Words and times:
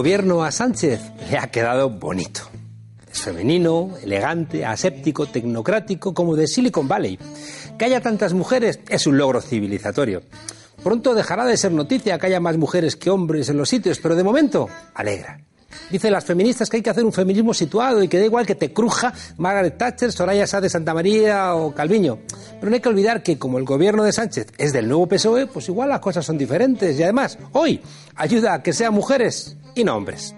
Gobierno 0.00 0.42
a 0.44 0.50
Sánchez 0.50 0.98
le 1.30 1.36
ha 1.36 1.50
quedado 1.50 1.90
bonito. 1.90 2.40
Es 3.12 3.20
femenino, 3.20 3.98
elegante, 4.02 4.64
aséptico, 4.64 5.26
tecnocrático, 5.26 6.14
como 6.14 6.36
de 6.36 6.46
Silicon 6.46 6.88
Valley. 6.88 7.18
Que 7.78 7.84
haya 7.84 8.00
tantas 8.00 8.32
mujeres 8.32 8.80
es 8.88 9.06
un 9.06 9.18
logro 9.18 9.42
civilizatorio. 9.42 10.22
Pronto 10.82 11.12
dejará 11.12 11.44
de 11.44 11.58
ser 11.58 11.72
noticia 11.72 12.18
que 12.18 12.28
haya 12.28 12.40
más 12.40 12.56
mujeres 12.56 12.96
que 12.96 13.10
hombres 13.10 13.50
en 13.50 13.58
los 13.58 13.68
sitios, 13.68 13.98
pero 13.98 14.16
de 14.16 14.24
momento 14.24 14.70
alegra. 14.94 15.42
Dicen 15.90 16.12
las 16.12 16.24
feministas 16.24 16.68
que 16.68 16.78
hay 16.78 16.82
que 16.82 16.90
hacer 16.90 17.04
un 17.04 17.12
feminismo 17.12 17.54
situado 17.54 18.02
y 18.02 18.08
que 18.08 18.18
da 18.18 18.24
igual 18.24 18.46
que 18.46 18.54
te 18.54 18.72
cruja 18.72 19.12
Margaret 19.38 19.76
Thatcher, 19.76 20.12
Soraya 20.12 20.46
Sá 20.46 20.60
de 20.60 20.70
Santa 20.70 20.94
María 20.94 21.54
o 21.54 21.74
Calviño. 21.74 22.18
Pero 22.58 22.70
no 22.70 22.74
hay 22.74 22.80
que 22.80 22.88
olvidar 22.88 23.22
que 23.22 23.38
como 23.38 23.58
el 23.58 23.64
gobierno 23.64 24.04
de 24.04 24.12
Sánchez 24.12 24.48
es 24.58 24.72
del 24.72 24.88
nuevo 24.88 25.06
PSOE, 25.06 25.46
pues 25.46 25.68
igual 25.68 25.88
las 25.88 26.00
cosas 26.00 26.24
son 26.24 26.38
diferentes 26.38 26.98
y 26.98 27.02
además 27.02 27.38
hoy 27.52 27.80
ayuda 28.16 28.54
a 28.54 28.62
que 28.62 28.72
sean 28.72 28.94
mujeres 28.94 29.56
y 29.74 29.84
no 29.84 29.96
hombres. 29.96 30.34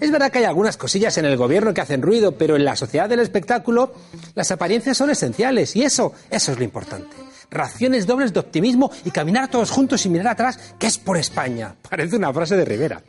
Es 0.00 0.10
verdad 0.10 0.30
que 0.30 0.38
hay 0.38 0.44
algunas 0.44 0.76
cosillas 0.76 1.16
en 1.18 1.24
el 1.24 1.36
gobierno 1.36 1.72
que 1.72 1.80
hacen 1.80 2.02
ruido, 2.02 2.32
pero 2.32 2.56
en 2.56 2.64
la 2.64 2.76
sociedad 2.76 3.08
del 3.08 3.20
espectáculo 3.20 3.94
las 4.34 4.50
apariencias 4.50 4.96
son 4.96 5.10
esenciales 5.10 5.74
y 5.76 5.82
eso, 5.82 6.12
eso 6.30 6.52
es 6.52 6.58
lo 6.58 6.64
importante. 6.64 7.16
Raciones 7.50 8.06
dobles 8.06 8.32
de 8.32 8.40
optimismo 8.40 8.90
y 9.04 9.10
caminar 9.10 9.48
todos 9.48 9.70
juntos 9.70 10.04
y 10.04 10.08
mirar 10.08 10.28
atrás, 10.28 10.58
que 10.78 10.88
es 10.88 10.98
por 10.98 11.16
España. 11.16 11.74
Parece 11.88 12.16
una 12.16 12.32
frase 12.32 12.56
de 12.56 12.64
Rivera. 12.64 13.02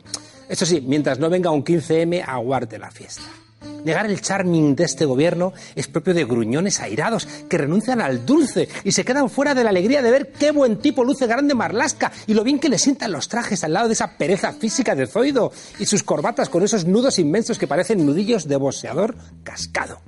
Eso 0.48 0.66
sí, 0.66 0.80
mientras 0.80 1.18
no 1.18 1.30
venga 1.30 1.50
un 1.50 1.64
15M, 1.64 2.24
aguarde 2.26 2.78
la 2.78 2.90
fiesta. 2.90 3.22
Negar 3.84 4.06
el 4.06 4.20
charming 4.20 4.74
de 4.74 4.84
este 4.84 5.04
gobierno 5.04 5.52
es 5.74 5.86
propio 5.86 6.12
de 6.12 6.24
gruñones 6.24 6.80
airados 6.80 7.26
que 7.48 7.58
renuncian 7.58 8.00
al 8.00 8.26
dulce 8.26 8.68
y 8.84 8.92
se 8.92 9.04
quedan 9.04 9.30
fuera 9.30 9.54
de 9.54 9.62
la 9.62 9.70
alegría 9.70 10.02
de 10.02 10.10
ver 10.10 10.32
qué 10.32 10.50
buen 10.50 10.78
tipo 10.78 11.04
luce 11.04 11.26
grande 11.26 11.54
Marlasca 11.54 12.10
y 12.26 12.34
lo 12.34 12.42
bien 12.42 12.58
que 12.58 12.68
le 12.68 12.78
sientan 12.78 13.12
los 13.12 13.28
trajes 13.28 13.62
al 13.62 13.72
lado 13.72 13.86
de 13.86 13.94
esa 13.94 14.16
pereza 14.18 14.52
física 14.52 14.94
de 14.94 15.06
Zoido 15.06 15.52
y 15.78 15.86
sus 15.86 16.02
corbatas 16.02 16.48
con 16.48 16.64
esos 16.64 16.84
nudos 16.84 17.18
inmensos 17.18 17.58
que 17.58 17.68
parecen 17.68 18.04
nudillos 18.04 18.48
de 18.48 18.56
boxeador 18.56 19.14
cascado. 19.44 20.00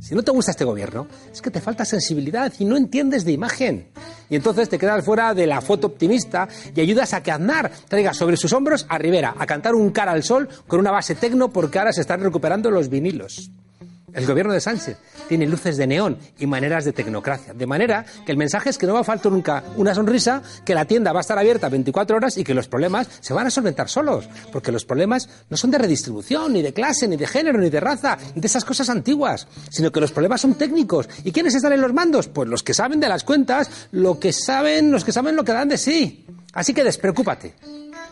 Si 0.00 0.14
no 0.14 0.22
te 0.22 0.30
gusta 0.30 0.52
este 0.52 0.64
gobierno, 0.64 1.06
es 1.30 1.42
que 1.42 1.50
te 1.50 1.60
falta 1.60 1.84
sensibilidad 1.84 2.52
y 2.58 2.64
no 2.64 2.76
entiendes 2.76 3.24
de 3.24 3.32
imagen. 3.32 3.88
Y 4.30 4.36
entonces 4.36 4.68
te 4.68 4.78
quedas 4.78 5.04
fuera 5.04 5.34
de 5.34 5.46
la 5.46 5.60
foto 5.60 5.88
optimista 5.88 6.48
y 6.74 6.80
ayudas 6.80 7.12
a 7.12 7.22
que 7.22 7.30
Aznar 7.30 7.70
traiga 7.88 8.14
sobre 8.14 8.36
sus 8.36 8.52
hombros 8.52 8.86
a 8.88 8.96
Rivera 8.98 9.34
a 9.38 9.46
cantar 9.46 9.74
un 9.74 9.90
cara 9.90 10.12
al 10.12 10.22
sol 10.22 10.48
con 10.66 10.80
una 10.80 10.90
base 10.90 11.14
tecno 11.14 11.52
porque 11.52 11.78
ahora 11.78 11.92
se 11.92 12.00
están 12.00 12.20
recuperando 12.20 12.70
los 12.70 12.88
vinilos. 12.88 13.50
El 14.12 14.26
gobierno 14.26 14.52
de 14.52 14.60
Sánchez 14.60 14.98
tiene 15.28 15.46
luces 15.46 15.76
de 15.76 15.86
neón 15.86 16.18
y 16.38 16.46
maneras 16.46 16.84
de 16.84 16.92
tecnocracia. 16.92 17.52
De 17.54 17.66
manera 17.66 18.04
que 18.24 18.32
el 18.32 18.38
mensaje 18.38 18.70
es 18.70 18.78
que 18.78 18.86
no 18.86 18.94
va 18.94 19.00
a 19.00 19.04
faltar 19.04 19.30
nunca 19.30 19.62
una 19.76 19.94
sonrisa, 19.94 20.42
que 20.64 20.74
la 20.74 20.84
tienda 20.84 21.12
va 21.12 21.20
a 21.20 21.22
estar 21.22 21.38
abierta 21.38 21.68
24 21.68 22.16
horas 22.16 22.36
y 22.36 22.44
que 22.44 22.54
los 22.54 22.68
problemas 22.68 23.08
se 23.20 23.32
van 23.32 23.46
a 23.46 23.50
solventar 23.50 23.88
solos. 23.88 24.28
Porque 24.52 24.72
los 24.72 24.84
problemas 24.84 25.28
no 25.48 25.56
son 25.56 25.70
de 25.70 25.78
redistribución, 25.78 26.52
ni 26.52 26.62
de 26.62 26.72
clase, 26.72 27.06
ni 27.06 27.16
de 27.16 27.26
género, 27.26 27.58
ni 27.58 27.70
de 27.70 27.80
raza, 27.80 28.18
ni 28.34 28.40
de 28.40 28.46
esas 28.46 28.64
cosas 28.64 28.88
antiguas, 28.90 29.46
sino 29.70 29.92
que 29.92 30.00
los 30.00 30.12
problemas 30.12 30.40
son 30.40 30.54
técnicos. 30.54 31.08
¿Y 31.24 31.32
quiénes 31.32 31.54
están 31.54 31.72
en 31.72 31.80
los 31.80 31.92
mandos? 31.92 32.28
Pues 32.28 32.48
los 32.48 32.62
que 32.62 32.74
saben 32.74 33.00
de 33.00 33.08
las 33.08 33.24
cuentas, 33.24 33.70
lo 33.92 34.18
que 34.18 34.32
saben, 34.32 34.90
los 34.90 35.04
que 35.04 35.12
saben 35.12 35.36
lo 35.36 35.44
que 35.44 35.52
dan 35.52 35.68
de 35.68 35.78
sí. 35.78 36.26
Así 36.52 36.74
que 36.74 36.82
despreocúpate. 36.82 37.54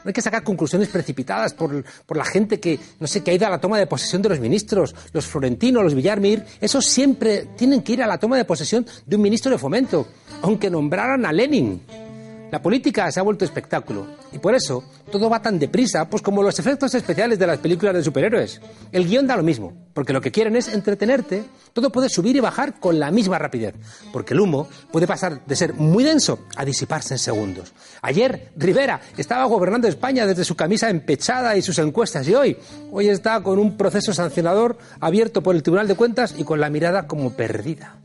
No 0.05 0.09
hay 0.09 0.13
que 0.13 0.23
sacar 0.23 0.43
conclusiones 0.43 0.89
precipitadas 0.89 1.55
por, 1.55 1.85
por, 2.07 2.17
la 2.17 2.25
gente 2.25 2.61
que, 2.61 2.79
no 3.01 3.07
sé, 3.07 3.23
que 3.23 3.31
ha 3.31 3.35
ido 3.35 3.47
a 3.47 3.51
la 3.51 3.61
toma 3.61 3.79
de 3.79 3.87
posesión 3.87 4.23
de 4.23 4.29
los 4.29 4.41
ministros, 4.41 4.95
los 5.13 5.27
Florentino, 5.27 5.83
los 5.83 5.95
Villarmir. 5.95 6.45
Esos 6.61 6.87
siempre 6.87 7.49
tienen 7.57 7.83
que 7.83 7.93
ir 7.93 8.03
a 8.03 8.07
la 8.07 8.19
toma 8.19 8.37
de 8.37 8.45
posesión 8.45 8.87
de 9.07 9.17
un 9.17 9.23
ministro 9.23 9.51
de 9.51 9.59
fomento, 9.59 10.07
aunque 10.43 10.71
nombraran 10.71 11.27
a 11.27 11.33
Lenin. 11.33 12.08
La 12.51 12.63
política 12.63 13.11
se 13.13 13.21
ha 13.21 13.23
vuelto 13.23 13.45
espectáculo 13.45 14.07
y 14.33 14.39
por 14.39 14.55
eso 14.55 14.83
todo 15.13 15.29
va 15.29 15.43
tan 15.43 15.59
deprisa, 15.59 16.09
pues 16.09 16.23
como 16.23 16.43
los 16.43 16.59
efectos 16.59 16.95
especiales 16.95 17.39
de 17.39 17.47
las 17.47 17.59
películas 17.59 17.95
de 17.95 18.03
superhéroes. 18.03 18.61
El 18.91 19.07
guion 19.07 19.27
da 19.27 19.37
lo 19.37 19.43
mismo, 19.43 19.75
porque 19.93 20.15
lo 20.15 20.21
que 20.21 20.33
quieren 20.33 20.57
es 20.57 20.69
entretenerte. 20.69 21.45
Todo 21.75 21.91
puede 21.91 22.09
subir 22.09 22.37
y 22.37 22.41
bajar 22.41 22.81
con 22.81 22.99
la 22.99 23.11
misma 23.11 23.39
rapidez, 23.39 23.75
porque 24.13 24.33
el 24.33 24.41
humo 24.41 24.67
puede 24.91 25.07
pasar 25.07 25.45
de 25.45 25.57
ser 25.57 25.75
muy 25.75 26.05
denso 26.05 26.41
a 26.57 26.65
disiparse 26.65 27.15
en 27.15 27.19
segundos. 27.19 27.73
Ayer 28.01 28.51
Rivera 28.57 29.01
estaba 29.17 29.45
gobernando 29.45 29.87
España 29.87 30.27
desde 30.27 30.45
su 30.45 30.57
camisa 30.57 30.89
empechada 30.89 31.57
y 31.57 31.63
sus 31.63 31.79
encuestas 31.79 32.27
y 32.29 32.35
hoy, 32.35 32.57
hoy 32.91 33.09
está 33.09 33.43
con 33.43 33.59
un 33.59 33.77
proceso 33.77 34.15
sancionador 34.15 34.79
abierto 35.01 35.43
por 35.43 35.55
el 35.55 35.63
Tribunal 35.63 35.89
de 35.89 35.97
Cuentas 35.97 36.35
y 36.37 36.45
con 36.45 36.61
la 36.61 36.71
mirada 36.71 37.07
como 37.07 37.35
perdida. 37.35 37.97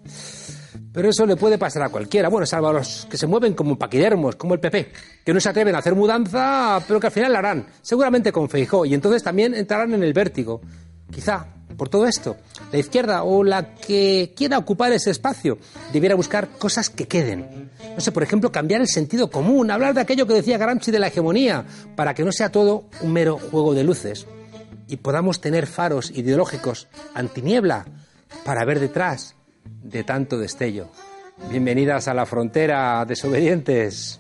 Pero 0.94 1.10
eso 1.10 1.26
le 1.26 1.36
puede 1.36 1.58
pasar 1.58 1.82
a 1.82 1.90
cualquiera, 1.90 2.30
bueno, 2.30 2.46
salvo 2.46 2.68
a 2.68 2.74
los 2.74 3.08
que 3.10 3.18
se 3.18 3.26
mueven 3.26 3.56
como 3.56 3.78
paquidermos, 3.80 4.36
como 4.36 4.54
el 4.54 4.60
PP, 4.60 4.92
que 5.26 5.34
no 5.34 5.40
se 5.40 5.50
atreven 5.50 5.74
a 5.74 5.80
hacer 5.80 5.96
mudanza, 5.96 6.80
pero 6.88 7.00
que 7.00 7.08
al 7.08 7.14
final 7.14 7.34
la 7.34 7.40
harán, 7.40 7.66
seguramente 7.82 8.32
con 8.32 8.48
Feijó, 8.48 8.86
y 8.86 8.94
entonces 8.94 9.24
también 9.24 9.56
entrarán 9.56 9.94
en 9.96 10.04
el 10.04 10.14
vértigo. 10.14 10.62
Quizá, 11.12 11.48
por 11.76 11.90
todo 11.90 12.06
esto, 12.06 12.38
la 12.72 12.78
izquierda 12.78 13.24
o 13.24 13.44
la 13.44 13.74
que 13.74 14.34
quiera 14.36 14.60
ocupar 14.60 14.92
ese 14.94 15.10
espacio 15.10 15.58
debiera 15.92 16.14
buscar 16.14 16.50
cosas 16.60 16.92
que 16.92 17.08
queden. 17.08 17.72
No 17.96 18.00
sé, 18.00 18.12
por 18.12 18.22
ejemplo, 18.22 18.52
cambiar 18.52 18.82
el 18.82 18.88
sentido 18.88 19.32
común, 19.32 19.72
hablar 19.72 19.96
de 19.96 20.02
aquello 20.02 20.28
que 20.28 20.36
decía 20.36 20.60
Gramsci 20.60 20.92
de 20.92 21.00
la 21.00 21.08
hegemonía, 21.08 21.66
para 21.96 22.14
que 22.14 22.24
no 22.24 22.32
sea 22.32 22.52
todo 22.52 22.86
un 23.02 23.14
mero 23.14 23.40
juego 23.40 23.74
de 23.74 23.84
luces 23.84 24.28
y 24.88 24.98
podamos 24.98 25.42
tener 25.42 25.66
faros 25.66 26.12
ideológicos 26.12 26.88
antiniebla 27.16 27.86
para 28.46 28.64
ver 28.66 28.80
detrás 28.80 29.36
de 29.66 30.04
tanto 30.04 30.38
destello. 30.38 30.90
Bienvenidas 31.50 32.08
a 32.08 32.14
la 32.14 32.26
frontera, 32.26 33.06
desobedientes. 33.06 34.20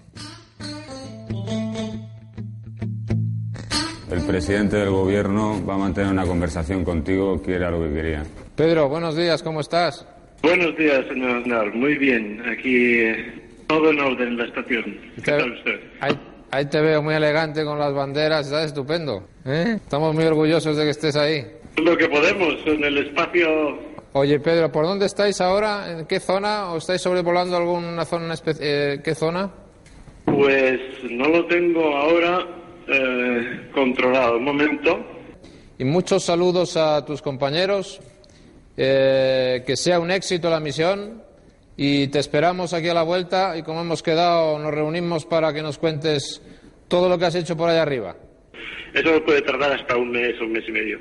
El 4.11 4.21
presidente 4.27 4.77
del 4.77 4.91
gobierno 4.91 5.65
va 5.65 5.75
a 5.75 5.77
mantener 5.77 6.11
una 6.11 6.25
conversación 6.25 6.83
contigo, 6.83 7.41
que 7.41 7.55
era 7.55 7.71
lo 7.71 7.81
que 7.81 7.93
quería. 7.93 8.23
Pedro, 8.55 8.87
buenos 8.87 9.15
días, 9.15 9.41
¿cómo 9.41 9.61
estás? 9.61 10.05
Buenos 10.43 10.77
días, 10.77 11.05
señor 11.07 11.37
Aznar. 11.37 11.73
Muy 11.73 11.97
bien, 11.97 12.43
aquí 12.47 12.99
eh, 12.99 13.33
todo 13.67 13.89
en 13.89 13.99
orden 13.99 14.27
en 14.27 14.37
la 14.37 14.45
estación. 14.45 14.83
¿Qué 15.15 15.31
tal 15.31 15.51
usted? 15.53 15.79
Ahí, 16.01 16.19
ahí 16.51 16.65
te 16.65 16.81
veo 16.81 17.01
muy 17.01 17.15
elegante 17.15 17.63
con 17.63 17.79
las 17.79 17.93
banderas, 17.93 18.45
estás 18.45 18.65
estupendo. 18.65 19.27
¿eh? 19.45 19.77
Estamos 19.77 20.13
muy 20.13 20.25
orgullosos 20.25 20.77
de 20.77 20.83
que 20.83 20.89
estés 20.91 21.15
ahí. 21.15 21.47
Lo 21.77 21.97
que 21.97 22.07
podemos 22.07 22.55
en 22.67 22.83
el 22.83 22.97
espacio 22.99 23.49
Oye, 24.15 24.39
Pedro, 24.39 24.71
¿por 24.71 24.85
dónde 24.85 25.07
estáis 25.07 25.41
ahora? 25.41 25.91
¿En 25.91 26.05
qué 26.05 26.19
zona? 26.19 26.71
¿O 26.71 26.77
estáis 26.77 27.01
sobrevolando 27.01 27.57
alguna 27.57 28.05
zona 28.05 28.35
especial? 28.35 29.01
¿Qué 29.01 29.15
zona? 29.15 29.51
Pues 30.25 30.79
no 31.09 31.27
lo 31.29 31.47
tengo 31.47 31.95
ahora 31.97 32.47
eh, 32.87 33.69
controlado. 33.73 34.37
Un 34.37 34.43
momento. 34.43 34.99
Y 35.79 35.83
muchos 35.83 36.25
saludos 36.25 36.77
a 36.77 37.03
tus 37.03 37.23
compañeros. 37.23 38.01
Eh, 38.77 39.63
que 39.65 39.75
sea 39.75 39.99
un 39.99 40.11
éxito 40.11 40.47
la 40.47 40.59
misión. 40.59 41.23
Y 41.75 42.07
te 42.09 42.19
esperamos 42.19 42.73
aquí 42.73 42.89
a 42.89 42.93
la 42.93 43.03
vuelta. 43.03 43.57
Y 43.57 43.63
como 43.63 43.81
hemos 43.81 44.03
quedado, 44.03 44.59
nos 44.59 44.71
reunimos 44.71 45.25
para 45.25 45.51
que 45.53 45.63
nos 45.63 45.79
cuentes 45.79 46.39
todo 46.87 47.09
lo 47.09 47.17
que 47.17 47.25
has 47.25 47.35
hecho 47.35 47.57
por 47.57 47.67
allá 47.67 47.81
arriba. 47.81 48.15
Eso 48.93 49.25
puede 49.25 49.41
tardar 49.41 49.71
hasta 49.71 49.97
un 49.97 50.11
mes 50.11 50.39
o 50.39 50.43
un 50.43 50.51
mes 50.51 50.63
y 50.67 50.71
medio. 50.71 50.99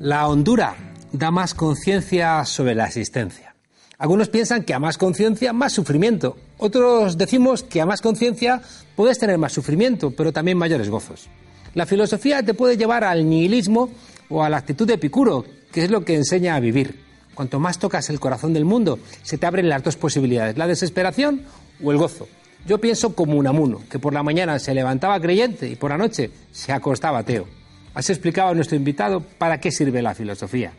La 0.00 0.26
hondura 0.26 0.74
da 1.12 1.30
más 1.30 1.54
conciencia 1.54 2.44
sobre 2.44 2.74
la 2.74 2.86
existencia. 2.86 3.54
Algunos 3.98 4.28
piensan 4.28 4.62
que 4.62 4.74
a 4.74 4.78
más 4.78 4.98
conciencia, 4.98 5.52
más 5.52 5.72
sufrimiento. 5.72 6.36
Otros 6.58 7.18
decimos 7.18 7.62
que 7.62 7.80
a 7.80 7.86
más 7.86 8.00
conciencia 8.00 8.62
puedes 8.94 9.18
tener 9.18 9.38
más 9.38 9.52
sufrimiento, 9.52 10.12
pero 10.12 10.32
también 10.32 10.56
mayores 10.58 10.88
gozos. 10.88 11.28
La 11.74 11.86
filosofía 11.86 12.42
te 12.42 12.54
puede 12.54 12.76
llevar 12.76 13.04
al 13.04 13.28
nihilismo 13.28 13.90
o 14.28 14.42
a 14.42 14.48
la 14.48 14.56
actitud 14.58 14.86
de 14.86 14.94
Epicuro, 14.94 15.44
que 15.72 15.84
es 15.84 15.90
lo 15.90 16.04
que 16.04 16.14
enseña 16.14 16.54
a 16.54 16.60
vivir. 16.60 17.04
Cuanto 17.34 17.60
más 17.60 17.78
tocas 17.78 18.10
el 18.10 18.20
corazón 18.20 18.52
del 18.52 18.64
mundo, 18.64 18.98
se 19.22 19.38
te 19.38 19.46
abren 19.46 19.68
las 19.68 19.82
dos 19.82 19.96
posibilidades, 19.96 20.58
la 20.58 20.66
desesperación 20.66 21.42
o 21.82 21.92
el 21.92 21.98
gozo. 21.98 22.28
Yo 22.66 22.78
pienso 22.78 23.14
como 23.14 23.36
Unamuno, 23.36 23.82
que 23.88 23.98
por 23.98 24.12
la 24.12 24.22
mañana 24.22 24.58
se 24.58 24.74
levantaba 24.74 25.20
creyente 25.20 25.68
y 25.68 25.76
por 25.76 25.90
la 25.90 25.98
noche 25.98 26.30
se 26.52 26.72
acostaba 26.72 27.18
ateo. 27.18 27.57
Has 27.98 28.10
explicado 28.10 28.50
a 28.50 28.54
nuestro 28.54 28.76
invitado 28.76 29.20
para 29.20 29.58
qué 29.58 29.72
sirve 29.72 30.00
la 30.02 30.14
filosofía. 30.14 30.70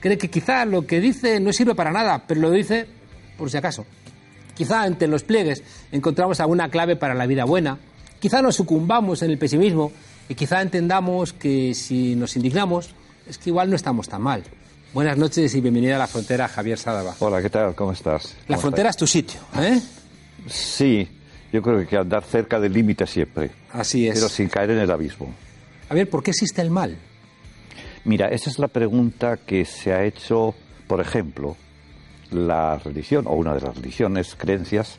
Cree 0.00 0.18
que 0.18 0.28
quizá 0.28 0.64
lo 0.64 0.84
que 0.84 0.98
dice 0.98 1.38
no 1.38 1.52
sirve 1.52 1.76
para 1.76 1.92
nada, 1.92 2.24
pero 2.26 2.40
lo 2.40 2.50
dice 2.50 2.88
por 3.38 3.48
si 3.48 3.56
acaso. 3.56 3.86
Quizá 4.56 4.84
entre 4.84 5.06
los 5.06 5.22
pliegues 5.22 5.62
encontramos 5.92 6.40
alguna 6.40 6.68
clave 6.70 6.96
para 6.96 7.14
la 7.14 7.26
vida 7.26 7.44
buena. 7.44 7.78
Quizá 8.18 8.42
nos 8.42 8.56
sucumbamos 8.56 9.22
en 9.22 9.30
el 9.30 9.38
pesimismo 9.38 9.92
y 10.28 10.34
quizá 10.34 10.62
entendamos 10.62 11.32
que 11.32 11.74
si 11.76 12.16
nos 12.16 12.34
indignamos 12.34 12.90
es 13.28 13.38
que 13.38 13.50
igual 13.50 13.70
no 13.70 13.76
estamos 13.76 14.08
tan 14.08 14.22
mal. 14.22 14.42
Buenas 14.92 15.16
noches 15.16 15.54
y 15.54 15.60
bienvenida 15.60 15.94
a 15.94 16.00
la 16.00 16.08
frontera, 16.08 16.48
Javier 16.48 16.76
Sadaba. 16.76 17.14
Hola, 17.20 17.40
¿qué 17.40 17.50
tal? 17.50 17.76
¿Cómo 17.76 17.92
estás? 17.92 18.34
La 18.48 18.56
¿Cómo 18.56 18.62
frontera 18.62 18.90
es 18.90 18.96
tu 18.96 19.06
sitio, 19.06 19.38
¿eh? 19.60 19.80
Sí, 20.48 21.08
yo 21.52 21.62
creo 21.62 21.76
que 21.76 21.82
hay 21.82 21.86
que 21.86 21.96
andar 21.98 22.24
cerca 22.24 22.58
del 22.58 22.72
límite 22.72 23.06
siempre, 23.06 23.52
Así 23.72 24.08
es. 24.08 24.14
pero 24.16 24.28
sin 24.28 24.48
caer 24.48 24.72
en 24.72 24.78
el 24.78 24.90
abismo. 24.90 25.32
A 25.88 25.94
ver, 25.94 26.08
¿por 26.08 26.22
qué 26.22 26.30
existe 26.30 26.62
el 26.62 26.70
mal? 26.70 26.96
Mira, 28.04 28.28
esa 28.28 28.50
es 28.50 28.58
la 28.58 28.68
pregunta 28.68 29.38
que 29.38 29.64
se 29.64 29.92
ha 29.92 30.04
hecho, 30.04 30.54
por 30.86 31.00
ejemplo, 31.00 31.56
la 32.30 32.78
religión, 32.78 33.26
o 33.26 33.34
una 33.34 33.54
de 33.54 33.60
las 33.60 33.76
religiones, 33.76 34.34
creencias, 34.34 34.98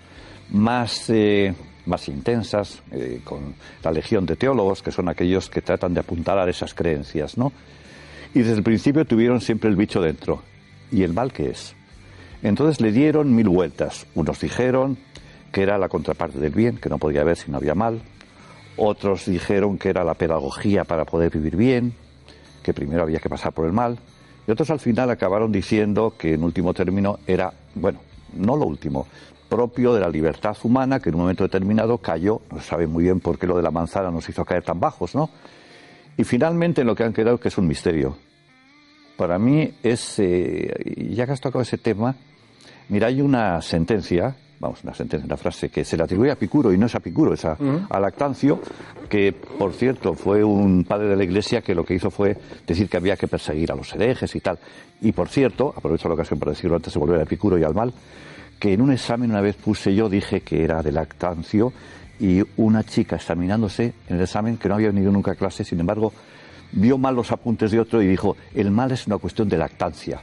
más, 0.51 1.09
eh, 1.09 1.53
más 1.85 2.07
intensas, 2.07 2.81
eh, 2.91 3.21
con 3.23 3.55
la 3.83 3.91
legión 3.91 4.25
de 4.25 4.35
teólogos, 4.35 4.81
que 4.81 4.91
son 4.91 5.09
aquellos 5.09 5.49
que 5.49 5.61
tratan 5.61 5.93
de 5.93 5.99
apuntalar 5.99 6.49
esas 6.49 6.73
creencias, 6.73 7.37
¿no? 7.37 7.51
Y 8.33 8.39
desde 8.39 8.53
el 8.53 8.63
principio 8.63 9.05
tuvieron 9.05 9.41
siempre 9.41 9.69
el 9.69 9.75
bicho 9.75 10.01
dentro. 10.01 10.43
¿Y 10.91 11.03
el 11.03 11.13
mal 11.13 11.31
qué 11.31 11.49
es? 11.49 11.75
Entonces 12.43 12.81
le 12.81 12.91
dieron 12.91 13.33
mil 13.33 13.49
vueltas. 13.49 14.05
Unos 14.13 14.39
dijeron 14.39 14.97
que 15.51 15.63
era 15.63 15.77
la 15.77 15.89
contraparte 15.89 16.39
del 16.39 16.51
bien, 16.51 16.77
que 16.77 16.89
no 16.89 16.97
podía 16.97 17.21
haber 17.21 17.37
si 17.37 17.49
no 17.49 17.57
había 17.57 17.75
mal. 17.75 18.01
Otros 18.77 19.25
dijeron 19.25 19.77
que 19.77 19.89
era 19.89 20.03
la 20.03 20.15
pedagogía 20.15 20.83
para 20.83 21.05
poder 21.05 21.31
vivir 21.31 21.55
bien, 21.55 21.93
que 22.61 22.73
primero 22.73 23.03
había 23.03 23.19
que 23.19 23.29
pasar 23.29 23.53
por 23.53 23.65
el 23.65 23.73
mal. 23.73 23.97
Y 24.47 24.51
otros 24.51 24.69
al 24.69 24.79
final 24.79 25.09
acabaron 25.09 25.51
diciendo 25.51 26.13
que 26.17 26.33
en 26.33 26.43
último 26.43 26.73
término 26.73 27.19
era, 27.25 27.53
bueno, 27.73 27.99
no 28.33 28.55
lo 28.57 28.65
último, 28.65 29.07
propio 29.49 29.93
de 29.93 30.01
la 30.01 30.09
libertad 30.09 30.57
humana 30.63 30.99
que 30.99 31.09
en 31.09 31.15
un 31.15 31.21
momento 31.21 31.43
determinado 31.43 31.97
cayó, 31.97 32.41
no 32.51 32.59
se 32.59 32.67
sabe 32.67 32.87
muy 32.87 33.05
bien 33.05 33.19
por 33.19 33.37
qué 33.37 33.47
lo 33.47 33.55
de 33.55 33.63
la 33.63 33.71
manzana 33.71 34.11
nos 34.11 34.27
hizo 34.27 34.43
caer 34.43 34.63
tan 34.63 34.79
bajos, 34.79 35.15
¿no? 35.15 35.29
Y 36.17 36.23
finalmente 36.23 36.81
en 36.81 36.87
lo 36.87 36.95
que 36.95 37.03
han 37.03 37.13
quedado 37.13 37.39
que 37.39 37.47
es 37.47 37.57
un 37.57 37.67
misterio. 37.67 38.17
Para 39.17 39.39
mí 39.39 39.73
es, 39.81 40.17
ya 40.17 41.25
que 41.25 41.31
has 41.31 41.41
tocado 41.41 41.61
ese 41.61 41.77
tema, 41.77 42.15
mira, 42.89 43.07
hay 43.07 43.21
una 43.21 43.61
sentencia, 43.61 44.35
vamos, 44.59 44.83
una 44.83 44.93
sentencia, 44.93 45.25
una 45.25 45.37
frase 45.37 45.69
que 45.69 45.83
se 45.83 45.97
le 45.97 46.03
atribuye 46.03 46.31
a 46.31 46.35
Picuro 46.35 46.71
y 46.73 46.77
no 46.77 46.85
es 46.85 46.95
a 46.95 46.99
Picuro, 46.99 47.33
es 47.33 47.45
a, 47.45 47.57
a 47.89 47.99
Lactancio, 47.99 48.59
que 49.09 49.33
por 49.33 49.73
cierto 49.73 50.13
fue 50.13 50.43
un 50.43 50.83
padre 50.83 51.09
de 51.09 51.15
la 51.15 51.23
Iglesia 51.23 51.61
que 51.61 51.75
lo 51.75 51.83
que 51.83 51.95
hizo 51.95 52.09
fue 52.09 52.37
decir 52.65 52.89
que 52.89 52.97
había 52.97 53.17
que 53.17 53.27
perseguir 53.27 53.71
a 53.71 53.75
los 53.75 53.93
herejes 53.93 54.35
y 54.35 54.39
tal. 54.39 54.57
Y 55.01 55.11
por 55.11 55.29
cierto, 55.29 55.73
aprovecho 55.75 56.07
la 56.07 56.15
ocasión 56.15 56.39
para 56.39 56.51
decirlo 56.51 56.75
antes 56.75 56.93
de 56.93 56.99
volver 56.99 57.19
a 57.19 57.23
Epicuro 57.23 57.57
y 57.57 57.63
al 57.63 57.73
mal, 57.73 57.93
que 58.59 58.73
en 58.73 58.81
un 58.81 58.91
examen 58.91 59.31
una 59.31 59.41
vez 59.41 59.55
puse 59.55 59.93
yo, 59.93 60.09
dije 60.09 60.41
que 60.41 60.63
era 60.63 60.81
de 60.81 60.91
Lactancio 60.91 61.73
y 62.19 62.41
una 62.57 62.83
chica 62.83 63.17
examinándose 63.17 63.93
en 64.07 64.15
el 64.15 64.21
examen 64.21 64.57
que 64.57 64.69
no 64.69 64.75
había 64.75 64.87
venido 64.87 65.11
nunca 65.11 65.31
a 65.31 65.35
clase, 65.35 65.63
sin 65.63 65.79
embargo, 65.79 66.13
vio 66.71 66.97
mal 66.97 67.15
los 67.15 67.31
apuntes 67.31 67.71
de 67.71 67.79
otro 67.79 68.01
y 68.01 68.07
dijo, 68.07 68.37
el 68.53 68.71
mal 68.71 68.91
es 68.91 69.07
una 69.07 69.17
cuestión 69.17 69.49
de 69.49 69.57
lactancia. 69.57 70.21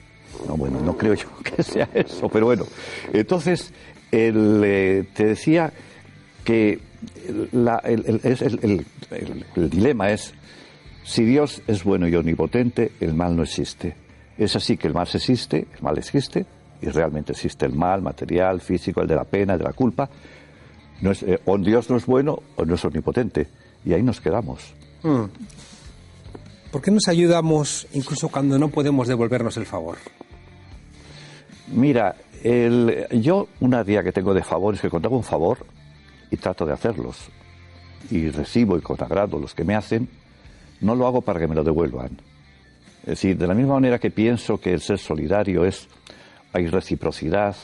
No, 0.49 0.57
bueno, 0.57 0.81
no 0.81 0.97
creo 0.97 1.15
yo 1.15 1.29
que 1.45 1.63
sea 1.63 1.89
eso, 1.93 2.29
pero 2.29 2.47
bueno. 2.47 2.65
Entonces, 3.13 3.73
el, 4.13 4.63
eh, 4.65 5.05
te 5.15 5.27
decía 5.27 5.73
que 6.45 6.81
el, 7.53 9.71
dilema 9.71 10.11
es, 10.11 10.35
si 11.05 11.25
Dios 11.25 11.63
es 11.67 11.83
bueno 11.83 12.07
y 12.07 12.15
omnipotente, 12.15 12.93
el 13.01 13.15
mal 13.15 13.35
no 13.35 13.43
existe. 13.43 13.97
Es 14.39 14.55
así 14.55 14.77
que 14.77 14.87
el 14.87 14.95
mal 14.95 15.09
existe, 15.13 15.67
el 15.75 15.83
mal 15.83 15.99
existe, 15.99 16.47
y 16.81 16.87
realmente 16.87 17.33
existe 17.33 17.67
el 17.67 17.75
mal 17.75 18.03
material, 18.03 18.61
físico, 18.61 19.01
el 19.01 19.09
de 19.09 19.17
la 19.17 19.25
pena, 19.25 19.55
el 19.55 19.59
de 19.59 19.65
la 19.65 19.73
culpa. 19.73 20.09
Eh, 21.03 21.39
o 21.45 21.59
Dios 21.59 21.91
no 21.91 21.97
es 21.97 22.07
bueno 22.07 22.43
o 22.57 22.65
no 22.65 22.75
es 22.75 22.85
omnipotente. 22.85 23.49
Y 23.85 23.93
ahí 23.93 24.03
nos 24.03 24.21
quedamos. 24.21 24.75
¿Por 26.71 26.81
qué 26.81 26.91
nos 26.91 27.09
ayudamos 27.09 27.87
incluso 27.93 28.29
cuando 28.29 28.59
no 28.59 28.69
podemos 28.69 29.09
devolvernos 29.09 29.57
el 29.57 29.67
favor? 29.67 29.99
Mira, 31.69 32.17
el- 32.43 33.07
yo 33.21 33.49
una 33.61 33.85
día 33.85 34.03
que 34.03 34.13
tengo 34.13 34.35
de 34.35 34.43
favores, 34.43 34.81
que 34.81 34.91
cuando 34.91 35.09
hago 35.09 35.17
un 35.17 35.23
favor 35.25 35.59
y 36.31 36.37
trato 36.37 36.67
de 36.67 36.73
hacerlos 36.73 37.29
y 38.11 38.29
recibo 38.31 38.77
y 38.77 38.81
con 38.81 39.01
agrado 39.03 39.39
los 39.39 39.55
que 39.55 39.65
me 39.65 39.75
hacen, 39.75 40.09
no 40.81 40.95
lo 40.95 41.07
hago 41.07 41.23
para 41.23 41.39
que 41.41 41.47
me 41.47 41.55
lo 41.55 41.63
devuelvan. 41.65 42.11
Es 43.03 43.07
decir, 43.11 43.37
de 43.37 43.47
la 43.47 43.55
misma 43.55 43.75
manera 43.75 43.99
que 43.99 44.11
pienso 44.11 44.59
que 44.61 44.73
el 44.73 44.81
ser 44.81 44.99
solidario 44.99 45.65
es, 45.65 45.89
hay 46.53 46.67
reciprocidad, 46.67 47.57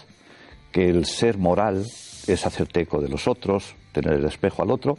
que 0.73 0.89
el 0.89 1.05
ser 1.05 1.39
moral 1.39 1.85
es 2.27 2.47
hacerte 2.47 2.81
eco 2.83 3.01
de 3.01 3.09
los 3.09 3.27
otros, 3.27 3.75
tener 3.93 4.15
el 4.15 4.25
espejo 4.27 4.62
al 4.62 4.71
otro, 4.71 4.99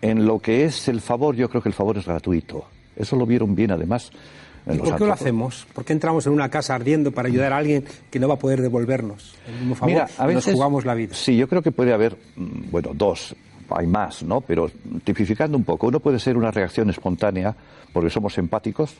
en 0.00 0.26
lo 0.26 0.38
que 0.38 0.64
es 0.64 0.88
el 0.88 1.00
favor, 1.00 1.34
yo 1.34 1.48
creo 1.48 1.62
que 1.62 1.68
el 1.70 1.74
favor 1.74 1.96
es 1.98 2.06
gratuito. 2.06 2.66
Eso 2.96 3.16
lo 3.16 3.26
vieron 3.26 3.54
bien 3.54 3.70
además. 3.70 4.10
En 4.66 4.74
¿Y 4.74 4.78
los 4.78 4.88
por 4.88 4.98
qué 4.98 5.06
lo 5.06 5.12
hacemos? 5.12 5.66
¿Por 5.72 5.84
qué 5.84 5.92
entramos 5.92 6.26
en 6.26 6.32
una 6.32 6.48
casa 6.48 6.74
ardiendo 6.74 7.12
para 7.12 7.28
ayudar 7.28 7.52
a 7.52 7.58
alguien 7.58 7.84
que 8.10 8.18
no 8.18 8.28
va 8.28 8.34
a 8.34 8.38
poder 8.38 8.60
devolvernos 8.62 9.34
el 9.46 9.54
mismo 9.54 9.74
favor? 9.74 9.92
Mira, 9.92 10.08
a 10.16 10.26
veces 10.26 10.46
nos 10.46 10.54
jugamos 10.54 10.84
la 10.84 10.94
vida. 10.94 11.14
Sí, 11.14 11.36
yo 11.36 11.48
creo 11.48 11.62
que 11.62 11.72
puede 11.72 11.92
haber, 11.92 12.16
mm, 12.36 12.70
bueno, 12.70 12.90
dos, 12.94 13.34
hay 13.70 13.86
más, 13.86 14.22
¿no? 14.22 14.40
Pero 14.40 14.70
tipificando 15.04 15.56
un 15.56 15.64
poco, 15.64 15.88
uno 15.88 16.00
puede 16.00 16.18
ser 16.18 16.36
una 16.36 16.50
reacción 16.50 16.90
espontánea 16.90 17.54
porque 17.92 18.10
somos 18.10 18.36
empáticos, 18.38 18.94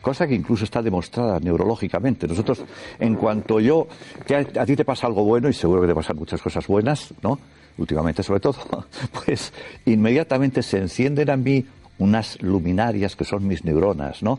cosa 0.00 0.26
que 0.26 0.34
incluso 0.34 0.64
está 0.64 0.82
demostrada 0.82 1.38
neurológicamente. 1.40 2.26
Nosotros, 2.26 2.62
en 2.98 3.14
cuanto 3.16 3.60
yo, 3.60 3.86
que 4.26 4.36
a, 4.36 4.38
a 4.38 4.66
ti 4.66 4.76
te 4.76 4.84
pasa 4.84 5.06
algo 5.06 5.24
bueno 5.24 5.48
y 5.48 5.52
seguro 5.52 5.82
que 5.82 5.88
te 5.88 5.94
pasan 5.94 6.16
muchas 6.16 6.40
cosas 6.40 6.66
buenas, 6.66 7.12
¿no? 7.22 7.38
Últimamente 7.78 8.22
sobre 8.22 8.40
todo, 8.40 8.86
pues 9.24 9.52
inmediatamente 9.84 10.62
se 10.62 10.78
encienden 10.78 11.28
a 11.30 11.36
mí 11.36 11.66
unas 11.98 12.40
luminarias 12.42 13.16
que 13.16 13.24
son 13.24 13.46
mis 13.46 13.64
neuronas, 13.64 14.22
¿no? 14.22 14.38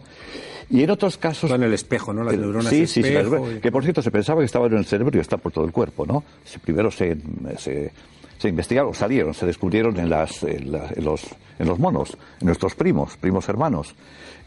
Y 0.70 0.84
en 0.84 0.90
otros 0.90 1.18
casos... 1.18 1.50
Todo 1.50 1.56
en 1.56 1.64
el 1.64 1.74
espejo, 1.74 2.14
¿no? 2.14 2.24
Las 2.24 2.38
neuronas 2.38 2.68
sí, 2.70 2.86
sí, 2.88 3.02
sí, 3.02 3.10
espejo 3.14 3.52
y- 3.52 3.60
que 3.60 3.72
por 3.72 3.84
cierto 3.84 4.02
se 4.02 4.12
pensaba 4.12 4.40
que 4.42 4.46
estaban 4.46 4.72
en 4.74 4.80
el 4.80 4.86
cerebro 4.86 5.18
y 5.18 5.22
está 5.22 5.38
por 5.38 5.52
todo 5.52 5.64
el 5.66 5.72
cuerpo, 5.72 6.06
¿no? 6.06 6.24
Primero 6.64 6.92
se, 6.92 7.18
se, 7.58 7.92
se 8.38 8.50
investigaron, 8.50 8.94
salieron, 8.94 9.34
se 9.34 9.46
descubrieron 9.46 9.98
en, 9.98 10.10
las, 10.10 10.44
en, 10.44 10.72
la- 10.72 10.90
en 10.96 11.06
los, 11.06 11.24
en 11.58 11.68
los 11.68 11.80
monos, 11.80 12.18
en 12.42 12.48
nuestros 12.48 12.76
primos, 12.76 13.16
primos 13.18 13.48
hermanos. 13.48 13.96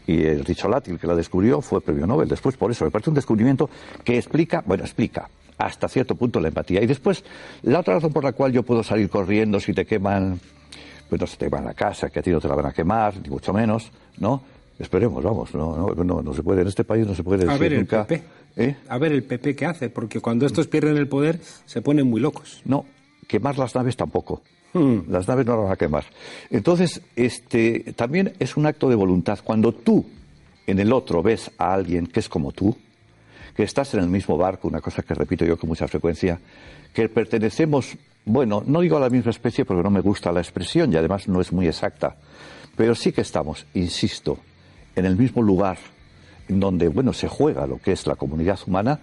Y 0.07 0.23
el 0.23 0.45
Richolati, 0.45 0.91
el 0.91 0.99
que 0.99 1.07
la 1.07 1.15
descubrió, 1.15 1.61
fue 1.61 1.79
premio 1.81 2.05
Nobel. 2.07 2.27
Después, 2.27 2.57
por 2.57 2.71
eso, 2.71 2.85
me 2.85 2.91
parece 2.91 3.09
un 3.11 3.15
descubrimiento 3.15 3.69
que 4.03 4.17
explica, 4.17 4.63
bueno, 4.65 4.83
explica 4.83 5.29
hasta 5.57 5.87
cierto 5.87 6.15
punto 6.15 6.39
la 6.39 6.47
empatía. 6.47 6.81
Y 6.81 6.87
después, 6.87 7.23
la 7.63 7.79
otra 7.79 7.95
razón 7.95 8.11
por 8.11 8.23
la 8.23 8.31
cual 8.33 8.51
yo 8.51 8.63
puedo 8.63 8.83
salir 8.83 9.09
corriendo 9.09 9.59
si 9.59 9.73
te 9.73 9.85
queman, 9.85 10.39
pues 11.07 11.21
no 11.21 11.27
se 11.27 11.37
te 11.37 11.45
queman 11.45 11.65
la 11.65 11.73
casa, 11.75 12.09
que 12.09 12.17
a 12.19 12.21
ti 12.23 12.31
no 12.31 12.39
te 12.41 12.47
la 12.47 12.55
van 12.55 12.65
a 12.65 12.71
quemar, 12.73 13.13
ni 13.21 13.29
mucho 13.29 13.53
menos, 13.53 13.91
¿no? 14.17 14.41
Esperemos, 14.79 15.23
vamos, 15.23 15.53
no, 15.53 15.93
no, 15.95 16.03
no, 16.03 16.21
no 16.21 16.33
se 16.33 16.41
puede, 16.41 16.61
en 16.61 16.67
este 16.67 16.83
país 16.83 17.05
no 17.05 17.13
se 17.13 17.23
puede 17.23 17.43
A 17.43 17.45
decir 17.53 17.59
ver 17.61 17.73
el 17.73 17.79
nunca. 17.79 18.05
PP. 18.07 18.23
¿Eh? 18.57 18.75
A 18.89 18.97
ver 18.97 19.11
el 19.11 19.23
PP 19.23 19.55
qué 19.55 19.65
hace, 19.65 19.89
porque 19.89 20.19
cuando 20.19 20.45
estos 20.45 20.67
pierden 20.67 20.97
el 20.97 21.07
poder 21.07 21.39
se 21.65 21.81
ponen 21.81 22.07
muy 22.09 22.19
locos. 22.19 22.61
No, 22.65 22.85
quemar 23.27 23.57
las 23.57 23.75
naves 23.75 23.95
tampoco. 23.95 24.41
Hmm. 24.73 25.01
Las 25.09 25.27
naves 25.27 25.45
no 25.45 25.53
las 25.55 25.63
van 25.65 25.73
a 25.73 25.75
quemar. 25.75 26.05
Entonces, 26.49 27.01
este, 27.15 27.93
también 27.95 28.33
es 28.39 28.57
un 28.57 28.65
acto 28.65 28.89
de 28.89 28.95
voluntad. 28.95 29.39
Cuando 29.43 29.71
tú 29.73 30.05
en 30.65 30.79
el 30.79 30.93
otro 30.93 31.21
ves 31.21 31.51
a 31.57 31.73
alguien 31.73 32.07
que 32.07 32.19
es 32.19 32.29
como 32.29 32.51
tú, 32.51 32.75
que 33.55 33.63
estás 33.63 33.93
en 33.93 33.99
el 33.99 34.07
mismo 34.07 34.37
barco, 34.37 34.67
una 34.67 34.81
cosa 34.81 35.03
que 35.03 35.13
repito 35.13 35.45
yo 35.45 35.57
con 35.57 35.67
mucha 35.67 35.87
frecuencia, 35.87 36.39
que 36.93 37.09
pertenecemos, 37.09 37.97
bueno, 38.25 38.63
no 38.65 38.81
digo 38.81 38.97
a 38.97 39.01
la 39.01 39.09
misma 39.09 39.31
especie 39.31 39.65
porque 39.65 39.83
no 39.83 39.89
me 39.89 39.99
gusta 40.01 40.31
la 40.31 40.39
expresión 40.39 40.91
y 40.91 40.95
además 40.95 41.27
no 41.27 41.41
es 41.41 41.51
muy 41.51 41.67
exacta, 41.67 42.15
pero 42.75 42.95
sí 42.95 43.11
que 43.11 43.21
estamos, 43.21 43.65
insisto, 43.73 44.37
en 44.95 45.05
el 45.05 45.15
mismo 45.15 45.41
lugar 45.41 45.77
en 46.49 46.59
donde, 46.59 46.89
bueno, 46.89 47.13
se 47.13 47.27
juega 47.27 47.65
lo 47.65 47.77
que 47.77 47.93
es 47.93 48.05
la 48.07 48.15
comunidad 48.15 48.59
humana, 48.67 48.99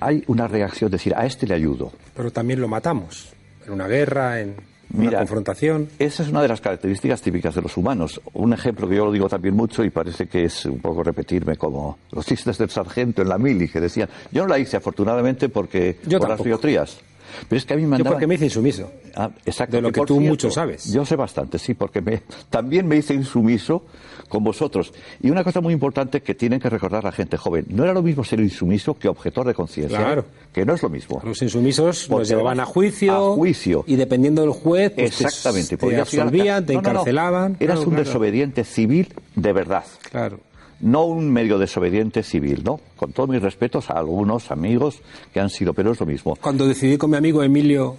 hay 0.00 0.24
una 0.26 0.48
reacción, 0.48 0.90
decir, 0.90 1.14
a 1.14 1.26
este 1.26 1.46
le 1.46 1.54
ayudo. 1.54 1.92
Pero 2.16 2.30
también 2.30 2.60
lo 2.60 2.68
matamos. 2.68 3.32
En 3.66 3.74
una 3.74 3.86
guerra, 3.86 4.40
en 4.40 4.56
una 4.92 5.18
confrontación. 5.18 5.88
Esa 5.98 6.22
es 6.22 6.30
una 6.30 6.40
de 6.40 6.48
las 6.48 6.60
características 6.62 7.20
típicas 7.20 7.54
de 7.54 7.60
los 7.60 7.76
humanos. 7.76 8.20
Un 8.32 8.54
ejemplo 8.54 8.88
que 8.88 8.96
yo 8.96 9.04
lo 9.04 9.12
digo 9.12 9.28
también 9.28 9.54
mucho 9.54 9.84
y 9.84 9.90
parece 9.90 10.26
que 10.26 10.44
es 10.44 10.64
un 10.64 10.80
poco 10.80 11.02
repetirme 11.02 11.56
como 11.56 11.98
los 12.12 12.24
chistes 12.24 12.56
del 12.56 12.70
sargento 12.70 13.20
en 13.20 13.28
la 13.28 13.36
mili 13.36 13.68
que 13.68 13.80
decían, 13.80 14.08
yo 14.32 14.42
no 14.42 14.48
la 14.48 14.58
hice 14.58 14.78
afortunadamente 14.78 15.50
porque 15.50 15.98
Yo 16.06 16.18
por 16.18 16.30
las. 16.30 16.40
Pero 17.48 17.58
es 17.58 17.64
que 17.64 17.74
a 17.74 17.76
mí 17.76 17.82
me 17.82 17.86
Yo 17.86 17.90
mandaban... 17.90 18.12
porque 18.14 18.26
me 18.26 18.34
hice 18.34 18.44
insumiso. 18.46 18.90
Ah, 19.14 19.30
exacto. 19.46 19.76
De 19.76 19.82
lo 19.82 19.92
que 19.92 20.00
tú 20.02 20.20
mucho 20.20 20.50
sabes. 20.50 20.92
Yo 20.92 21.04
sé 21.04 21.16
bastante, 21.16 21.58
sí, 21.58 21.74
porque 21.74 22.00
me, 22.00 22.22
también 22.50 22.86
me 22.86 22.96
hice 22.96 23.14
insumiso 23.14 23.84
con 24.28 24.44
vosotros. 24.44 24.92
Y 25.22 25.30
una 25.30 25.42
cosa 25.44 25.60
muy 25.60 25.72
importante 25.72 26.22
que 26.22 26.34
tienen 26.34 26.60
que 26.60 26.68
recordar 26.68 27.02
la 27.04 27.12
gente 27.12 27.36
joven, 27.36 27.66
no 27.68 27.84
era 27.84 27.92
lo 27.94 28.02
mismo 28.02 28.22
ser 28.24 28.40
insumiso 28.40 28.94
que 28.98 29.08
objetor 29.08 29.46
de 29.46 29.54
conciencia. 29.54 29.98
Claro. 29.98 30.24
Que 30.52 30.64
no 30.64 30.74
es 30.74 30.82
lo 30.82 30.88
mismo. 30.90 31.20
Los 31.24 31.40
insumisos 31.42 32.06
Porque 32.08 32.20
nos 32.22 32.28
llevaban 32.28 32.60
a 32.60 32.64
juicio. 32.66 33.32
a 33.32 33.34
juicio. 33.34 33.84
Y 33.86 33.96
dependiendo 33.96 34.42
del 34.42 34.50
juez, 34.50 34.92
pues 34.94 35.16
te- 35.16 35.24
Exactamente. 35.24 35.76
te, 35.76 35.90
la 35.92 36.02
absolvían, 36.02 36.66
te 36.66 36.74
No, 36.74 36.80
no, 36.80 36.84
no. 36.84 36.90
encarcelaban. 36.90 37.56
Eras 37.60 37.76
Claro, 37.76 37.80
un 37.82 37.94
claro. 37.94 38.04
desobediente 38.04 38.64
civil 38.64 39.14
de 39.34 39.52
verdad. 39.52 39.84
Claro. 40.10 40.40
No 40.80 41.04
un 41.04 41.30
medio 41.32 41.58
desobediente 41.58 42.22
civil, 42.22 42.62
¿no? 42.64 42.80
Con 42.96 43.12
todos 43.12 43.28
mis 43.28 43.42
respetos 43.42 43.90
a 43.90 43.94
algunos 43.94 44.50
amigos 44.52 45.00
que 45.32 45.40
han 45.40 45.50
sido, 45.50 45.74
pero 45.74 45.90
es 45.92 45.98
lo 46.00 46.06
mismo. 46.06 46.36
Cuando 46.40 46.66
decidí 46.68 46.96
con 46.96 47.10
mi 47.10 47.16
amigo 47.16 47.42
Emilio 47.42 47.96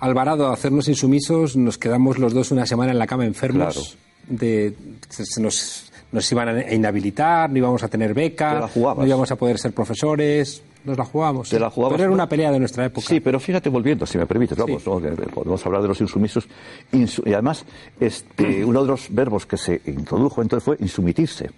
Alvarado 0.00 0.50
hacernos 0.50 0.88
insumisos, 0.88 1.56
nos 1.56 1.78
quedamos 1.78 2.18
los 2.18 2.34
dos 2.34 2.50
una 2.50 2.66
semana 2.66 2.90
en 2.90 2.98
la 2.98 3.06
cama 3.06 3.24
enfermos. 3.24 3.74
Claro. 3.74 3.88
De, 4.40 4.74
se- 5.08 5.40
nos, 5.40 5.92
nos 6.10 6.32
iban 6.32 6.48
a 6.48 6.74
inhabilitar, 6.74 7.48
no 7.50 7.58
íbamos 7.58 7.82
a 7.84 7.88
tener 7.88 8.08
Te 8.08 8.14
beca, 8.14 8.68
no 8.74 9.06
íbamos 9.06 9.30
a 9.30 9.36
poder 9.36 9.58
ser 9.58 9.72
profesores. 9.72 10.60
Nos 10.84 10.98
la 10.98 11.04
jugábamos. 11.04 11.48
Te 11.50 11.60
la 11.60 11.70
jugabas, 11.70 11.94
Pero 11.94 12.04
era 12.06 12.12
una 12.12 12.28
pelea 12.28 12.50
de 12.50 12.58
nuestra 12.58 12.84
época. 12.86 13.06
Sí, 13.06 13.20
pero 13.20 13.38
fíjate, 13.38 13.68
volviendo, 13.68 14.04
si 14.04 14.18
me 14.18 14.26
permites, 14.26 14.58
vamos, 14.58 14.82
Sí. 14.82 14.90
¿no? 14.90 15.00
Que 15.00 15.10
podemos 15.10 15.64
hablar 15.64 15.82
de 15.82 15.86
los 15.88 16.00
insumisos. 16.00 16.48
Insu- 16.92 17.22
y 17.24 17.32
además, 17.34 17.64
este, 18.00 18.64
uno 18.64 18.82
de 18.82 18.88
los 18.88 19.06
verbos 19.14 19.46
que 19.46 19.56
se 19.56 19.80
introdujo 19.86 20.42
entonces 20.42 20.64
fue 20.64 20.76
insumitirse. 20.80 21.48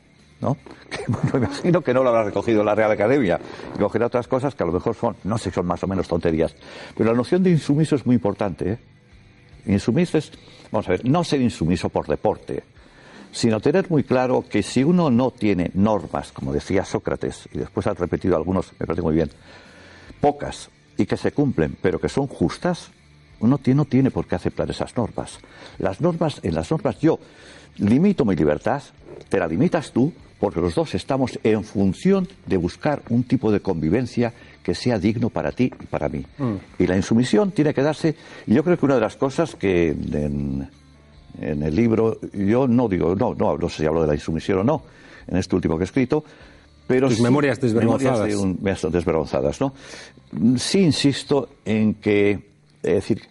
¿No? 0.41 0.57
Que, 0.91 1.05
me 1.09 1.45
imagino 1.45 1.81
que 1.81 1.93
no 1.93 2.03
lo 2.03 2.11
habrá 2.11 2.25
recogido 2.25 2.63
la 2.63 2.75
Real 2.75 2.91
Academia, 2.91 3.41
cogerá 3.79 4.07
otras 4.07 4.29
cosas 4.29 4.55
que 4.55 4.63
a 4.63 4.67
lo 4.67 4.73
mejor 4.73 4.95
son, 4.95 5.17
no 5.25 5.39
sé, 5.39 5.51
son 5.51 5.67
más 5.67 5.83
o 5.83 5.89
menos 5.89 6.07
tonterías. 6.07 6.55
Pero 6.97 7.11
la 7.11 7.17
noción 7.17 7.43
de 7.43 7.51
insumiso 7.51 7.97
es 7.97 8.07
muy 8.07 8.15
importante. 8.15 8.73
¿eh? 8.73 8.79
Insumiso 9.67 10.19
es, 10.19 10.31
vamos 10.71 10.87
a 10.89 10.93
ver, 10.93 11.05
no 11.05 11.25
ser 11.25 11.41
insumiso 11.41 11.89
por 11.89 12.07
deporte, 12.07 12.63
sino 13.33 13.59
tener 13.61 13.91
muy 13.91 14.05
claro 14.05 14.45
que 14.49 14.63
si 14.63 14.85
uno 14.85 15.11
no 15.11 15.33
tiene 15.33 15.71
normas, 15.75 16.31
como 16.31 16.53
decía 16.53 16.85
Sócrates, 16.85 17.49
y 17.53 17.59
después 17.59 17.87
ha 17.89 17.95
repetido 17.95 18.37
algunos, 18.37 18.73
me 18.79 18.87
parece 18.87 19.03
muy 19.03 19.15
bien, 19.15 19.31
pocas 20.21 20.71
y 20.97 21.07
que 21.07 21.17
se 21.17 21.33
cumplen, 21.33 21.77
pero 21.83 21.99
que 21.99 22.09
son 22.09 22.29
justas, 22.29 22.91
uno 23.41 23.59
no 23.65 23.85
tiene 23.85 24.11
por 24.11 24.27
qué 24.27 24.37
aceptar 24.37 24.71
esas 24.71 24.97
normas. 24.97 25.39
Las 25.79 26.01
normas, 26.01 26.41
en 26.43 26.55
las 26.55 26.71
normas 26.71 26.99
yo 27.01 27.19
limito 27.79 28.25
mi 28.25 28.37
libertad, 28.37 28.83
te 29.29 29.39
la 29.39 29.47
limitas 29.47 29.93
tú, 29.93 30.13
porque 30.45 30.61
los 30.61 30.75
dos 30.75 30.95
estamos 30.95 31.39
en 31.43 31.65
función 31.65 32.29
de 32.47 32.59
buscar 32.59 33.01
un 33.09 33.25
tipo 33.25 33.51
de 33.51 33.61
convivencia 33.61 34.33
que 34.63 34.75
sea 34.75 34.99
digno 34.99 35.31
para 35.31 35.53
ti 35.53 35.73
y 35.81 35.87
para 35.87 36.09
mí. 36.11 36.25
Y 36.79 36.87
la 36.87 36.97
insumisión 36.97 37.51
tiene 37.53 37.73
que 37.73 37.83
darse, 37.83 38.15
y 38.47 38.53
yo 38.55 38.63
creo 38.63 38.77
que 38.79 38.85
una 38.85 38.97
de 38.97 39.01
las 39.01 39.17
cosas 39.17 39.55
que 39.57 39.89
en, 39.91 40.69
en 41.41 41.63
el 41.63 41.75
libro, 41.75 42.19
yo 42.33 42.69
no 42.69 42.89
digo, 42.89 43.15
no, 43.17 43.35
no, 43.35 43.57
no 43.57 43.69
sé 43.71 43.79
si 43.83 43.87
hablo 43.87 44.03
de 44.03 44.09
la 44.09 44.15
insumisión 44.15 44.59
o 44.59 44.65
no, 44.65 44.83
en 45.27 45.39
este 45.39 45.57
último 45.57 45.79
que 45.79 45.85
he 45.85 45.87
escrito, 45.87 46.23
pero 46.87 47.09
Tus 47.09 47.17
sí- 47.17 47.23
memorias 47.23 47.59
desvergonzadas. 47.59 48.29
memorias 48.29 48.79
de 48.83 48.89
un- 48.89 48.93
desvergonzadas, 48.93 49.61
¿no? 49.63 49.73
Mm, 50.33 50.57
Sí 50.57 50.81
insisto 50.81 51.49
en 51.65 51.95
que, 51.95 52.33
es 52.83 52.95
decir, 52.95 53.23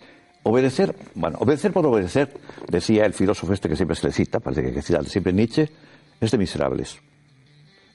obedecer, 0.41 0.95
bueno, 1.13 1.37
obedecer 1.39 1.71
por 1.71 1.85
obedecer, 1.85 2.33
decía 2.69 3.05
el 3.05 3.13
filósofo 3.13 3.53
este 3.53 3.69
que 3.69 3.75
siempre 3.75 3.95
se 3.95 4.07
le 4.07 4.13
cita, 4.13 4.39
parece 4.39 4.71
que 4.73 4.81
siempre 4.81 5.31
Nietzsche, 5.31 5.69
es 6.25 6.31
de 6.31 6.37
miserables. 6.37 6.97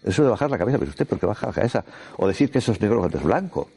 Eso 0.05 0.23
de 0.23 0.31
bajar 0.31 0.51
la 0.51 0.59
cabeza, 0.59 0.79
pero 0.79 0.91
usted, 0.91 1.07
¿por 1.07 1.19
qué 1.19 1.27
baja 1.27 1.49
la 1.49 1.53
cabeza? 1.53 1.85
O 2.17 2.27
decir 2.27 2.51
que 2.51 2.59
eso 2.59 2.73
es 2.73 2.81
negro 2.81 2.99
cuando 2.99 3.19
es 3.19 3.25
blanco. 3.25 3.69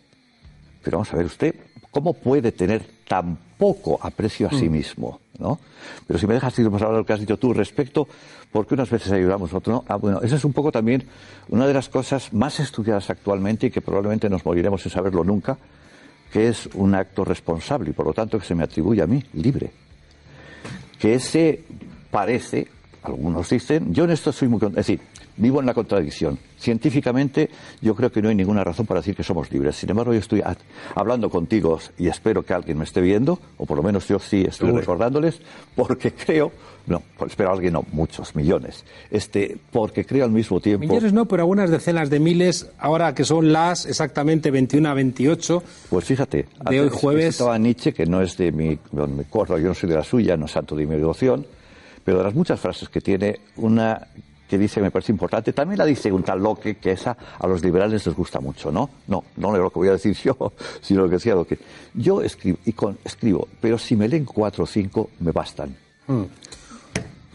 Pero 0.84 0.98
vamos 0.98 1.14
a 1.14 1.18
ver, 1.18 1.26
usted, 1.26 1.56
¿cómo 1.92 2.14
puede 2.14 2.52
tener 2.52 2.84
tan 3.08 3.38
poco 3.58 4.00
aprecio 4.02 4.48
a 4.48 4.52
sí 4.52 4.70
mismo? 4.70 5.20
¿no? 5.42 5.60
Pero 6.08 6.20
si 6.20 6.28
me 6.28 6.36
dejas 6.36 6.58
ir 6.60 6.70
más 6.70 6.82
ahora 6.82 7.00
lo 7.00 7.06
que 7.06 7.14
has 7.14 7.20
dicho 7.20 7.38
tú 7.38 7.54
respecto, 7.54 8.08
porque 8.52 8.76
unas 8.76 8.90
veces 8.90 9.12
ayudamos, 9.12 9.54
otras 9.54 9.74
no. 9.74 9.84
Ah, 9.88 9.96
bueno, 9.96 10.22
esa 10.22 10.36
es 10.36 10.46
un 10.46 10.54
poco 10.54 10.72
también 10.72 11.04
una 11.50 11.68
de 11.68 11.74
las 11.74 11.90
cosas 11.90 12.32
más 12.32 12.60
estudiadas 12.60 13.10
actualmente 13.10 13.68
y 13.68 13.72
que 13.72 13.82
probablemente 13.82 14.30
nos 14.30 14.46
moriremos 14.46 14.82
sin 14.82 14.92
saberlo 14.92 15.24
nunca, 15.24 15.58
que 16.32 16.48
es 16.48 16.70
un 16.76 16.96
acto 16.96 17.26
responsable 17.26 17.90
y 17.90 17.94
por 17.94 18.06
lo 18.06 18.14
tanto 18.14 18.40
que 18.40 18.46
se 18.46 18.56
me 18.56 18.64
atribuye 18.64 19.02
a 19.02 19.08
mí, 19.08 19.24
libre. 19.34 19.72
Que 21.00 21.16
ese 21.16 21.64
parece, 22.10 22.68
algunos 23.04 23.50
dicen, 23.50 23.94
yo 23.94 24.04
en 24.04 24.12
esto 24.12 24.32
soy 24.32 24.48
muy. 24.48 24.60
Es 24.64 24.74
decir, 24.76 25.00
vivo 25.38 25.60
en 25.60 25.66
la 25.66 25.74
contradicción. 25.74 26.38
Científicamente, 26.60 27.50
yo 27.82 27.96
creo 27.96 28.12
que 28.12 28.22
no 28.22 28.30
hay 28.30 28.36
ninguna 28.36 28.64
razón 28.64 28.86
para 28.86 29.00
decir 29.00 29.16
que 29.16 29.24
somos 29.24 29.52
libres. 29.52 29.76
Sin 29.76 29.90
embargo, 29.90 30.14
yo 30.14 30.20
estoy 30.20 30.42
a- 30.42 30.56
hablando 30.96 31.30
contigo 31.30 31.80
y 31.98 32.08
espero 32.08 32.44
que 32.44 32.54
alguien 32.54 32.78
me 32.78 32.84
esté 32.84 33.02
viendo, 33.02 33.40
o 33.58 33.66
por 33.66 33.78
lo 33.78 33.84
menos 33.84 34.08
yo 34.08 34.20
sí 34.20 34.46
estoy 34.48 34.72
recordándoles, 34.72 35.42
porque 35.76 36.12
creo, 36.26 36.52
no, 36.88 37.02
espero 37.28 37.52
alguien 37.52 37.74
no, 37.74 37.86
muchos, 37.92 38.36
millones, 38.36 38.86
este, 39.10 39.58
porque 39.72 40.06
creo 40.06 40.24
al 40.26 40.32
mismo 40.32 40.60
tiempo. 40.60 40.86
Millones 40.88 41.12
no, 41.14 41.26
pero 41.28 41.42
algunas 41.44 41.70
decenas 41.70 42.10
de 42.10 42.20
miles, 42.20 42.70
ahora 42.78 43.14
que 43.16 43.24
son 43.26 43.52
las 43.52 43.86
exactamente 43.86 44.52
21 44.52 44.90
a 44.90 44.94
28. 44.94 45.64
Pues 45.90 46.06
fíjate, 46.06 46.46
De 46.70 46.82
hoy 46.82 46.90
jueves- 46.92 47.36
citaba 47.38 47.56
a 47.56 47.58
Nietzsche, 47.58 47.94
que 47.94 48.06
no 48.06 48.22
es 48.22 48.38
de 48.38 48.52
mi, 48.52 48.78
no 48.92 49.08
me 49.08 49.24
acuerdo, 49.24 49.58
yo 49.58 49.68
no 49.70 49.74
soy 49.74 49.90
de 49.90 49.96
la 49.96 50.04
suya, 50.04 50.38
no 50.38 50.46
es 50.46 50.52
santo 50.52 50.76
de 50.76 50.86
mi 50.86 50.96
devoción, 50.96 51.46
pero 52.12 52.20
de 52.20 52.26
las 52.26 52.36
muchas 52.36 52.60
frases 52.60 52.90
que 52.90 53.00
tiene, 53.00 53.40
una 53.56 54.06
que 54.50 54.58
dice 54.58 54.76
que 54.76 54.82
me 54.82 54.92
parece 54.92 55.14
importante, 55.14 55.54
también 55.54 55.78
la 55.78 55.86
dice 55.86 56.12
un 56.12 56.24
tal 56.24 56.44
Locke, 56.44 56.76
que 56.76 56.92
esa 56.92 57.16
a 57.40 57.48
los 57.48 57.64
liberales 57.64 58.06
les 58.06 58.14
gusta 58.14 58.42
mucho, 58.42 58.70
¿no? 58.70 58.90
No, 59.08 59.24
no 59.38 59.56
lo 59.56 59.70
que 59.70 59.80
voy 59.80 59.88
a 59.88 59.94
decir 59.94 60.14
yo, 60.26 60.36
sino 60.82 61.04
lo 61.04 61.08
que 61.08 61.16
decía 61.16 61.36
Locke. 61.36 61.58
Yo 61.94 62.22
escribo, 62.22 62.58
y 62.66 62.74
con, 62.74 62.98
escribo, 63.06 63.48
pero 63.62 63.78
si 63.78 63.96
me 63.96 64.10
leen 64.10 64.26
cuatro 64.26 64.66
o 64.66 64.68
cinco, 64.68 65.12
me 65.22 65.32
bastan. 65.32 65.74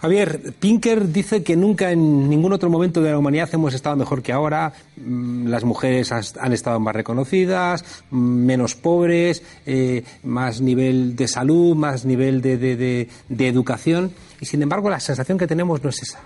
Javier, 0.01 0.53
Pinker 0.61 1.11
dice 1.11 1.43
que 1.43 1.57
nunca 1.57 1.91
en 1.91 2.29
ningún 2.29 2.53
otro 2.53 2.69
momento 2.69 3.01
de 3.01 3.11
la 3.13 3.19
humanidad 3.19 3.49
hemos 3.55 3.73
estado 3.73 3.97
mejor 3.97 4.23
que 4.23 4.31
ahora. 4.33 4.73
Mm, 4.97 5.47
Las 5.47 5.65
mujeres 5.65 6.13
han 6.13 6.53
estado 6.53 6.79
más 6.81 6.95
reconocidas, 6.95 7.83
mm, 8.11 8.17
menos 8.19 8.75
pobres, 8.75 9.43
eh, 9.65 10.05
más 10.25 10.61
nivel 10.61 11.17
de 11.17 11.27
salud, 11.29 11.75
más 11.75 12.05
nivel 12.05 12.43
de, 12.43 12.59
de- 12.59 12.77
de- 12.77 13.09
de 13.31 13.49
educación. 13.49 14.11
Y 14.41 14.45
sin 14.47 14.61
embargo, 14.63 14.91
la 14.91 15.01
sensación 15.01 15.39
que 15.39 15.47
tenemos 15.47 15.83
no 15.83 15.89
es 15.91 16.03
esa. 16.03 16.21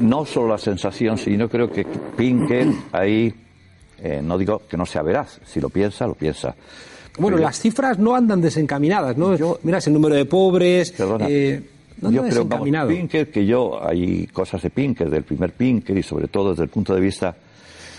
no 0.00 0.24
solo 0.24 0.48
la 0.48 0.58
sensación, 0.58 1.18
sino 1.18 1.48
creo 1.48 1.70
que 1.72 1.84
Pinker 2.16 2.68
ahí, 2.92 3.34
eh, 3.98 4.20
no 4.22 4.38
digo 4.38 4.62
que 4.68 4.76
no 4.76 4.86
sea 4.86 5.02
veraz, 5.02 5.40
si 5.44 5.60
lo 5.60 5.68
piensa, 5.68 6.06
lo 6.06 6.14
piensa. 6.14 6.54
Bueno, 7.18 7.36
Pero- 7.38 7.48
las 7.48 7.58
cifras 7.58 7.98
no 7.98 8.14
andan 8.14 8.40
desencaminadas, 8.40 9.16
¿no? 9.16 9.34
Yo- 9.36 9.58
Miras 9.64 9.86
el 9.88 9.94
número 9.94 10.14
de 10.14 10.26
pobres. 10.26 10.92
Perdona. 10.92 11.26
eh, 11.28 11.60
yo 12.00 12.22
creo, 12.22 12.44
vamos. 12.44 12.88
Pinker, 12.88 13.30
que 13.30 13.44
yo, 13.44 13.80
hay 13.86 14.26
cosas 14.28 14.62
de 14.62 14.70
Pinker, 14.70 15.10
del 15.10 15.24
primer 15.24 15.52
Pinker, 15.52 15.96
y 15.96 16.02
sobre 16.02 16.28
todo 16.28 16.50
desde 16.50 16.64
el 16.64 16.70
punto 16.70 16.94
de 16.94 17.00
vista. 17.00 17.34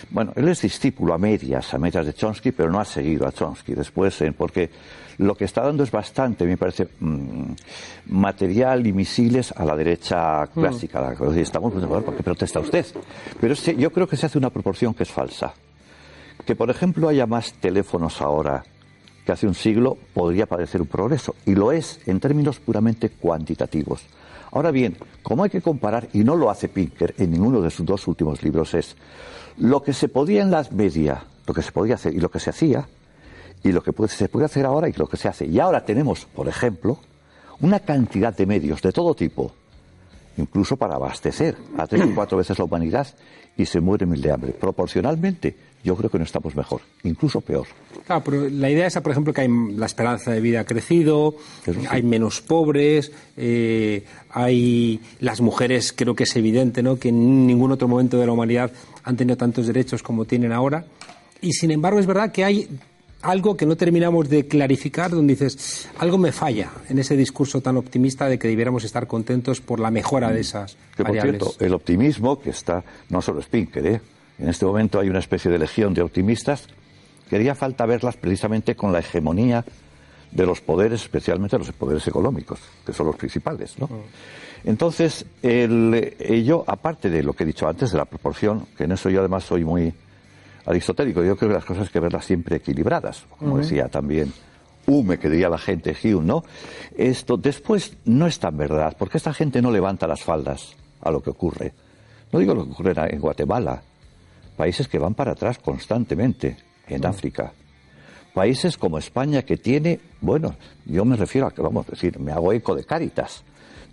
Bueno, 0.10 0.34
él 0.36 0.48
es 0.50 0.62
discípulo 0.62 1.14
a 1.14 1.18
medias, 1.18 1.74
a 1.74 1.78
medias 1.78 2.06
de 2.06 2.14
Chomsky, 2.14 2.52
pero 2.52 2.70
no 2.70 2.80
ha 2.80 2.86
seguido 2.86 3.28
a 3.28 3.32
Chomsky 3.32 3.74
después, 3.74 4.20
eh, 4.22 4.34
porque 4.36 4.70
lo 5.20 5.36
que 5.36 5.46
está 5.46 5.62
dando 5.62 5.84
es 5.84 5.92
bastante, 5.92 6.46
me 6.46 6.58
parece, 6.58 6.88
mm, 7.00 7.54
material 8.08 8.86
y 8.88 8.92
misiles 8.92 9.54
a 9.56 9.64
la 9.64 9.76
derecha 9.76 10.48
clásica. 10.48 11.00
La, 11.00 11.16
que 11.16 11.42
estamos, 11.42 11.72
pues, 11.72 11.86
¿por 11.86 12.16
qué 12.16 12.24
protesta 12.24 12.60
usted? 12.60 12.86
Pero 13.40 13.54
yo 13.54 13.92
creo 13.92 14.08
que 14.08 14.18
se 14.18 14.26
hace 14.26 14.38
una 14.38 14.50
proporción 14.50 14.94
que 14.94 15.04
es 15.04 15.12
falsa. 15.12 15.54
Que, 16.46 16.56
por 16.56 16.70
ejemplo, 16.70 17.08
haya 17.08 17.28
más 17.28 17.54
teléfonos 17.54 18.20
ahora 18.20 18.64
hace 19.32 19.48
un 19.48 19.56
siglo 19.56 19.98
podría 20.14 20.46
parecer 20.46 20.82
un 20.82 20.88
progreso, 20.88 21.36
y 21.46 21.56
lo 21.56 21.72
es 21.72 22.00
en 22.06 22.20
términos 22.20 22.60
puramente 22.60 23.10
cuantitativos. 23.10 24.04
Ahora 24.52 24.72
bien, 24.72 24.98
como 25.24 25.44
hay 25.44 25.50
que 25.50 25.62
comparar, 25.62 26.10
y 26.14 26.24
no 26.24 26.36
lo 26.36 26.50
hace 26.50 26.68
Pinker 26.68 27.16
en 27.18 27.32
ninguno 27.32 27.62
de 27.62 27.70
sus 27.70 27.86
dos 27.86 28.08
últimos 28.08 28.44
libros, 28.44 28.74
es 28.74 28.96
lo 29.58 29.82
que 29.82 29.94
se 29.94 30.10
podía 30.10 30.42
en 30.42 30.52
la 30.52 30.66
media, 30.72 31.24
lo 31.48 31.54
que 31.54 31.62
se 31.62 31.72
podía 31.72 31.96
hacer 31.96 32.14
y 32.14 32.20
lo 32.20 32.30
que 32.30 32.40
se 32.40 32.50
hacía, 32.50 32.88
y 33.64 33.72
lo 33.72 33.82
que 33.82 33.94
se 34.08 34.28
puede 34.28 34.46
hacer 34.46 34.66
ahora 34.66 34.90
y 34.90 34.94
lo 34.94 35.08
que 35.08 35.18
se 35.18 35.28
hace. 35.28 35.46
Y 35.46 35.60
ahora 35.60 35.86
tenemos, 35.86 36.26
por 36.26 36.48
ejemplo, 36.48 37.00
una 37.62 37.80
cantidad 37.80 38.36
de 38.36 38.46
medios 38.46 38.82
de 38.82 38.92
todo 38.92 39.14
tipo, 39.14 39.52
incluso 40.38 40.76
para 40.78 40.96
abastecer 40.96 41.56
a 41.78 41.86
tres 41.88 42.02
o 42.02 42.16
cuatro 42.16 42.38
veces 42.38 42.58
la 42.58 42.66
humanidad, 42.66 43.08
y 43.56 43.66
se 43.66 43.80
muere 43.80 44.06
mil 44.06 44.22
de 44.22 44.32
hambre. 44.32 44.52
Proporcionalmente, 44.54 45.56
yo 45.84 45.96
creo 45.96 46.10
que 46.10 46.18
no 46.18 46.24
estamos 46.24 46.56
mejor, 46.56 46.82
incluso 47.04 47.42
peor. 47.42 47.68
Claro, 48.06 48.24
pero 48.24 48.50
la 48.50 48.70
idea 48.70 48.88
esa, 48.88 49.02
por 49.02 49.12
ejemplo, 49.12 49.34
que 49.34 49.42
hay, 49.42 49.50
la 49.76 49.86
esperanza 49.86 50.32
de 50.32 50.42
vida 50.42 50.62
ha 50.62 50.66
crecido, 50.66 51.36
sí. 51.66 51.72
hay 51.90 52.04
menos 52.04 52.42
pobres, 52.42 53.12
eh, 53.38 54.06
hay 54.30 55.00
las 55.20 55.42
mujeres, 55.42 55.94
creo 55.96 56.16
que 56.16 56.24
es 56.24 56.36
evidente, 56.36 56.84
¿no? 56.84 56.98
Que 56.98 57.10
en 57.10 57.48
ningún 57.48 57.72
otro 57.72 57.88
momento 57.88 58.18
de 58.18 58.26
la 58.26 58.32
humanidad 58.32 58.72
han 59.04 59.18
tenido 59.18 59.38
tantos 59.38 59.68
derechos 59.68 60.04
como 60.04 60.26
tienen 60.26 60.52
ahora. 60.52 60.86
Y 61.42 61.54
sin 61.54 61.72
embargo, 61.72 62.00
es 62.00 62.06
verdad 62.06 62.32
que 62.32 62.44
hay 62.44 62.68
algo 63.22 63.56
que 63.56 63.66
no 63.66 63.76
terminamos 63.76 64.30
de 64.30 64.48
clarificar, 64.48 65.12
donde 65.12 65.34
dices, 65.34 65.88
algo 66.00 66.18
me 66.18 66.32
falla 66.32 66.72
en 66.90 67.00
ese 67.00 67.16
discurso 67.16 67.62
tan 67.62 67.78
optimista 67.78 68.28
de 68.28 68.40
que 68.40 68.48
debiéramos 68.48 68.84
estar 68.84 69.08
contentos 69.08 69.62
por 69.62 69.80
la 69.80 69.92
mejora 69.92 70.32
de 70.32 70.42
esas 70.42 70.76
Que 70.96 71.04
por 71.04 71.16
variables. 71.16 71.42
cierto, 71.42 71.66
el 71.66 71.74
optimismo 71.74 72.40
que 72.40 72.50
está, 72.50 72.84
no 73.10 73.22
solo 73.22 73.40
es 73.40 73.48
Pinker, 73.48 73.86
¿eh? 73.86 74.02
En 74.42 74.50
este 74.50 74.66
momento 74.66 75.00
hay 75.00 75.10
una 75.10 75.20
especie 75.20 75.52
de 75.52 75.60
legión 75.60 75.94
de 75.94 76.02
optimistas 76.02 76.68
que 77.30 77.36
haría 77.36 77.56
falta 77.56 77.86
verlas 77.86 78.18
precisamente 78.18 78.76
con 78.76 78.92
la 78.92 79.00
hegemonía 79.00 79.64
de 80.32 80.46
los 80.46 80.62
poderes, 80.62 81.04
especialmente 81.04 81.58
los 81.58 81.72
poderes 81.74 82.08
económicos, 82.08 82.60
que 82.86 82.92
son 82.92 83.06
los 83.08 83.16
principales, 83.16 83.78
¿no? 83.78 83.88
Entonces, 84.64 85.26
el, 85.42 86.16
eh, 86.20 86.44
yo, 86.44 86.64
aparte 86.68 87.10
de 87.10 87.24
lo 87.24 87.34
que 87.34 87.44
he 87.44 87.46
dicho 87.46 87.68
antes, 87.68 87.92
de 87.92 87.98
la 87.98 88.06
proporción, 88.06 88.68
que 88.78 88.86
en 88.86 88.94
eso 88.94 89.10
yo 89.10 89.20
además 89.20 89.44
soy 89.44 89.64
muy 89.64 89.94
aristotélico, 90.66 91.24
yo 91.24 91.36
creo 91.36 91.50
que 91.50 91.56
las 91.56 91.66
cosas 91.66 91.88
hay 91.88 91.90
que 91.90 92.00
verlas 92.00 92.26
siempre 92.26 92.58
equilibradas, 92.58 93.26
como 93.38 93.58
decía 93.58 93.88
también 93.90 94.32
Hume, 94.88 95.20
que 95.20 95.30
diría 95.30 95.50
la 95.50 95.58
gente, 95.58 95.96
Hume, 96.04 96.26
¿no? 96.26 96.44
Esto 96.96 97.38
después 97.38 97.96
no 98.06 98.28
es 98.28 98.40
tan 98.40 98.58
verdad, 98.58 98.96
porque 98.98 99.18
esta 99.18 99.34
gente 99.34 99.62
no 99.62 99.72
levanta 99.72 100.08
las 100.08 100.22
faldas 100.22 100.76
a 101.02 101.12
lo 101.12 101.22
que 101.22 101.30
ocurre. 101.30 101.74
No 102.32 102.40
digo 102.40 102.54
lo 102.54 102.66
que 102.66 102.72
ocurre 102.72 102.94
en 103.14 103.20
Guatemala, 103.20 103.82
países 104.62 104.88
que 104.88 105.00
van 105.00 105.16
para 105.16 105.32
atrás 105.32 105.58
constantemente, 105.58 106.56
en 106.88 107.04
África. 107.04 107.52
Países 108.32 108.78
como 108.78 109.00
España 109.00 109.42
que 109.42 109.58
tiene, 109.58 110.00
bueno, 110.22 110.54
yo 110.86 111.04
me 111.04 111.18
refiero 111.18 111.48
a 111.48 111.52
que, 111.52 111.64
vamos 111.64 111.88
a 111.88 111.92
decir, 111.94 112.20
me 112.20 112.32
hago 112.32 112.54
eco 112.54 112.76
de 112.76 112.84
Cáritas. 112.84 113.44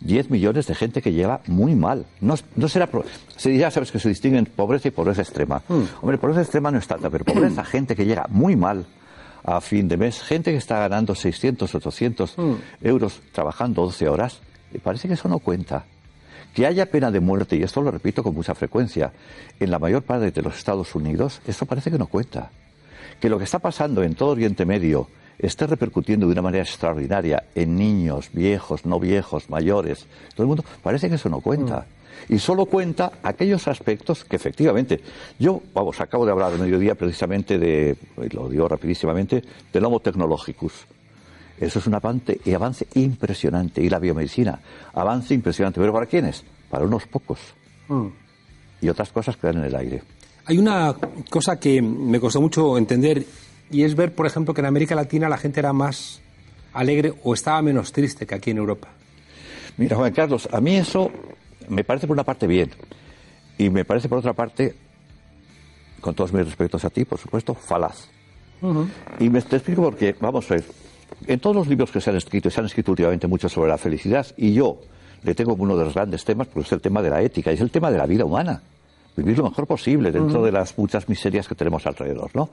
10 0.03 0.29
millones 0.29 0.67
de 0.67 0.75
gente 0.75 1.01
que 1.01 1.15
lleva 1.15 1.41
muy 1.47 1.75
mal. 1.75 2.05
No, 2.21 2.35
no 2.55 2.69
será. 2.69 2.87
Se 3.39 3.49
dirá, 3.49 3.71
sabes, 3.71 3.91
que 3.91 3.99
se 3.99 4.11
distinguen 4.11 4.45
pobreza 4.45 4.89
y 4.89 4.91
pobreza 4.91 5.23
extrema. 5.23 5.63
Hombre, 6.03 6.19
pobreza 6.19 6.43
extrema 6.43 6.71
no 6.71 6.77
es 6.77 6.87
tanta, 6.87 7.09
pero 7.09 7.25
pobreza, 7.25 7.65
gente 7.75 7.97
que 7.97 8.05
llega 8.05 8.27
muy 8.29 8.55
mal 8.55 8.85
a 9.45 9.63
fin 9.63 9.89
de 9.89 9.97
mes, 9.97 10.21
gente 10.21 10.51
que 10.51 10.59
está 10.59 10.81
ganando 10.81 11.15
600, 11.15 11.75
800 11.75 12.37
euros 12.83 13.23
trabajando 13.33 13.87
12 13.87 14.07
horas, 14.07 14.41
y 14.71 14.77
parece 14.81 15.09
que 15.09 15.15
eso 15.15 15.31
no 15.31 15.39
cuenta. 15.39 15.87
Que 16.59 16.67
haya 16.67 16.87
pena 16.87 17.13
de 17.13 17.21
muerte, 17.21 17.55
y 17.55 17.63
esto 17.63 17.81
lo 17.81 17.93
repito 17.93 18.25
con 18.25 18.35
mucha 18.35 18.53
frecuencia, 18.53 19.13
en 19.61 19.71
la 19.71 19.79
mayor 19.79 20.03
parte 20.03 20.33
de 20.33 20.43
los 20.43 20.57
Estados 20.57 20.93
Unidos, 20.97 21.41
eso 21.47 21.67
parece 21.67 21.89
que 21.89 21.99
no 21.99 22.09
cuenta. 22.09 22.51
Que 23.21 23.29
lo 23.29 23.39
que 23.39 23.45
está 23.45 23.61
pasando 23.61 24.03
en 24.03 24.17
todo 24.17 24.31
Oriente 24.31 24.65
Medio 24.65 25.07
esté 25.39 25.69
repercutiendo 25.69 26.27
de 26.27 26.33
una 26.33 26.43
manera 26.43 26.65
extraordinaria 26.65 27.45
en 27.55 27.77
niños, 27.77 28.31
viejos, 28.33 28.85
no 28.87 28.99
viejos, 28.99 29.49
mayores, 29.49 30.07
todo 30.35 30.43
el 30.43 30.49
mundo, 30.49 30.65
parece 30.83 31.09
que 31.09 31.15
eso 31.15 31.29
no 31.29 31.41
cuenta. 31.41 31.87
Y 32.29 32.41
solo 32.41 32.67
cuenta 32.67 33.13
aquellos 33.23 33.69
aspectos 33.69 34.25
que 34.25 34.35
efectivamente, 34.35 35.01
yo, 35.39 35.63
vamos, 35.73 36.01
acabo 36.01 36.27
de 36.27 36.33
hablar 36.33 36.51
de 36.51 36.59
mediodía 36.59 36.97
precisamente 36.97 37.57
de, 37.61 37.97
lo 38.33 38.49
digo 38.49 38.67
rapidísimamente, 38.67 39.45
del 39.73 39.85
Homo 39.85 40.01
technologicus. 40.01 40.73
Eso 41.61 41.79
es 41.79 41.87
un 41.87 41.95
avance, 41.95 42.41
y 42.45 42.53
avance 42.53 42.87
impresionante. 42.95 43.83
Y 43.83 43.89
la 43.89 43.99
biomedicina, 43.99 44.61
avance 44.95 45.35
impresionante. 45.35 45.81
¿Pero 45.81 45.93
para 45.93 46.07
quiénes? 46.07 46.45
Para 46.71 46.85
unos 46.85 47.07
pocos. 47.07 47.39
Y 48.81 48.89
otras 48.89 49.11
cosas 49.11 49.37
quedan 49.37 49.59
en 49.59 49.65
el 49.65 49.75
aire. 49.75 50.03
Hay 50.45 50.59
una 50.59 50.95
cosa 51.29 51.59
que 51.59 51.83
me 51.83 52.21
costó 52.21 52.41
mucho 52.41 52.79
entender 52.79 53.25
y 53.71 53.83
es 53.83 53.95
ver, 53.95 54.15
por 54.15 54.27
ejemplo, 54.27 54.55
que 54.55 54.61
en 54.61 54.67
América 54.67 54.95
Latina 54.95 55.29
la 55.29 55.37
gente 55.37 55.61
era 55.61 55.73
más 55.73 56.21
alegre 56.73 57.13
o 57.25 57.35
estaba 57.35 57.61
menos 57.61 57.93
triste 57.93 58.27
que 58.27 58.35
aquí 58.35 58.51
en 58.51 58.59
Europa. 58.59 58.89
Mira, 59.77 59.97
Juan 59.97 60.13
Carlos, 60.13 60.49
a 60.51 60.61
mí 60.61 60.77
eso 60.77 61.11
me 61.69 61.85
parece 61.85 62.07
por 62.07 62.15
una 62.15 62.25
parte 62.25 62.47
bien 62.47 62.71
y 63.59 63.69
me 63.71 63.85
parece 63.85 64.09
por 64.09 64.19
otra 64.19 64.33
parte, 64.33 64.75
con 66.01 66.15
todos 66.15 66.33
mis 66.33 66.45
respetos 66.45 66.85
a 66.85 66.91
ti, 66.91 67.05
por 67.05 67.19
supuesto, 67.19 67.55
falaz. 67.55 68.09
Y 69.21 69.29
me 69.29 69.43
te 69.43 69.57
explico 69.57 69.83
por 69.83 69.97
qué. 69.97 70.17
Vamos 70.21 70.51
a 70.51 70.55
ver. 70.55 70.65
En 71.27 71.41
todos 71.41 71.57
los 71.57 71.69
libros 71.69 71.91
que 71.91 72.01
se 72.01 72.11
han 72.11 72.17
escrito, 72.17 72.49
y 72.49 72.51
se 72.51 72.61
han 72.61 72.67
escrito 72.67 72.93
últimamente 72.93 73.27
mucho 73.27 73.49
sobre 73.49 73.71
la 73.71 73.79
felicidad, 73.79 74.27
y 74.37 74.53
yo 74.55 74.81
le 75.23 75.35
tengo 75.35 75.55
uno 75.55 75.77
de 75.77 75.85
los 75.85 75.95
grandes 75.95 76.25
temas, 76.25 76.47
porque 76.49 76.67
es 76.67 76.73
el 76.73 76.81
tema 76.81 77.03
de 77.03 77.11
la 77.11 77.23
ética, 77.23 77.51
y 77.51 77.55
es 77.55 77.61
el 77.61 77.71
tema 77.71 77.91
de 77.91 77.99
la 77.99 78.07
vida 78.07 78.25
humana. 78.25 78.63
Vivir 79.17 79.37
lo 79.39 79.45
mejor 79.45 79.67
posible 79.67 80.13
dentro 80.13 80.45
de 80.45 80.53
las 80.53 80.79
muchas 80.79 81.09
miserias 81.09 81.49
que 81.49 81.57
tenemos 81.57 81.85
alrededor, 81.87 82.31
¿no? 82.35 82.51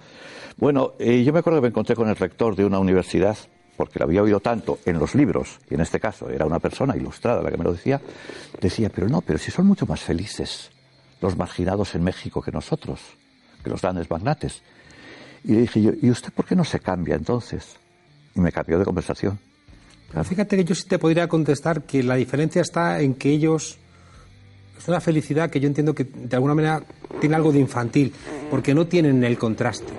Bueno, 0.57 0.93
eh, 0.97 1.23
yo 1.23 1.31
me 1.31 1.39
acuerdo 1.39 1.59
que 1.59 1.63
me 1.63 1.67
encontré 1.67 1.95
con 1.95 2.09
el 2.09 2.15
rector 2.15 2.55
de 2.55 2.65
una 2.65 2.79
universidad, 2.79 3.37
porque 3.77 3.99
lo 3.99 4.05
había 4.05 4.23
oído 4.23 4.39
tanto 4.39 4.79
en 4.85 4.97
los 4.97 5.13
libros, 5.13 5.59
y 5.69 5.75
en 5.75 5.81
este 5.81 5.99
caso 5.99 6.29
era 6.29 6.45
una 6.45 6.59
persona 6.59 6.97
ilustrada 6.97 7.43
la 7.43 7.51
que 7.51 7.57
me 7.57 7.63
lo 7.63 7.73
decía, 7.73 8.01
decía, 8.59 8.89
pero 8.89 9.07
no, 9.07 9.21
pero 9.21 9.37
si 9.37 9.51
son 9.51 9.67
mucho 9.67 9.85
más 9.85 10.01
felices 10.01 10.71
los 11.21 11.37
marginados 11.37 11.93
en 11.93 12.03
México 12.03 12.41
que 12.41 12.51
nosotros, 12.51 12.99
que 13.63 13.69
los 13.69 13.81
grandes 13.81 14.09
magnates. 14.09 14.61
Y 15.43 15.53
le 15.53 15.61
dije 15.61 15.81
yo, 15.81 15.91
¿y 16.01 16.09
usted 16.09 16.33
por 16.33 16.45
qué 16.45 16.55
no 16.55 16.63
se 16.63 16.79
cambia 16.79 17.15
entonces? 17.15 17.77
Y 18.35 18.41
me 18.41 18.51
cambió 18.51 18.77
de 18.77 18.85
conversación. 18.85 19.39
Pero 20.11 20.23
fíjate 20.23 20.57
que 20.57 20.63
yo 20.63 20.75
sí 20.75 20.87
te 20.87 20.99
podría 20.99 21.27
contestar 21.27 21.83
que 21.83 22.03
la 22.03 22.15
diferencia 22.15 22.61
está 22.61 23.01
en 23.01 23.15
que 23.15 23.31
ellos 23.31 23.77
es 24.77 24.87
una 24.87 24.99
felicidad 24.99 25.49
que 25.49 25.59
yo 25.59 25.67
entiendo 25.67 25.95
que 25.95 26.03
de 26.03 26.35
alguna 26.35 26.53
manera 26.53 26.83
tiene 27.19 27.35
algo 27.35 27.51
de 27.51 27.59
infantil, 27.59 28.13
porque 28.51 28.73
no 28.73 28.85
tienen 28.85 29.23
el 29.23 29.37
contraste. 29.37 29.91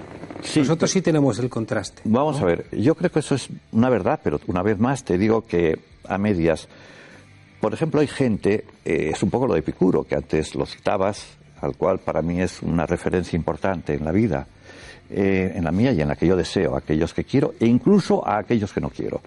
Nosotros 0.54 0.90
sí 0.90 1.02
tenemos 1.02 1.38
el 1.38 1.48
contraste. 1.48 2.02
Vamos 2.04 2.40
a 2.40 2.44
ver, 2.44 2.66
yo 2.70 2.94
creo 2.94 3.10
que 3.10 3.18
eso 3.18 3.34
es 3.34 3.48
una 3.72 3.88
verdad, 3.88 4.20
pero 4.22 4.38
una 4.46 4.62
vez 4.62 4.78
más 4.78 5.02
te 5.02 5.18
digo 5.18 5.46
que 5.46 5.78
a 6.08 6.18
medias. 6.18 6.68
Por 7.60 7.74
ejemplo, 7.74 8.00
hay 8.00 8.06
gente, 8.06 8.64
eh, 8.84 9.10
es 9.12 9.22
un 9.22 9.30
poco 9.30 9.46
lo 9.46 9.54
de 9.54 9.60
Epicuro, 9.60 10.04
que 10.04 10.14
antes 10.14 10.54
lo 10.54 10.66
citabas, 10.66 11.26
al 11.60 11.74
cual 11.76 11.98
para 11.98 12.22
mí 12.22 12.40
es 12.40 12.62
una 12.62 12.86
referencia 12.86 13.36
importante 13.36 13.94
en 13.94 14.04
la 14.04 14.12
vida, 14.12 14.46
eh, 15.10 15.52
en 15.54 15.64
la 15.64 15.72
mía 15.72 15.92
y 15.92 16.00
en 16.00 16.08
la 16.08 16.16
que 16.16 16.26
yo 16.26 16.36
deseo, 16.36 16.74
a 16.74 16.78
aquellos 16.78 17.14
que 17.14 17.24
quiero 17.24 17.54
e 17.60 17.66
incluso 17.66 18.26
a 18.26 18.38
aquellos 18.38 18.72
que 18.72 18.80
no 18.80 18.90
quiero. 18.90 19.20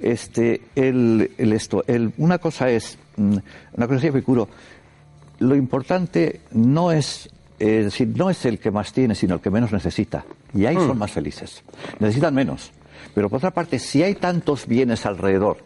Este, 0.00 0.62
el, 0.74 1.30
esto, 1.38 1.84
el, 1.86 2.12
una 2.18 2.38
cosa 2.38 2.70
es, 2.70 2.98
mm, 3.16 3.36
una 3.76 3.88
cosa 3.88 4.06
Epicuro, 4.06 4.48
lo 5.40 5.54
importante 5.54 6.40
no 6.52 6.92
es 6.92 7.30
es 7.58 7.86
decir, 7.86 8.08
no 8.16 8.30
es 8.30 8.44
el 8.44 8.60
que 8.60 8.70
más 8.70 8.92
tiene, 8.92 9.16
sino 9.16 9.34
el 9.34 9.40
que 9.40 9.50
menos 9.50 9.72
necesita. 9.72 10.24
Y 10.54 10.66
ahí 10.66 10.76
son 10.76 10.96
más 10.96 11.10
felices. 11.10 11.62
Necesitan 11.98 12.32
menos. 12.32 12.70
Pero 13.14 13.28
por 13.28 13.38
otra 13.38 13.50
parte, 13.50 13.80
si 13.80 14.02
hay 14.02 14.14
tantos 14.14 14.66
bienes 14.66 15.04
alrededor 15.06 15.58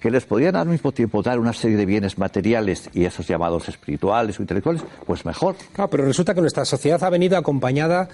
que 0.00 0.10
les 0.10 0.24
podrían 0.24 0.56
al 0.56 0.68
mismo 0.68 0.92
tiempo 0.92 1.22
dar 1.22 1.38
una 1.38 1.52
serie 1.52 1.76
de 1.76 1.84
bienes 1.84 2.18
materiales 2.18 2.88
y 2.94 3.04
esos 3.04 3.26
llamados 3.26 3.68
espirituales 3.68 4.38
o 4.38 4.42
intelectuales, 4.42 4.82
pues 5.06 5.24
mejor. 5.26 5.56
Claro, 5.72 5.90
pero 5.90 6.04
resulta 6.04 6.34
que 6.34 6.40
nuestra 6.40 6.64
sociedad 6.64 7.02
ha 7.04 7.10
venido 7.10 7.36
acompañada 7.36 8.08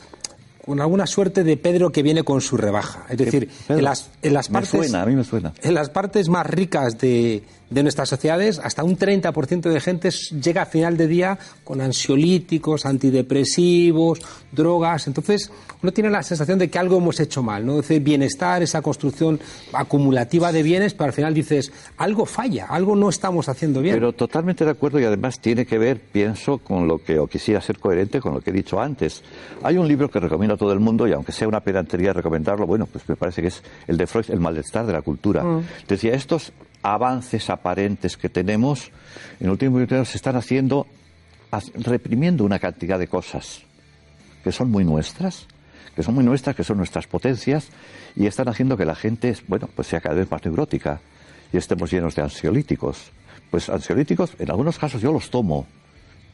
con 0.67 0.81
alguna 0.81 1.07
suerte 1.07 1.45
de 1.45 1.57
Pedro 1.57 1.93
que 1.93 2.03
viene 2.03 2.25
con 2.25 2.41
su 2.41 2.57
rebaja. 2.57 3.07
Es 3.09 3.17
decir, 3.17 3.49
en 3.69 3.85
las, 3.85 4.11
en 4.21 4.35
las 4.35 4.49
partes. 4.49 4.93
a 4.93 5.07
mí 5.07 5.15
me 5.15 5.23
suena. 5.23 5.53
En 5.63 5.75
las 5.75 5.91
partes 5.91 6.29
más 6.29 6.45
ricas 6.45 6.99
de, 6.99 7.45
de 7.71 7.83
nuestras 7.83 8.09
sociedades, 8.09 8.61
hasta 8.63 8.85
un 8.85 8.97
30% 8.97 9.71
de 9.71 9.81
gente 9.81 10.11
llega 10.11 10.63
a 10.63 10.67
final 10.67 10.97
de 10.97 11.07
día 11.07 11.39
con 11.65 11.81
ansiolíticos, 11.81 12.87
antidepresivos, 12.87 14.21
drogas. 14.53 15.07
Entonces, 15.07 15.51
uno 15.83 15.93
tiene 15.93 16.11
la 16.11 16.23
sensación 16.23 16.59
de 16.59 16.71
que 16.71 16.79
algo 16.79 16.99
hemos 16.99 17.19
hecho 17.21 17.43
mal, 17.43 17.67
¿no? 17.67 17.81
Ese 17.81 17.99
bienestar, 17.99 18.63
esa 18.63 18.83
construcción 18.83 19.41
acumulativa 19.73 20.53
de 20.53 20.63
bienes, 20.63 20.95
pero 20.95 21.07
al 21.07 21.13
final 21.13 21.35
dices, 21.35 21.73
algo 21.97 22.25
falla, 22.25 22.67
algo 22.67 22.95
no 22.95 23.09
estamos 23.09 23.49
haciendo 23.49 23.81
bien. 23.81 23.97
Pero 23.97 24.13
totalmente 24.13 24.65
de 24.65 24.71
acuerdo 24.71 25.01
y 25.01 25.05
además 25.05 25.41
tiene 25.41 25.67
que 25.67 25.79
ver, 25.79 26.01
pienso, 26.01 26.59
con 26.59 26.87
lo 26.87 26.99
que, 26.99 27.19
o 27.19 27.27
quisiera 27.27 27.61
ser 27.61 27.79
coherente 27.79 28.21
con 28.21 28.35
lo 28.35 28.41
que 28.41 28.51
he 28.51 28.53
dicho 28.53 28.81
antes. 28.81 29.23
Hay 29.63 29.77
un 29.77 29.89
libro 29.89 30.11
que 30.11 30.21
recomiendo 30.21 30.55
a 30.55 30.59
todo 30.59 30.73
el 30.73 30.81
mundo 30.81 31.07
y 31.07 31.13
aunque 31.13 31.33
sea 31.33 31.49
una 31.49 31.61
pedantería 31.61 32.13
recomendarlo, 32.13 32.67
bueno, 32.67 32.87
pues 32.87 33.09
me 33.09 33.17
parece 33.17 33.43
que 33.43 33.49
es 33.49 33.63
el 33.87 33.97
de 33.97 34.07
Freud, 34.07 34.27
El 34.29 34.41
malestar 34.41 34.87
de 34.87 34.93
la 34.93 35.03
cultura. 35.03 35.43
Mm. 35.43 35.63
Decía, 35.89 36.15
estos 36.15 36.53
avances 36.95 37.51
aparentes 37.51 38.17
que 38.17 38.29
tenemos, 38.29 38.93
en 39.41 39.47
el 39.47 39.51
último 39.51 39.85
tiempo 39.87 40.05
se 40.05 40.17
están 40.17 40.37
haciendo, 40.37 40.87
reprimiendo 41.75 42.45
una 42.45 42.59
cantidad 42.59 42.99
de 42.99 43.09
cosas 43.09 43.63
que 44.45 44.53
son 44.53 44.71
muy 44.71 44.85
nuestras, 44.85 45.49
que 45.97 46.03
son 46.03 46.15
muy 46.15 46.25
nuestras, 46.25 46.55
que 46.55 46.63
son 46.63 46.77
nuestras 46.77 47.07
potencias, 47.09 47.69
y 48.15 48.27
están 48.27 48.49
haciendo 48.49 48.77
que 48.77 48.85
la 48.85 48.95
gente, 48.95 49.37
bueno, 49.49 49.69
pues 49.75 49.89
sea 49.89 50.01
cada 50.01 50.15
vez 50.15 50.31
más 50.31 50.45
neurótica 50.45 51.01
y 51.53 51.57
estemos 51.57 51.91
llenos 51.91 52.15
de 52.15 52.23
ansiolíticos. 52.23 53.11
Pues 53.51 53.69
ansiolíticos, 53.69 54.35
en 54.39 54.51
algunos 54.51 54.79
casos 54.79 55.01
yo 55.01 55.13
los 55.13 55.31
tomo, 55.31 55.67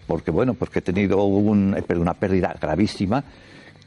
porque 0.07 0.31
bueno, 0.31 0.53
porque 0.53 0.81
he 0.81 0.83
tenido 0.83 1.25
una 1.25 2.15
pérdida 2.15 2.55
gravísima 2.61 3.25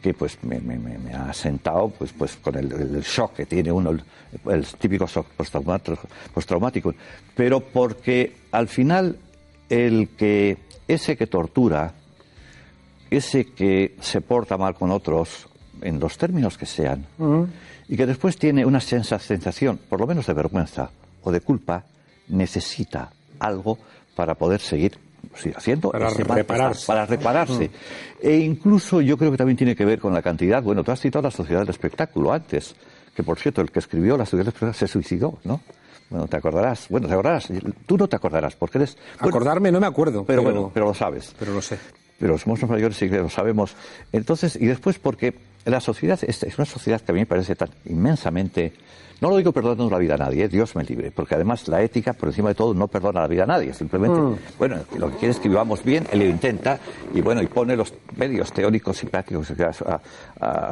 que 0.01 0.13
pues 0.13 0.38
me, 0.43 1.13
ha 1.13 1.34
sentado 1.34 1.89
pues 1.89 2.13
pues 2.13 2.36
con 2.38 2.55
el, 2.55 3.01
shock 3.01 3.34
que 3.34 3.45
tiene 3.45 3.71
uno 3.71 3.91
el, 3.91 4.65
típico 4.79 5.08
shock 5.08 5.27
postraumático, 6.34 6.93
pero 7.36 7.60
porque 7.62 8.36
al 8.51 8.67
final 8.67 9.17
el 9.69 10.10
que 10.10 10.58
ese 10.88 11.17
que 11.17 11.27
tortura 11.27 11.93
ese 13.10 13.45
que 13.53 13.95
se 14.01 14.21
porta 14.21 14.58
mal 14.58 14.75
con 14.75 14.91
otros 14.91 15.47
en 15.81 15.99
los 15.99 16.17
términos 16.17 16.58
que 16.58 16.65
sean 16.65 17.05
y 17.88 17.95
que 17.95 18.05
después 18.05 18.38
tiene 18.38 18.65
una 18.65 18.79
sensación 18.81 19.79
por 19.89 19.99
lo 19.99 20.08
menos 20.08 20.25
de 20.27 20.34
vergüenza 20.34 20.89
o 21.23 21.31
de 21.31 21.41
culpa 21.41 21.86
necesita 22.27 23.12
algo 23.39 23.77
para 24.15 24.36
poder 24.36 24.62
seguir 24.62 25.04
haciendo 25.55 25.91
para 25.91 26.09
repararse. 26.09 26.85
Para 26.85 27.05
repararse. 27.05 27.71
E 28.21 28.38
incluso 28.38 29.01
yo 29.01 29.17
creo 29.17 29.31
que 29.31 29.38
también 29.38 29.57
tiene 29.57 29.75
que 29.75 29.85
ver 29.85 29.99
con 29.99 30.13
la 30.13 30.21
cantidad. 30.21 30.61
Bueno, 30.63 30.83
tú 30.83 30.91
has 30.91 30.99
citado 30.99 31.23
la 31.23 31.31
sociedad 31.31 31.61
del 31.61 31.69
espectáculo 31.69 32.33
antes, 32.33 32.75
que 33.15 33.23
por 33.23 33.39
cierto, 33.39 33.61
el 33.61 33.71
que 33.71 33.79
escribió 33.79 34.17
la 34.17 34.25
sociedad 34.25 34.45
del 34.45 34.47
espectáculo 34.49 34.73
se 34.73 34.88
suicidó, 34.88 35.39
¿no? 35.43 35.61
Bueno, 36.09 36.27
te 36.27 36.38
acordarás. 36.38 36.88
Bueno, 36.89 37.07
te 37.07 37.13
acordarás. 37.13 37.49
Tú 37.85 37.97
no 37.97 38.07
te 38.07 38.15
acordarás, 38.15 38.55
porque 38.55 38.77
eres. 38.77 38.97
Acordarme 39.19 39.71
no 39.71 39.79
me 39.79 39.88
acuerdo. 39.88 40.23
Pero, 40.25 40.43
bueno, 40.43 40.71
pero 40.73 40.85
lo 40.88 40.93
sabes. 40.93 41.33
Pero 41.38 41.53
lo 41.53 41.61
sé. 41.61 41.79
Pero 42.19 42.38
somos 42.38 42.62
los 42.62 42.69
mayores 42.69 43.01
y 43.01 43.10
lo 43.10 43.30
sabemos. 43.30 43.75
Entonces, 44.12 44.56
y 44.56 44.65
después 44.65 44.99
porque 44.99 45.34
la 45.65 45.80
sociedad 45.80 46.19
es, 46.21 46.43
es 46.43 46.58
una 46.58 46.65
sociedad 46.65 47.01
que 47.01 47.12
a 47.12 47.13
mí 47.13 47.21
me 47.21 47.25
parece 47.25 47.56
tan 47.56 47.69
inmensamente 47.86 48.73
no 49.21 49.30
lo 49.30 49.38
digo 49.38 49.54
perdonando 49.54 49.89
la 49.89 49.97
vida 49.97 50.15
a 50.15 50.17
nadie, 50.17 50.43
¿eh? 50.43 50.47
Dios 50.49 50.75
me 50.75 50.84
libre, 50.84 51.10
porque 51.10 51.36
además 51.36 51.69
la 51.69 51.82
ética, 51.82 52.12
por 52.12 52.28
encima 52.28 52.49
de 52.49 52.56
todo, 52.56 52.73
no 52.73 52.89
perdona 52.89 53.21
la 53.21 53.28
vida 53.28 53.43
a 53.43 53.45
nadie. 53.47 53.73
Simplemente, 53.73 54.19
Mm. 54.19 54.36
bueno, 54.60 54.75
lo 54.97 55.10
que 55.10 55.15
quiere 55.17 55.32
es 55.32 55.39
que 55.39 55.47
vivamos 55.47 55.82
bien, 55.86 56.06
él 56.12 56.19
lo 56.19 56.25
intenta 56.25 56.80
y 57.13 57.21
bueno, 57.21 57.41
y 57.41 57.47
pone 57.47 57.78
los 57.78 57.93
medios 58.17 58.51
teóricos 58.51 59.01
y 59.04 59.06
prácticos 59.06 59.47
a- 59.86 60.01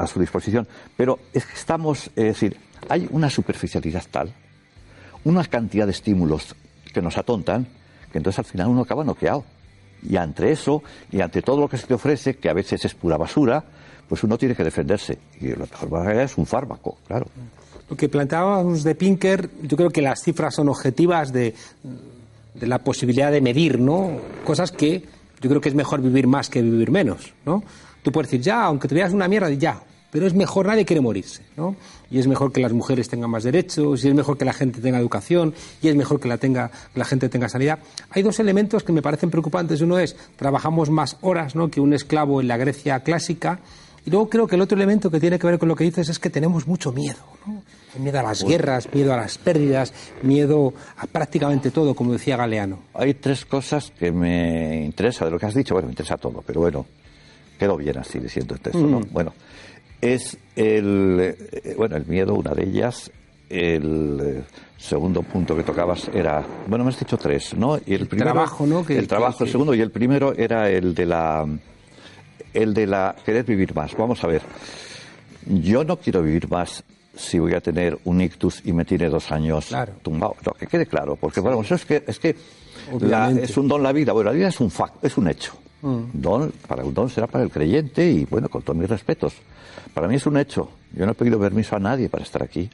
a 0.03 0.07
su 0.07 0.19
disposición. 0.19 0.67
Pero 0.97 1.19
es 1.31 1.45
que 1.45 1.53
estamos, 1.53 2.07
es 2.17 2.23
decir, 2.25 2.57
hay 2.89 3.07
una 3.11 3.29
superficialidad 3.29 4.03
tal, 4.11 4.33
una 5.23 5.45
cantidad 5.45 5.85
de 5.85 5.93
estímulos 5.93 6.53
que 6.93 7.01
nos 7.01 7.17
atontan, 7.17 7.65
que 8.11 8.17
entonces 8.17 8.39
al 8.39 8.45
final 8.45 8.67
uno 8.67 8.81
acaba 8.81 9.05
noqueado. 9.05 9.45
Y 10.07 10.17
ante 10.17 10.51
eso, 10.51 10.83
y 11.11 11.21
ante 11.21 11.41
todo 11.41 11.61
lo 11.61 11.67
que 11.67 11.77
se 11.77 11.87
te 11.87 11.93
ofrece, 11.93 12.35
que 12.35 12.49
a 12.49 12.53
veces 12.53 12.83
es 12.85 12.93
pura 12.93 13.17
basura, 13.17 13.63
pues 14.07 14.23
uno 14.23 14.37
tiene 14.37 14.55
que 14.55 14.63
defenderse. 14.63 15.17
Y 15.39 15.49
la 15.49 15.65
mejor 15.65 15.89
manera 15.89 16.23
es 16.23 16.37
un 16.37 16.45
fármaco, 16.45 16.97
claro. 17.07 17.27
Lo 17.89 17.95
que 17.95 18.09
planteábamos 18.09 18.83
de 18.83 18.95
Pinker, 18.95 19.49
yo 19.61 19.77
creo 19.77 19.89
que 19.89 20.01
las 20.01 20.21
cifras 20.21 20.55
son 20.55 20.69
objetivas 20.69 21.31
de, 21.31 21.53
de 22.53 22.67
la 22.67 22.79
posibilidad 22.79 23.31
de 23.31 23.41
medir, 23.41 23.79
¿no? 23.79 24.19
Cosas 24.43 24.71
que 24.71 25.03
yo 25.41 25.49
creo 25.49 25.61
que 25.61 25.69
es 25.69 25.75
mejor 25.75 26.01
vivir 26.01 26.27
más 26.27 26.49
que 26.49 26.61
vivir 26.61 26.91
menos, 26.91 27.33
¿no? 27.45 27.63
Tú 28.01 28.11
puedes 28.11 28.29
decir, 28.29 28.43
ya, 28.43 28.63
aunque 28.63 28.87
te 28.87 28.95
veas 28.95 29.13
una 29.13 29.27
mierda, 29.27 29.49
ya, 29.51 29.81
pero 30.13 30.27
es 30.27 30.35
mejor, 30.35 30.67
nadie 30.67 30.85
quiere 30.85 31.01
morirse, 31.01 31.41
¿no? 31.57 31.75
Y 32.11 32.19
es 32.19 32.27
mejor 32.27 32.51
que 32.51 32.61
las 32.61 32.71
mujeres 32.71 33.09
tengan 33.09 33.31
más 33.31 33.43
derechos, 33.43 34.05
y 34.05 34.07
es 34.07 34.13
mejor 34.13 34.37
que 34.37 34.45
la 34.45 34.53
gente 34.53 34.79
tenga 34.79 34.99
educación, 34.99 35.55
y 35.81 35.87
es 35.87 35.95
mejor 35.95 36.19
que 36.19 36.27
la, 36.27 36.37
tenga, 36.37 36.69
que 36.69 36.99
la 36.99 37.05
gente 37.05 37.29
tenga 37.29 37.49
sanidad. 37.49 37.79
Hay 38.11 38.21
dos 38.21 38.39
elementos 38.39 38.83
que 38.83 38.91
me 38.93 39.01
parecen 39.01 39.31
preocupantes. 39.31 39.81
Uno 39.81 39.97
es, 39.97 40.15
trabajamos 40.35 40.91
más 40.91 41.17
horas, 41.21 41.55
¿no?, 41.55 41.71
que 41.71 41.81
un 41.81 41.93
esclavo 41.93 42.41
en 42.41 42.47
la 42.47 42.57
Grecia 42.57 42.99
clásica, 42.99 43.59
y 44.05 44.11
luego 44.11 44.29
creo 44.29 44.45
que 44.45 44.55
el 44.55 44.61
otro 44.61 44.75
elemento 44.75 45.09
que 45.09 45.19
tiene 45.19 45.39
que 45.39 45.47
ver 45.47 45.57
con 45.57 45.67
lo 45.67 45.75
que 45.75 45.83
dices 45.85 46.07
es 46.09 46.19
que 46.19 46.29
tenemos 46.29 46.67
mucho 46.67 46.91
miedo, 46.91 47.19
¿no? 47.47 47.63
Miedo 47.99 48.19
a 48.19 48.23
las 48.23 48.43
guerras, 48.43 48.87
miedo 48.93 49.13
a 49.13 49.17
las 49.17 49.39
pérdidas, 49.39 49.93
miedo 50.21 50.73
a 50.97 51.07
prácticamente 51.07 51.71
todo, 51.71 51.95
como 51.95 52.13
decía 52.13 52.37
Galeano. 52.37 52.79
Hay 52.93 53.15
tres 53.15 53.45
cosas 53.45 53.91
que 53.97 54.11
me 54.11 54.83
interesa 54.83 55.25
de 55.25 55.31
lo 55.31 55.39
que 55.39 55.45
has 55.45 55.53
dicho. 55.53 55.73
Bueno, 55.73 55.87
me 55.87 55.93
interesa 55.93 56.17
todo, 56.17 56.43
pero 56.45 56.61
bueno, 56.61 56.85
quedó 57.57 57.77
bien 57.77 57.97
así 57.97 58.19
diciendo 58.19 58.55
esto, 58.55 58.77
¿no? 58.77 58.99
Bueno, 59.11 59.33
es 60.11 60.37
el, 60.55 61.35
eh, 61.51 61.73
bueno, 61.77 61.95
el 61.95 62.05
miedo, 62.05 62.33
una 62.35 62.51
de 62.53 62.63
ellas. 62.63 63.11
El 63.49 64.19
eh, 64.23 64.43
segundo 64.77 65.21
punto 65.21 65.55
que 65.55 65.63
tocabas 65.63 66.09
era, 66.13 66.43
bueno, 66.67 66.83
me 66.85 66.89
has 66.89 66.99
dicho 66.99 67.17
tres, 67.17 67.53
¿no? 67.55 67.77
Y 67.85 67.93
el, 67.93 68.07
primero, 68.07 68.31
trabajo, 68.31 68.65
¿no? 68.65 68.83
Que- 68.85 68.97
el 68.97 69.07
trabajo, 69.07 69.39
que- 69.39 69.43
el 69.45 69.49
segundo 69.51 69.73
y 69.75 69.81
el 69.81 69.91
primero 69.91 70.33
era 70.35 70.69
el 70.69 70.95
de 70.95 71.05
la, 71.05 71.45
el 72.53 72.73
de 72.73 72.87
la 72.87 73.15
querer 73.23 73.45
vivir 73.45 73.73
más. 73.75 73.95
Vamos 73.95 74.23
a 74.23 74.27
ver. 74.27 74.41
Yo 75.45 75.83
no 75.83 75.97
quiero 75.97 76.21
vivir 76.23 76.49
más 76.49 76.83
si 77.15 77.37
voy 77.37 77.53
a 77.53 77.61
tener 77.61 77.97
un 78.05 78.21
ictus 78.21 78.61
y 78.65 78.73
me 78.73 78.85
tiene 78.85 79.07
dos 79.09 79.31
años 79.31 79.67
Claro. 79.67 79.93
tumbado. 80.01 80.35
No, 80.45 80.53
que 80.53 80.65
quede 80.65 80.85
claro, 80.87 81.15
porque 81.15 81.39
bueno, 81.41 81.61
eso 81.61 81.75
es 81.75 81.85
que 81.85 82.03
es 82.07 82.17
que 82.17 82.35
la- 83.01 83.29
es 83.29 83.55
un 83.57 83.67
don 83.67 83.83
la 83.83 83.91
vida. 83.91 84.13
Bueno, 84.13 84.31
la 84.31 84.35
vida 84.35 84.47
es 84.47 84.59
un 84.59 84.71
fact, 84.71 85.03
es 85.05 85.17
un 85.17 85.27
hecho. 85.27 85.53
Don, 86.13 86.51
para 86.65 86.83
un 86.85 86.93
don 86.93 87.09
será 87.09 87.27
para 87.27 87.43
el 87.43 87.51
creyente 87.51 88.09
y 88.09 88.23
bueno, 88.25 88.47
con 88.49 88.61
todos 88.61 88.77
mis 88.79 88.89
respetos. 88.89 89.33
Para 89.93 90.07
mí 90.07 90.15
es 90.15 90.25
un 90.25 90.37
hecho. 90.37 90.69
Yo 90.93 91.05
no 91.05 91.11
he 91.11 91.15
pedido 91.15 91.39
permiso 91.39 91.75
a 91.75 91.79
nadie 91.79 92.09
para 92.09 92.23
estar 92.23 92.43
aquí 92.43 92.69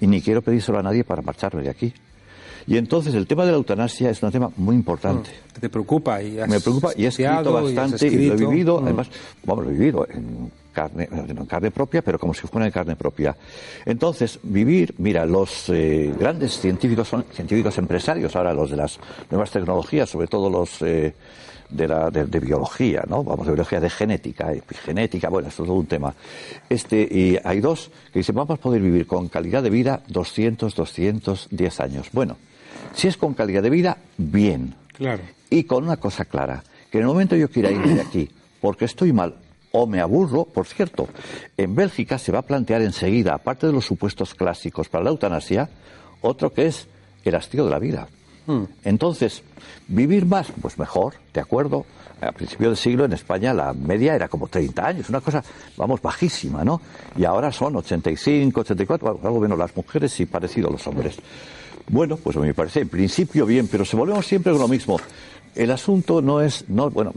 y 0.00 0.06
ni 0.06 0.20
quiero 0.20 0.42
pedírselo 0.42 0.78
a 0.78 0.82
nadie 0.82 1.04
para 1.04 1.22
marcharme 1.22 1.62
de 1.62 1.70
aquí. 1.70 1.92
Y 2.66 2.78
entonces 2.78 3.14
el 3.14 3.26
tema 3.26 3.44
de 3.44 3.50
la 3.50 3.58
eutanasia 3.58 4.10
es 4.10 4.22
un 4.22 4.30
tema 4.32 4.50
muy 4.56 4.74
importante. 4.74 5.30
Que 5.52 5.60
te 5.60 5.68
preocupa 5.68 6.22
y 6.22 6.38
has 6.38 6.48
Me 6.48 6.60
preocupa 6.60 6.92
y 6.96 7.04
he 7.04 7.08
escrito 7.08 7.60
y 7.60 7.74
bastante 7.74 8.06
y, 8.06 8.26
lo 8.28 8.34
he 8.34 8.36
vivido, 8.36 8.80
Mm. 8.80 8.84
además, 8.84 9.10
vamos, 9.44 9.64
lo 9.64 9.70
he 9.70 9.74
vivido 9.74 10.06
en 10.08 10.50
carne, 10.72 11.08
en 11.10 11.46
carne 11.46 11.70
propia, 11.70 12.00
pero 12.00 12.18
como 12.18 12.32
si 12.32 12.46
fuera 12.46 12.66
en 12.66 12.72
carne 12.72 12.96
propia. 12.96 13.36
Entonces, 13.84 14.38
vivir, 14.42 14.94
mira, 14.98 15.26
los 15.26 15.68
eh, 15.68 16.14
grandes 16.18 16.58
científicos 16.58 17.06
son 17.06 17.26
científicos 17.32 17.76
empresarios, 17.76 18.34
ahora 18.34 18.54
los 18.54 18.70
de 18.70 18.76
las 18.76 18.98
nuevas 19.30 19.50
tecnologías, 19.50 20.08
sobre 20.08 20.26
todo 20.26 20.48
los 20.48 20.80
eh, 20.80 21.14
de, 21.74 21.88
la, 21.88 22.10
de, 22.10 22.26
de 22.26 22.40
biología, 22.40 23.04
¿no? 23.08 23.24
Vamos, 23.24 23.46
de 23.46 23.52
biología 23.52 23.80
de 23.80 23.90
genética, 23.90 24.52
epigenética, 24.52 25.28
bueno, 25.28 25.48
esto 25.48 25.62
es 25.64 25.68
todo 25.68 25.78
un 25.78 25.86
tema. 25.86 26.14
Este, 26.68 27.02
y 27.02 27.38
hay 27.42 27.60
dos 27.60 27.90
que 28.12 28.20
dicen, 28.20 28.34
vamos 28.34 28.58
a 28.58 28.62
poder 28.62 28.80
vivir 28.80 29.06
con 29.06 29.28
calidad 29.28 29.62
de 29.62 29.70
vida 29.70 30.02
200, 30.08 30.74
210 30.74 31.80
años. 31.80 32.08
Bueno, 32.12 32.36
si 32.94 33.08
es 33.08 33.16
con 33.16 33.34
calidad 33.34 33.62
de 33.62 33.70
vida, 33.70 33.98
bien. 34.16 34.74
Claro. 34.92 35.22
Y 35.50 35.64
con 35.64 35.84
una 35.84 35.96
cosa 35.96 36.24
clara, 36.24 36.62
que 36.90 36.98
en 36.98 37.02
el 37.02 37.08
momento 37.08 37.36
yo 37.36 37.50
quiera 37.50 37.70
irme 37.70 37.94
de 37.94 38.00
aquí, 38.00 38.30
porque 38.60 38.84
estoy 38.84 39.12
mal 39.12 39.34
o 39.76 39.88
me 39.88 40.00
aburro, 40.00 40.44
por 40.44 40.66
cierto, 40.66 41.08
en 41.56 41.74
Bélgica 41.74 42.16
se 42.16 42.30
va 42.30 42.38
a 42.38 42.42
plantear 42.42 42.80
enseguida, 42.82 43.34
aparte 43.34 43.66
de 43.66 43.72
los 43.72 43.84
supuestos 43.84 44.32
clásicos 44.32 44.88
para 44.88 45.02
la 45.02 45.10
eutanasia, 45.10 45.68
otro 46.20 46.52
que 46.52 46.66
es 46.66 46.86
el 47.24 47.34
hastío 47.34 47.64
de 47.64 47.70
la 47.72 47.80
vida. 47.80 48.06
Entonces, 48.84 49.42
vivir 49.88 50.26
más, 50.26 50.48
pues 50.60 50.78
mejor, 50.78 51.14
¿de 51.32 51.40
acuerdo? 51.40 51.86
A 52.20 52.32
principio 52.32 52.68
del 52.68 52.76
siglo 52.76 53.04
en 53.04 53.12
España 53.12 53.52
la 53.52 53.72
media 53.72 54.14
era 54.14 54.28
como 54.28 54.48
30 54.48 54.86
años, 54.86 55.08
una 55.08 55.20
cosa, 55.20 55.42
vamos, 55.76 56.00
bajísima, 56.00 56.64
¿no? 56.64 56.80
Y 57.16 57.24
ahora 57.24 57.52
son 57.52 57.76
85, 57.76 58.60
84, 58.60 59.12
bueno, 59.12 59.20
algo 59.26 59.40
menos 59.40 59.58
las 59.58 59.76
mujeres 59.76 60.18
y 60.20 60.26
parecido 60.26 60.70
los 60.70 60.86
hombres. 60.86 61.16
Bueno, 61.88 62.16
pues 62.16 62.36
a 62.36 62.40
mí 62.40 62.46
me 62.46 62.54
parece 62.54 62.80
en 62.80 62.88
principio 62.88 63.44
bien, 63.44 63.68
pero 63.68 63.84
se 63.84 63.96
volvemos 63.96 64.26
siempre 64.26 64.52
con 64.52 64.60
lo 64.60 64.68
mismo. 64.68 64.98
El 65.54 65.70
asunto 65.70 66.20
no 66.22 66.40
es, 66.40 66.68
no, 66.68 66.90
bueno, 66.90 67.12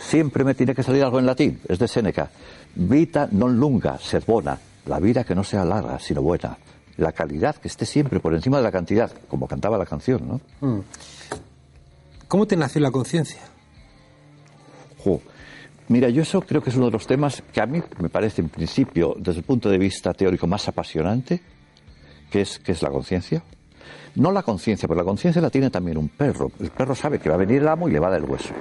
siempre 0.00 0.44
me 0.44 0.54
tiene 0.54 0.74
que 0.74 0.82
salir 0.82 1.02
algo 1.02 1.18
en 1.18 1.26
latín, 1.26 1.60
es 1.68 1.78
de 1.78 1.88
Séneca. 1.88 2.30
Vita 2.74 3.28
non 3.30 3.60
lunga, 3.60 3.98
sed 3.98 4.24
bona. 4.24 4.56
La 4.86 4.98
vida 4.98 5.24
que 5.24 5.34
no 5.34 5.44
sea 5.44 5.64
larga, 5.64 5.98
sino 5.98 6.22
buena. 6.22 6.56
La 6.96 7.12
calidad 7.12 7.56
que 7.56 7.68
esté 7.68 7.86
siempre 7.86 8.20
por 8.20 8.34
encima 8.34 8.58
de 8.58 8.62
la 8.62 8.72
cantidad, 8.72 9.10
como 9.28 9.48
cantaba 9.48 9.78
la 9.78 9.86
canción, 9.86 10.40
¿no? 10.60 10.82
¿Cómo 12.28 12.46
te 12.46 12.56
nació 12.56 12.80
la 12.80 12.90
conciencia? 12.90 13.40
Jo. 14.98 15.20
Mira, 15.88 16.08
yo 16.08 16.22
eso 16.22 16.40
creo 16.40 16.62
que 16.62 16.70
es 16.70 16.76
uno 16.76 16.86
de 16.86 16.92
los 16.92 17.06
temas 17.06 17.42
que 17.52 17.60
a 17.60 17.66
mí 17.66 17.82
me 17.98 18.08
parece, 18.08 18.40
en 18.40 18.48
principio, 18.48 19.14
desde 19.18 19.40
el 19.40 19.44
punto 19.44 19.68
de 19.68 19.78
vista 19.78 20.14
teórico, 20.14 20.46
más 20.46 20.68
apasionante, 20.68 21.42
que 22.30 22.42
es, 22.42 22.58
que 22.58 22.72
es 22.72 22.82
la 22.82 22.90
conciencia. 22.90 23.42
No 24.14 24.30
la 24.30 24.42
conciencia, 24.42 24.86
porque 24.86 25.00
la 25.00 25.04
conciencia 25.04 25.42
la 25.42 25.50
tiene 25.50 25.70
también 25.70 25.98
un 25.98 26.08
perro. 26.08 26.50
El 26.60 26.70
perro 26.70 26.94
sabe 26.94 27.18
que 27.18 27.28
va 27.28 27.34
a 27.34 27.38
venir 27.38 27.62
el 27.62 27.68
amo 27.68 27.88
y 27.88 27.92
le 27.92 27.98
va 27.98 28.08
a 28.08 28.10
dar 28.10 28.20
el 28.20 28.30
hueso. 28.30 28.54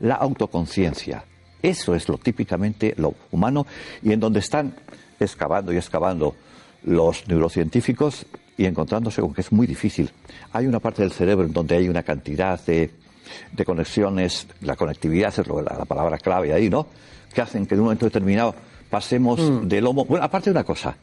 La 0.00 0.16
autoconciencia. 0.16 1.24
Eso 1.62 1.94
es 1.94 2.08
lo 2.08 2.18
típicamente 2.18 2.94
lo 2.98 3.14
humano 3.30 3.66
y 4.02 4.12
en 4.12 4.20
donde 4.20 4.40
están 4.40 4.74
excavando 5.18 5.72
y 5.72 5.76
excavando 5.76 6.34
los 6.84 7.26
neurocientíficos 7.28 8.26
y 8.56 8.66
encontrándose 8.66 9.20
con 9.20 9.34
que 9.34 9.40
es 9.40 9.52
muy 9.52 9.66
difícil. 9.66 10.10
Hay 10.52 10.66
una 10.66 10.80
parte 10.80 11.02
del 11.02 11.12
cerebro 11.12 11.46
en 11.46 11.52
donde 11.52 11.76
hay 11.76 11.88
una 11.88 12.02
cantidad 12.02 12.60
de, 12.64 12.90
de 13.52 13.64
conexiones, 13.64 14.46
la 14.60 14.76
conectividad 14.76 15.32
es 15.38 15.46
la, 15.46 15.76
la 15.78 15.84
palabra 15.84 16.18
clave 16.18 16.52
ahí, 16.52 16.70
¿no? 16.70 16.86
Que 17.32 17.40
hacen 17.40 17.66
que 17.66 17.74
en 17.74 17.80
un 17.80 17.86
momento 17.86 18.06
determinado 18.06 18.54
pasemos 18.90 19.68
del 19.68 19.86
homo. 19.86 20.04
Bueno, 20.04 20.24
aparte 20.24 20.50
de 20.50 20.52
una 20.52 20.64
cosa, 20.64 20.96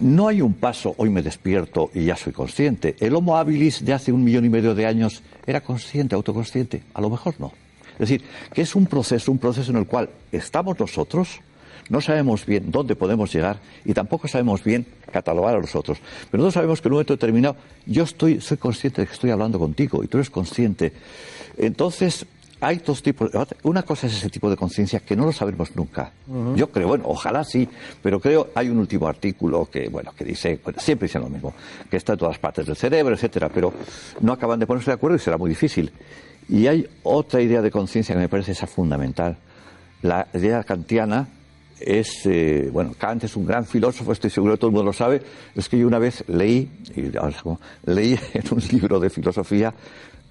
no 0.00 0.26
hay 0.26 0.40
un 0.40 0.54
paso, 0.54 0.94
hoy 0.98 1.10
me 1.10 1.22
despierto 1.22 1.90
y 1.94 2.06
ya 2.06 2.16
soy 2.16 2.32
consciente. 2.32 2.96
El 2.98 3.14
Homo 3.14 3.36
habilis 3.36 3.84
de 3.84 3.92
hace 3.92 4.10
un 4.10 4.24
millón 4.24 4.44
y 4.44 4.48
medio 4.48 4.74
de 4.74 4.84
años 4.84 5.22
era 5.46 5.60
consciente, 5.60 6.16
autoconsciente. 6.16 6.82
A 6.94 7.00
lo 7.00 7.08
mejor 7.08 7.34
no. 7.38 7.52
Es 7.92 8.00
decir, 8.00 8.24
que 8.52 8.62
es 8.62 8.74
un 8.74 8.86
proceso, 8.86 9.30
un 9.30 9.38
proceso 9.38 9.70
en 9.70 9.76
el 9.76 9.86
cual 9.86 10.10
estamos 10.32 10.80
nosotros, 10.80 11.40
no 11.88 12.00
sabemos 12.00 12.46
bien 12.46 12.70
dónde 12.70 12.96
podemos 12.96 13.32
llegar 13.32 13.58
y 13.84 13.92
tampoco 13.92 14.28
sabemos 14.28 14.62
bien 14.64 14.86
catalogar 15.10 15.56
a 15.56 15.58
los 15.58 15.74
otros. 15.74 15.98
Pero 16.30 16.42
nosotros 16.42 16.54
sabemos 16.54 16.80
que 16.80 16.88
en 16.88 16.92
un 16.92 16.96
momento 16.96 17.14
determinado 17.14 17.56
yo 17.86 18.04
estoy, 18.04 18.40
soy 18.40 18.56
consciente 18.56 19.02
de 19.02 19.06
que 19.06 19.14
estoy 19.14 19.30
hablando 19.30 19.58
contigo 19.58 20.02
y 20.02 20.08
tú 20.08 20.18
eres 20.18 20.30
consciente. 20.30 20.92
Entonces, 21.58 22.26
hay 22.62 22.76
dos 22.76 23.02
tipos. 23.02 23.30
Una 23.64 23.82
cosa 23.82 24.06
es 24.06 24.14
ese 24.14 24.30
tipo 24.30 24.48
de 24.48 24.56
conciencia 24.56 25.00
que 25.00 25.16
no 25.16 25.26
lo 25.26 25.32
sabremos 25.32 25.74
nunca. 25.74 26.12
Yo 26.54 26.70
creo, 26.70 26.86
bueno, 26.86 27.04
ojalá 27.08 27.42
sí, 27.42 27.68
pero 28.00 28.20
creo 28.20 28.50
hay 28.54 28.68
un 28.68 28.78
último 28.78 29.08
artículo 29.08 29.68
que, 29.68 29.88
bueno, 29.88 30.12
que 30.16 30.24
dice, 30.24 30.60
bueno, 30.62 30.78
siempre 30.80 31.08
dicen 31.08 31.22
lo 31.22 31.28
mismo, 31.28 31.52
que 31.90 31.96
está 31.96 32.12
en 32.12 32.20
todas 32.20 32.38
partes 32.38 32.64
del 32.64 32.76
cerebro, 32.76 33.14
etcétera, 33.14 33.48
pero 33.48 33.72
no 34.20 34.32
acaban 34.32 34.60
de 34.60 34.66
ponerse 34.66 34.92
de 34.92 34.94
acuerdo 34.94 35.16
y 35.16 35.18
será 35.18 35.36
muy 35.36 35.50
difícil. 35.50 35.90
Y 36.48 36.68
hay 36.68 36.88
otra 37.02 37.40
idea 37.40 37.62
de 37.62 37.70
conciencia 37.72 38.14
que 38.14 38.20
me 38.20 38.28
parece 38.28 38.52
esa 38.52 38.68
fundamental. 38.68 39.36
La 40.02 40.28
idea 40.32 40.62
kantiana 40.62 41.26
es, 41.86 42.26
eh, 42.26 42.68
bueno, 42.72 42.94
Kant 42.98 43.24
es 43.24 43.36
un 43.36 43.46
gran 43.46 43.64
filósofo, 43.66 44.12
estoy 44.12 44.30
seguro 44.30 44.54
que 44.54 44.58
todo 44.58 44.68
el 44.68 44.74
mundo 44.74 44.86
lo 44.86 44.92
sabe, 44.92 45.22
es 45.54 45.68
que 45.68 45.78
yo 45.78 45.86
una 45.86 45.98
vez 45.98 46.24
leí, 46.28 46.70
y 46.96 47.16
ahora 47.16 47.36
leí 47.86 48.18
en 48.34 48.42
un 48.50 48.62
libro 48.70 48.98
de 49.00 49.10
filosofía, 49.10 49.72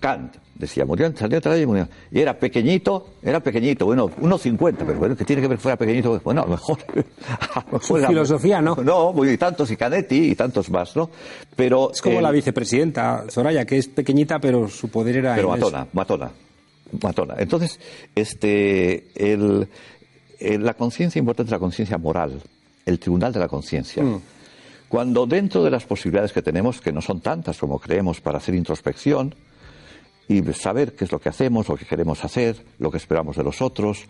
Kant, 0.01 0.35
decía, 0.55 0.83
murió 0.83 1.05
en 1.05 1.13
y 1.61 1.65
murió. 1.67 1.87
Y 2.11 2.19
era 2.19 2.37
pequeñito, 2.37 3.09
era 3.21 3.39
pequeñito, 3.39 3.85
bueno, 3.85 4.09
1,50, 4.09 4.75
pero 4.79 4.97
bueno, 4.97 5.15
¿qué 5.15 5.23
tiene 5.23 5.43
que 5.43 5.47
ver 5.47 5.57
que 5.57 5.61
fuera 5.61 5.77
pequeñito? 5.77 6.19
Bueno, 6.23 6.41
a 6.41 6.45
lo 6.45 6.51
mejor... 6.51 6.79
a 6.95 7.59
lo 7.59 7.65
mejor 7.73 7.83
Su 7.83 7.97
era- 7.97 8.07
filosofía, 8.07 8.61
¿no? 8.61 8.75
No, 8.75 9.13
y 9.25 9.37
tantos, 9.37 9.69
y 9.69 9.77
Canetti, 9.77 10.31
y 10.31 10.35
tantos 10.35 10.71
más, 10.71 10.95
¿no? 10.95 11.09
Pero... 11.55 11.91
Es 11.91 12.01
como 12.01 12.19
la 12.19 12.31
vicepresidenta, 12.31 13.25
Soraya, 13.29 13.63
que 13.65 13.77
es 13.77 13.87
pequeñita, 13.87 14.39
pero 14.39 14.67
su 14.67 14.89
poder 14.89 15.17
era 15.17 15.35
Pero 15.35 15.49
inmenso. 15.49 15.67
matona, 15.69 15.87
matona. 15.93 16.31
matona. 16.99 17.35
Entonces, 17.37 17.79
este, 18.15 19.11
el, 19.15 19.67
el- 20.41 20.63
la 20.65 20.73
conciencia 20.73 21.19
importante 21.19 21.49
es 21.49 21.51
la 21.51 21.60
conciencia 21.60 21.97
moral, 21.97 22.41
el 22.86 22.99
tribunal 22.99 23.32
de 23.34 23.39
la 23.39 23.47
conciencia. 23.47 24.04
Cuando 24.89 25.25
dentro 25.25 25.63
de 25.63 25.71
las 25.71 25.86
posibilidades 25.86 26.34
que 26.34 26.41
tenemos, 26.41 26.82
que 26.82 26.91
no 26.91 27.01
son 27.01 27.21
tantas 27.21 27.58
como 27.58 27.80
creemos 27.80 28.19
para 28.19 28.39
hacer 28.39 28.56
introspección 28.56 29.34
y 30.27 30.41
saber 30.54 30.93
qué 30.95 31.06
es 31.06 31.12
lo 31.12 31.19
que 31.19 31.30
hacemos, 31.30 31.67
lo 31.69 31.75
que 31.77 31.86
queremos 31.86 32.23
hacer, 32.25 32.58
lo 32.80 32.91
que 32.91 32.97
esperamos 32.97 33.38
de 33.38 33.43
los 33.43 33.62
otros, 33.62 34.06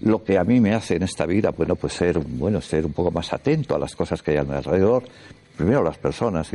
lo 0.00 0.22
que 0.22 0.36
a 0.38 0.44
mí 0.44 0.60
me 0.60 0.74
hace 0.74 0.96
en 0.96 1.02
esta 1.02 1.24
vida, 1.26 1.50
bueno, 1.50 1.76
pues 1.76 1.94
ser, 1.94 2.18
bueno, 2.18 2.60
ser 2.60 2.84
un 2.86 2.92
poco 2.92 3.10
más 3.10 3.32
atento 3.32 3.74
a 3.74 3.78
las 3.78 3.96
cosas 3.96 4.22
que 4.22 4.32
hay 4.32 4.36
a 4.36 4.44
mi 4.44 4.54
alrededor. 4.54 5.04
Primero 5.56 5.82
las 5.82 5.98
personas, 5.98 6.48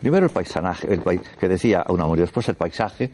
primero 0.00 0.26
el 0.26 0.32
paisanaje, 0.32 0.92
el 0.92 1.02
que 1.38 1.48
decía 1.48 1.84
un 1.88 2.00
amor, 2.00 2.18
y 2.18 2.22
después 2.22 2.48
el 2.48 2.56
paisaje, 2.56 3.10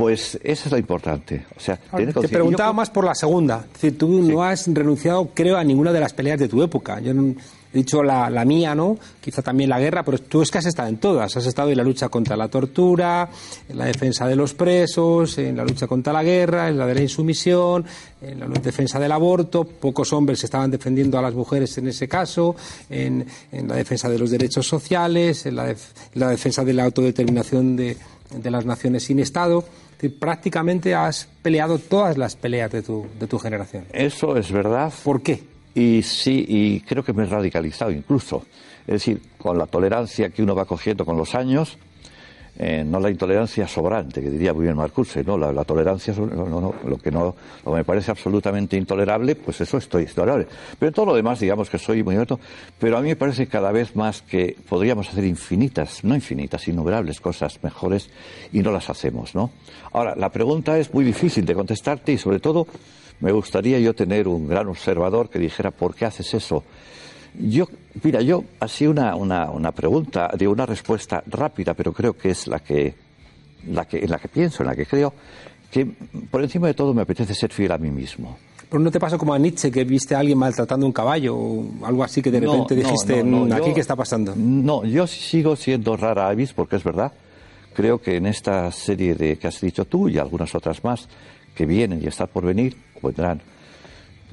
pues 0.00 0.38
eso 0.42 0.64
es 0.66 0.72
lo 0.72 0.78
importante. 0.78 1.46
O 1.56 1.60
sea, 1.60 1.78
Te 2.22 2.28
preguntaba 2.28 2.70
Yo 2.70 2.74
más 2.74 2.90
por 2.90 3.04
la 3.04 3.14
segunda. 3.14 3.64
Es 3.66 3.72
decir, 3.74 3.98
tú 3.98 4.08
no 4.22 4.42
has 4.42 4.66
renunciado, 4.66 5.28
creo, 5.34 5.56
a 5.56 5.64
ninguna 5.64 5.92
de 5.92 6.00
las 6.00 6.12
peleas 6.12 6.38
de 6.38 6.48
tu 6.48 6.62
época. 6.62 6.98
Yo 7.00 7.14
no- 7.14 7.34
he 7.72 7.78
dicho 7.78 8.02
la, 8.02 8.28
la 8.30 8.44
mía, 8.44 8.74
¿no? 8.74 8.98
Quizá 9.20 9.42
también 9.42 9.70
la 9.70 9.78
guerra, 9.78 10.02
pero 10.02 10.18
tú 10.18 10.42
es 10.42 10.50
que 10.50 10.58
has 10.58 10.66
estado 10.66 10.88
en 10.88 10.96
todas. 10.96 11.36
Has 11.36 11.46
estado 11.46 11.70
en 11.70 11.76
la 11.76 11.84
lucha 11.84 12.08
contra 12.08 12.36
la 12.36 12.48
tortura, 12.48 13.28
en 13.68 13.78
la 13.78 13.84
defensa 13.84 14.26
de 14.26 14.34
los 14.34 14.54
presos, 14.54 15.38
en 15.38 15.56
la 15.56 15.62
lucha 15.64 15.86
contra 15.86 16.12
la 16.12 16.24
guerra, 16.24 16.68
en 16.68 16.76
la 16.78 16.84
de 16.86 16.96
la 16.96 17.02
insumisión, 17.02 17.84
en 18.22 18.40
la 18.40 18.46
defensa 18.48 18.98
del 18.98 19.12
aborto. 19.12 19.62
Pocos 19.62 20.12
hombres 20.12 20.42
estaban 20.42 20.68
defendiendo 20.72 21.16
a 21.16 21.22
las 21.22 21.32
mujeres 21.34 21.78
en 21.78 21.86
ese 21.86 22.08
caso, 22.08 22.56
en, 22.88 23.24
en 23.52 23.68
la 23.68 23.76
defensa 23.76 24.08
de 24.08 24.18
los 24.18 24.30
derechos 24.32 24.66
sociales, 24.66 25.46
en 25.46 25.54
la, 25.54 25.66
def- 25.66 25.92
en 26.12 26.20
la 26.22 26.28
defensa 26.30 26.64
de 26.64 26.72
la 26.72 26.82
autodeterminación 26.82 27.76
de, 27.76 27.96
de 28.34 28.50
las 28.50 28.64
naciones 28.66 29.04
sin 29.04 29.20
Estado. 29.20 29.62
Prácticamente 30.08 30.94
has 30.94 31.28
peleado 31.42 31.78
todas 31.78 32.16
las 32.16 32.36
peleas 32.36 32.70
de 32.70 32.82
tu, 32.82 33.06
de 33.18 33.26
tu 33.26 33.38
generación. 33.38 33.84
Eso 33.92 34.36
es 34.36 34.50
verdad. 34.50 34.92
¿Por 35.04 35.22
qué? 35.22 35.42
Y 35.74 36.02
sí, 36.02 36.44
y 36.48 36.80
creo 36.80 37.04
que 37.04 37.12
me 37.12 37.24
he 37.24 37.26
radicalizado 37.26 37.90
incluso. 37.90 38.44
Es 38.86 38.94
decir, 38.94 39.22
con 39.38 39.58
la 39.58 39.66
tolerancia 39.66 40.30
que 40.30 40.42
uno 40.42 40.54
va 40.54 40.64
cogiendo 40.64 41.04
con 41.04 41.16
los 41.16 41.34
años, 41.34 41.78
eh, 42.62 42.84
no 42.86 43.00
la 43.00 43.08
intolerancia 43.08 43.66
sobrante, 43.66 44.20
que 44.20 44.28
diría 44.28 44.52
muy 44.52 44.64
bien 44.64 44.76
Marcuse, 44.76 45.24
no, 45.24 45.38
la, 45.38 45.64
tolerancia, 45.64 46.12
sobre- 46.12 46.36
no, 46.36 46.44
no, 46.46 46.74
lo 46.86 46.98
que 46.98 47.10
no 47.10 47.34
lo 47.64 47.72
me 47.72 47.84
parece 47.84 48.10
absolutamente 48.10 48.76
intolerable, 48.76 49.34
pues 49.34 49.62
eso 49.62 49.78
estoy 49.78 50.02
intolerable. 50.02 50.46
Pero 50.78 50.92
todo 50.92 51.06
lo 51.06 51.14
demás, 51.14 51.40
digamos 51.40 51.70
que 51.70 51.78
soy 51.78 52.02
muy 52.02 52.16
abierto, 52.16 52.38
pero 52.78 52.98
a 52.98 53.00
mí 53.00 53.08
me 53.08 53.16
parece 53.16 53.46
cada 53.46 53.72
vez 53.72 53.96
más 53.96 54.20
que 54.20 54.54
podríamos 54.68 55.08
hacer 55.08 55.24
infinitas, 55.24 56.04
no 56.04 56.14
infinitas, 56.14 56.68
innumerables 56.68 57.18
cosas 57.18 57.58
mejores 57.62 58.10
y 58.52 58.60
no 58.60 58.72
las 58.72 58.90
hacemos, 58.90 59.34
¿no? 59.34 59.50
Ahora, 59.92 60.14
la 60.14 60.28
pregunta 60.30 60.76
es 60.78 60.92
muy 60.92 61.02
difícil 61.04 61.46
de 61.46 61.54
contestarte 61.54 62.12
y 62.12 62.18
sobre 62.18 62.40
todo 62.40 62.66
me 63.20 63.32
gustaría 63.32 63.78
yo 63.78 63.94
tener 63.94 64.28
un 64.28 64.46
gran 64.46 64.68
observador 64.68 65.30
que 65.30 65.38
dijera, 65.38 65.70
¿por 65.70 65.94
qué 65.94 66.04
haces 66.04 66.34
eso? 66.34 66.62
Yo, 67.38 67.66
mira, 68.02 68.20
yo 68.22 68.44
así 68.58 68.86
una, 68.86 69.14
una, 69.14 69.50
una 69.50 69.72
pregunta, 69.72 70.30
de 70.36 70.48
una 70.48 70.66
respuesta 70.66 71.22
rápida, 71.26 71.74
pero 71.74 71.92
creo 71.92 72.12
que 72.16 72.30
es 72.30 72.46
la 72.46 72.58
que, 72.60 72.94
la 73.68 73.84
que, 73.86 73.98
en 73.98 74.10
la 74.10 74.18
que 74.18 74.28
pienso, 74.28 74.62
en 74.62 74.68
la 74.68 74.74
que 74.76 74.86
creo, 74.86 75.12
que 75.70 75.86
por 76.30 76.42
encima 76.42 76.66
de 76.66 76.74
todo 76.74 76.92
me 76.92 77.02
apetece 77.02 77.34
ser 77.34 77.52
fiel 77.52 77.72
a 77.72 77.78
mí 77.78 77.90
mismo. 77.90 78.36
Pero 78.68 78.82
no 78.82 78.90
te 78.90 79.00
pasó 79.00 79.18
como 79.18 79.34
a 79.34 79.38
Nietzsche, 79.38 79.70
que 79.70 79.84
viste 79.84 80.14
a 80.14 80.20
alguien 80.20 80.38
maltratando 80.38 80.86
un 80.86 80.92
caballo 80.92 81.36
o 81.36 81.64
algo 81.84 82.04
así 82.04 82.22
que 82.22 82.30
de 82.30 82.40
No, 82.40 82.52
repente 82.52 82.76
dijiste, 82.76 83.22
no, 83.22 83.40
no, 83.40 83.46
"Mm, 83.46 83.52
aquí 83.52 83.68
yo- 83.70 83.74
qué 83.74 83.80
está 83.80 83.96
pasando. 83.96 84.32
No, 84.36 84.84
yo 84.84 85.06
sigo 85.06 85.56
siendo 85.56 85.96
rara 85.96 86.28
avis, 86.28 86.52
porque 86.52 86.76
es 86.76 86.84
verdad. 86.84 87.12
Creo 87.74 88.00
que 88.00 88.16
en 88.16 88.26
esta 88.26 88.70
serie 88.72 89.14
de 89.14 89.38
que 89.38 89.46
has 89.48 89.60
dicho 89.60 89.84
tú 89.86 90.08
y 90.08 90.18
algunas 90.18 90.54
otras 90.54 90.82
más 90.84 91.08
que 91.54 91.66
vienen 91.66 92.00
y 92.02 92.06
están 92.06 92.28
por 92.28 92.44
venir, 92.44 92.76
vendrán, 93.02 93.40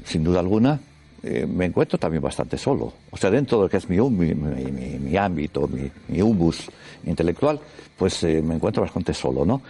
sin 0.05 0.23
duda 0.23 0.39
alguna, 0.39 0.79
eh, 1.27 1.45
me 1.45 1.65
encuentro 1.65 1.97
también 1.99 2.21
bastante 2.23 2.57
solo. 2.57 2.93
O 3.11 3.17
sea, 3.17 3.29
dentro 3.29 3.57
de 3.57 3.63
lo 3.65 3.69
que 3.69 3.77
es 3.77 3.89
mi, 3.89 3.97
mi, 3.99 4.33
mi- 4.33 5.17
ámbito, 5.17 5.67
mi, 5.67 6.21
humus 6.21 6.69
intelectual, 7.05 7.59
pues 7.97 8.23
eh, 8.23 8.41
me 8.41 8.55
encuentro 8.55 8.83
bastante 8.83 9.13
solo, 9.13 9.45
¿no? 9.45 9.61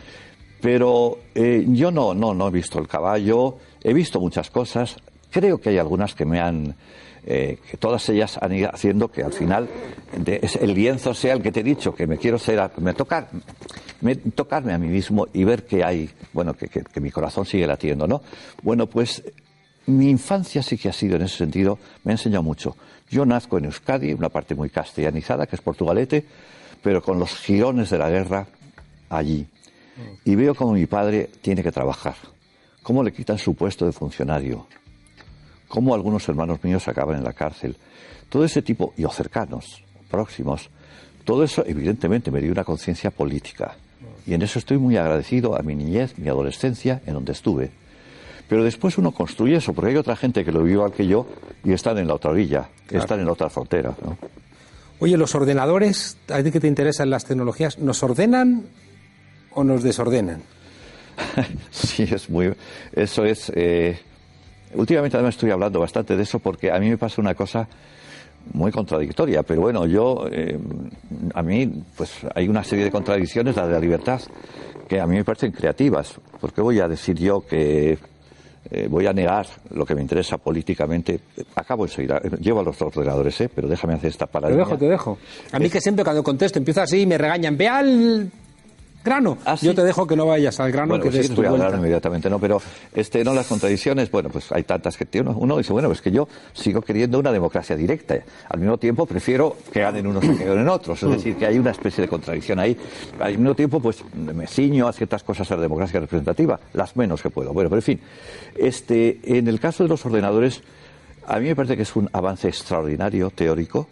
Pero 0.61 1.19
eh, 1.35 1.65
yo 1.69 1.91
no, 1.91 2.13
no, 2.13 2.33
no 2.33 2.47
he 2.47 2.51
visto 2.51 2.79
el 2.79 2.87
caballo, 2.87 3.57
he 3.83 3.93
visto 3.93 4.19
muchas 4.19 4.49
cosas, 4.49 4.95
creo 5.31 5.59
que 5.59 5.69
hay 5.69 5.77
algunas 5.77 6.15
que 6.15 6.25
me 6.25 6.39
han, 6.39 6.75
que 7.25 7.77
todas 7.77 8.07
ellas 8.09 8.37
han 8.41 8.53
ido 8.53 8.69
haciendo 8.73 9.09
que 9.11 9.21
al 9.21 9.33
final 9.33 9.67
de- 10.17 10.39
el 10.61 10.73
lienzo 10.73 11.13
sea 11.13 11.33
el 11.33 11.41
que 11.41 11.51
te 11.51 11.59
he 11.59 11.63
dicho, 11.63 11.93
que 11.93 12.07
me 12.07 12.17
quiero 12.17 12.39
ser, 12.39 12.59
a- 12.59 12.71
me 12.77 12.93
tocar, 12.93 13.29
me- 14.01 14.15
tocarme 14.15 14.73
a 14.73 14.77
mí 14.77 14.87
mismo 14.87 15.27
y 15.33 15.43
ver 15.43 15.65
que 15.65 15.83
hay, 15.83 16.09
bueno, 16.33 16.53
que 16.55 17.01
mi 17.01 17.11
corazón 17.11 17.45
sigue 17.45 17.67
latiendo, 17.67 18.07
¿no? 18.07 18.21
Bueno, 18.63 18.87
pues 18.87 19.23
mi 19.87 20.09
infancia 20.09 20.61
sí 20.61 20.77
que 20.77 20.89
ha 20.89 20.93
sido 20.93 21.15
en 21.15 21.23
ese 21.23 21.37
sentido, 21.37 21.79
me 22.03 22.11
ha 22.11 22.15
enseñado 22.15 22.43
mucho. 22.43 22.75
Yo 23.09 23.25
nazco 23.25 23.57
en 23.57 23.65
Euskadi, 23.65 24.13
una 24.13 24.29
parte 24.29 24.53
muy 24.53 24.69
castellanizada, 24.69 25.47
que 25.47 25.55
es 25.55 25.61
Portugalete, 25.61 26.25
pero 26.83 27.01
con 27.01 27.19
los 27.19 27.35
girones 27.35 27.89
de 27.89 27.97
la 27.97 28.09
guerra 28.09 28.47
allí. 29.09 29.47
Y 30.25 30.35
veo 30.35 30.53
cómo 30.53 30.73
mi 30.73 30.85
padre 30.85 31.29
tiene 31.41 31.63
que 31.63 31.71
trabajar, 31.71 32.15
cómo 32.83 33.01
le 33.01 33.13
quitan 33.13 33.37
su 33.37 33.55
puesto 33.55 33.85
de 33.85 33.93
funcionario, 33.93 34.67
cómo 35.67 35.95
algunos 35.95 36.27
hermanos 36.29 36.63
míos 36.63 36.87
acaban 36.87 37.17
en 37.17 37.23
la 37.23 37.33
cárcel. 37.33 37.75
Todo 38.29 38.43
ese 38.43 38.61
tipo, 38.61 38.93
y 38.97 39.05
o 39.05 39.09
cercanos, 39.09 39.81
próximos, 40.11 40.69
todo 41.23 41.43
eso 41.43 41.63
evidentemente 41.65 42.29
me 42.29 42.41
dio 42.41 42.51
una 42.51 42.63
conciencia 42.63 43.09
política. 43.09 43.75
Y 44.25 44.33
en 44.33 44.41
eso 44.41 44.59
estoy 44.59 44.77
muy 44.77 44.97
agradecido 44.97 45.57
a 45.57 45.61
mi 45.61 45.75
niñez, 45.75 46.17
mi 46.17 46.27
adolescencia, 46.27 47.01
en 47.05 47.13
donde 47.13 47.31
estuve. 47.31 47.71
Pero 48.49 48.63
después 48.63 48.97
uno 48.97 49.11
construye 49.11 49.57
eso, 49.57 49.73
porque 49.73 49.91
hay 49.91 49.97
otra 49.97 50.15
gente 50.15 50.45
que 50.45 50.51
lo 50.51 50.59
vivió 50.59 50.75
igual 50.77 50.93
que 50.93 51.05
yo 51.05 51.27
y 51.63 51.73
están 51.73 51.97
en 51.97 52.07
la 52.07 52.13
otra 52.15 52.31
orilla, 52.31 52.69
están 52.89 53.19
en 53.19 53.25
la 53.25 53.33
otra 53.33 53.49
frontera. 53.49 53.93
¿no? 54.03 54.17
Oye, 54.99 55.17
los 55.17 55.35
ordenadores, 55.35 56.17
a 56.29 56.41
ti 56.41 56.51
que 56.51 56.59
te 56.59 56.67
interesan 56.67 57.09
las 57.09 57.25
tecnologías, 57.25 57.77
¿nos 57.79 58.01
ordenan 58.03 58.63
o 59.53 59.63
nos 59.63 59.83
desordenan? 59.83 60.41
Sí, 61.71 62.03
es 62.03 62.29
muy. 62.29 62.53
Eso 62.93 63.25
es. 63.25 63.51
eh, 63.55 63.99
últimamente 64.75 65.17
además 65.17 65.35
estoy 65.35 65.51
hablando 65.51 65.79
bastante 65.79 66.15
de 66.15 66.23
eso 66.23 66.39
porque 66.39 66.71
a 66.71 66.79
mí 66.79 66.89
me 66.89 66.97
pasa 66.97 67.21
una 67.21 67.33
cosa 67.33 67.67
muy 68.53 68.71
contradictoria, 68.71 69.43
pero 69.43 69.61
bueno, 69.61 69.85
yo. 69.87 70.27
eh, 70.31 70.57
a 71.33 71.41
mí, 71.43 71.83
pues 71.95 72.11
hay 72.35 72.47
una 72.47 72.63
serie 72.63 72.85
de 72.85 72.91
contradicciones, 72.91 73.55
la 73.55 73.65
de 73.67 73.73
la 73.73 73.79
libertad, 73.79 74.21
que 74.87 74.99
a 75.01 75.07
mí 75.07 75.15
me 75.17 75.23
parecen 75.25 75.51
creativas. 75.51 76.13
porque 76.39 76.61
voy 76.61 76.79
a 76.79 76.87
decir 76.87 77.17
yo 77.17 77.41
que. 77.41 77.97
Eh, 78.71 78.87
voy 78.89 79.07
a 79.07 79.13
negar 79.13 79.45
lo 79.71 79.85
que 79.85 79.95
me 79.95 80.01
interesa 80.01 80.37
políticamente. 80.37 81.19
Acabo 81.55 81.85
enseguida. 81.85 82.19
Llevo 82.39 82.59
a 82.59 82.63
los 82.63 82.81
ordenadores, 82.81 83.39
¿eh? 83.41 83.49
pero 83.53 83.67
déjame 83.67 83.93
hacer 83.95 84.09
esta 84.09 84.25
Te 84.25 84.31
paradilla. 84.33 84.59
dejo, 84.59 84.77
te 84.77 84.85
dejo. 84.87 85.17
A 85.51 85.59
mí 85.59 85.69
que 85.69 85.81
siempre 85.81 86.03
cuando 86.03 86.23
contesto 86.23 86.59
empiezo 86.59 86.81
así 86.81 87.01
y 87.01 87.05
me 87.05 87.17
regañan, 87.17 87.55
ve 87.57 87.67
al 87.67 88.31
grano. 89.07 89.37
¿Ah, 89.45 89.57
sí? 89.57 89.65
Yo 89.65 89.73
te 89.73 89.83
dejo 89.83 90.05
que 90.05 90.15
no 90.15 90.25
vayas 90.25 90.59
al 90.59 90.71
grano, 90.71 90.89
Bueno, 90.89 91.03
que 91.03 91.09
pues 91.09 91.27
sí, 91.27 91.33
voy 91.33 91.45
a 91.45 91.49
hablar 91.49 91.73
inmediatamente, 91.75 92.29
¿no? 92.29 92.39
Pero 92.39 92.61
este, 92.93 93.23
no 93.23 93.33
las 93.33 93.47
contradicciones, 93.47 94.11
bueno, 94.11 94.29
pues 94.29 94.51
hay 94.51 94.63
tantas 94.63 94.97
que 94.97 95.05
tiene 95.05 95.29
uno, 95.29 95.39
uno 95.39 95.57
dice, 95.57 95.73
bueno, 95.73 95.91
es 95.91 96.01
que 96.01 96.11
yo 96.11 96.27
sigo 96.53 96.81
queriendo 96.81 97.17
una 97.19 97.31
democracia 97.31 97.75
directa. 97.75 98.15
Al 98.49 98.59
mismo 98.59 98.77
tiempo 98.77 99.05
prefiero 99.05 99.55
que 99.71 99.79
ganen 99.81 100.05
unos 100.07 100.23
que 100.23 100.45
ganen 100.45 100.67
otros. 100.67 101.01
Es 101.01 101.09
decir, 101.09 101.35
que 101.35 101.45
hay 101.45 101.57
una 101.57 101.71
especie 101.71 102.01
de 102.01 102.07
contradicción 102.07 102.59
ahí. 102.59 102.77
Al 103.19 103.37
mismo 103.37 103.55
tiempo, 103.55 103.79
pues 103.79 104.03
me 104.13 104.45
ciño 104.47 104.87
a 104.87 104.93
ciertas 104.93 105.23
cosas 105.23 105.47
de 105.49 105.55
la 105.55 105.61
democracia 105.61 105.99
representativa, 105.99 106.59
las 106.73 106.95
menos 106.95 107.21
que 107.21 107.29
puedo. 107.29 107.53
Bueno, 107.53 107.69
pero 107.69 107.79
en 107.79 107.83
fin, 107.83 107.99
este, 108.57 109.19
en 109.23 109.47
el 109.47 109.59
caso 109.59 109.83
de 109.83 109.89
los 109.89 110.05
ordenadores, 110.05 110.61
a 111.25 111.39
mí 111.39 111.47
me 111.47 111.55
parece 111.55 111.75
que 111.75 111.83
es 111.83 111.95
un 111.95 112.09
avance 112.13 112.47
extraordinario 112.47 113.29
teórico 113.29 113.87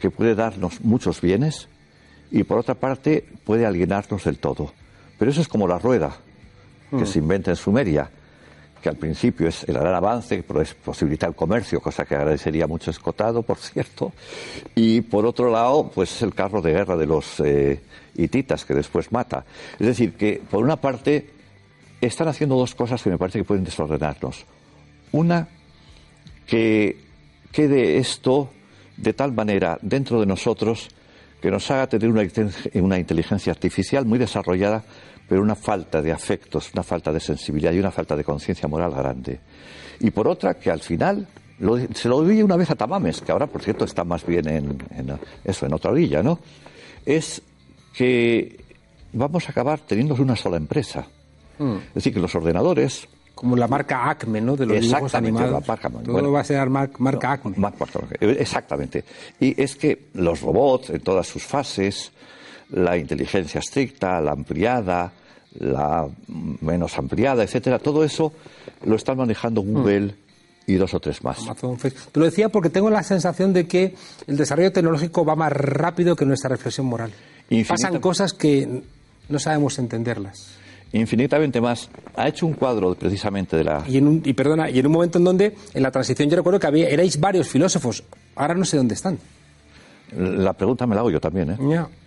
que 0.00 0.10
puede 0.10 0.34
darnos 0.34 0.80
muchos 0.82 1.20
bienes 1.20 1.68
y 2.30 2.42
por 2.44 2.58
otra 2.58 2.74
parte 2.74 3.24
puede 3.44 3.66
alienarnos 3.66 4.24
del 4.24 4.38
todo. 4.38 4.72
Pero 5.18 5.30
eso 5.30 5.40
es 5.40 5.48
como 5.48 5.66
la 5.66 5.78
rueda 5.78 6.16
que 6.90 7.04
se 7.04 7.18
inventa 7.18 7.50
en 7.50 7.56
Sumeria, 7.56 8.10
que 8.80 8.88
al 8.88 8.96
principio 8.96 9.48
es 9.48 9.64
el 9.64 9.74
gran 9.74 9.94
avance, 9.94 10.42
pero 10.46 10.62
es 10.62 10.72
posibilitar 10.74 11.30
el 11.30 11.34
comercio, 11.34 11.80
cosa 11.80 12.04
que 12.04 12.14
agradecería 12.14 12.66
mucho 12.66 12.90
Escotado, 12.90 13.42
por 13.42 13.58
cierto. 13.58 14.12
Y 14.74 15.00
por 15.02 15.26
otro 15.26 15.50
lado, 15.50 15.90
pues 15.94 16.14
es 16.14 16.22
el 16.22 16.34
carro 16.34 16.62
de 16.62 16.72
guerra 16.72 16.96
de 16.96 17.06
los 17.06 17.40
eh, 17.40 17.80
hititas 18.14 18.64
que 18.64 18.74
después 18.74 19.10
mata. 19.12 19.44
Es 19.78 19.86
decir, 19.86 20.14
que 20.14 20.40
por 20.50 20.62
una 20.62 20.76
parte 20.76 21.30
están 22.00 22.28
haciendo 22.28 22.56
dos 22.56 22.74
cosas 22.74 23.02
que 23.02 23.10
me 23.10 23.18
parece 23.18 23.40
que 23.40 23.44
pueden 23.44 23.64
desordenarnos. 23.64 24.46
Una, 25.12 25.48
que 26.46 27.04
quede 27.52 27.98
esto 27.98 28.50
de 28.96 29.12
tal 29.12 29.32
manera 29.32 29.78
dentro 29.82 30.20
de 30.20 30.26
nosotros 30.26 30.88
que 31.40 31.50
nos 31.50 31.70
haga 31.70 31.86
tener 31.86 32.08
una, 32.10 32.22
una 32.74 32.98
inteligencia 32.98 33.52
artificial 33.52 34.04
muy 34.04 34.18
desarrollada, 34.18 34.82
pero 35.28 35.42
una 35.42 35.54
falta 35.54 36.00
de 36.02 36.10
afectos, 36.12 36.70
una 36.74 36.82
falta 36.82 37.12
de 37.12 37.20
sensibilidad 37.20 37.72
y 37.72 37.78
una 37.78 37.90
falta 37.90 38.16
de 38.16 38.24
conciencia 38.24 38.68
moral 38.68 38.90
grande. 38.92 39.38
Y 40.00 40.10
por 40.10 40.26
otra, 40.28 40.54
que 40.54 40.70
al 40.70 40.80
final, 40.80 41.26
lo- 41.60 41.78
se 41.94 42.08
lo 42.08 42.16
oí 42.18 42.42
una 42.42 42.56
vez 42.56 42.70
a 42.70 42.74
Tamames, 42.74 43.20
que 43.20 43.30
ahora, 43.32 43.46
por 43.46 43.62
cierto, 43.62 43.84
está 43.84 44.04
más 44.04 44.24
bien 44.26 44.48
en, 44.48 44.78
en 44.96 45.18
eso, 45.44 45.66
en 45.66 45.74
otra 45.74 45.90
orilla, 45.90 46.22
¿no? 46.22 46.38
Es 47.04 47.42
que 47.94 48.64
vamos 49.12 49.46
a 49.48 49.52
acabar 49.52 49.80
teniendo 49.80 50.14
una 50.14 50.36
sola 50.36 50.56
empresa. 50.56 51.06
Es 51.58 51.94
decir, 51.94 52.14
que 52.14 52.20
los 52.20 52.34
ordenadores 52.34 53.08
Como 53.38 53.54
la 53.56 53.68
marca 53.68 54.10
Acme, 54.10 54.40
¿no? 54.40 54.56
De 54.56 54.66
los 54.66 54.76
dibujos 54.80 55.12
animados. 55.14 55.50
la 55.52 55.60
marca- 55.66 55.88
Todo 56.02 56.12
bueno. 56.12 56.32
va 56.32 56.40
a 56.40 56.44
ser 56.44 56.68
mar- 56.68 56.90
marca 56.98 57.32
Acme. 57.32 57.54
Eh, 58.20 58.36
Exactamente. 58.40 59.04
Y 59.38 59.60
es 59.62 59.76
que 59.76 60.06
los 60.14 60.40
robots, 60.40 60.90
en 60.90 61.00
todas 61.00 61.26
sus 61.28 61.44
fases, 61.44 62.10
la 62.70 62.96
inteligencia 62.96 63.60
estricta, 63.60 64.20
la 64.20 64.32
ampliada, 64.32 65.12
la 65.60 66.08
menos 66.60 66.98
ampliada, 66.98 67.44
etcétera, 67.44 67.78
todo 67.78 68.02
eso 68.04 68.32
lo 68.84 68.96
están 68.96 69.16
manejando 69.18 69.60
Google 69.62 70.14
y 70.66 70.74
dos 70.74 70.92
o 70.94 71.00
tres 71.00 71.22
más. 71.24 71.38
Amazon. 71.42 71.78
Te 71.78 72.18
lo 72.20 72.26
decía 72.26 72.48
porque 72.50 72.68
tengo 72.70 72.90
la 72.90 73.02
sensación 73.02 73.52
de 73.52 73.66
que 73.68 73.94
el 74.26 74.36
desarrollo 74.36 74.72
tecnológico 74.72 75.24
va 75.24 75.34
más 75.36 75.52
rápido 75.52 76.16
que 76.16 76.26
nuestra 76.26 76.50
reflexión 76.50 76.86
moral. 76.86 77.12
Pasan 77.68 78.00
cosas 78.00 78.32
que 78.34 78.82
no 79.28 79.38
sabemos 79.38 79.78
entenderlas. 79.78 80.57
Infinitamente 80.92 81.60
más. 81.60 81.90
Ha 82.16 82.28
hecho 82.28 82.46
un 82.46 82.54
cuadro 82.54 82.94
precisamente 82.94 83.56
de 83.56 83.64
la. 83.64 83.84
Y, 83.86 83.98
en 83.98 84.06
un, 84.08 84.22
y 84.24 84.32
perdona, 84.32 84.70
y 84.70 84.78
en 84.78 84.86
un 84.86 84.92
momento 84.92 85.18
en 85.18 85.24
donde 85.24 85.54
en 85.74 85.82
la 85.82 85.90
transición 85.90 86.30
yo 86.30 86.36
recuerdo 86.36 86.58
que 86.58 86.66
había, 86.66 86.88
erais 86.88 87.20
varios 87.20 87.48
filósofos. 87.48 88.02
Ahora 88.36 88.54
no 88.54 88.64
sé 88.64 88.76
dónde 88.76 88.94
están. 88.94 89.18
La 90.16 90.54
pregunta 90.54 90.86
me 90.86 90.94
la 90.94 91.02
hago 91.02 91.10
yo 91.10 91.20
también, 91.20 91.50
¿eh? 91.50 91.56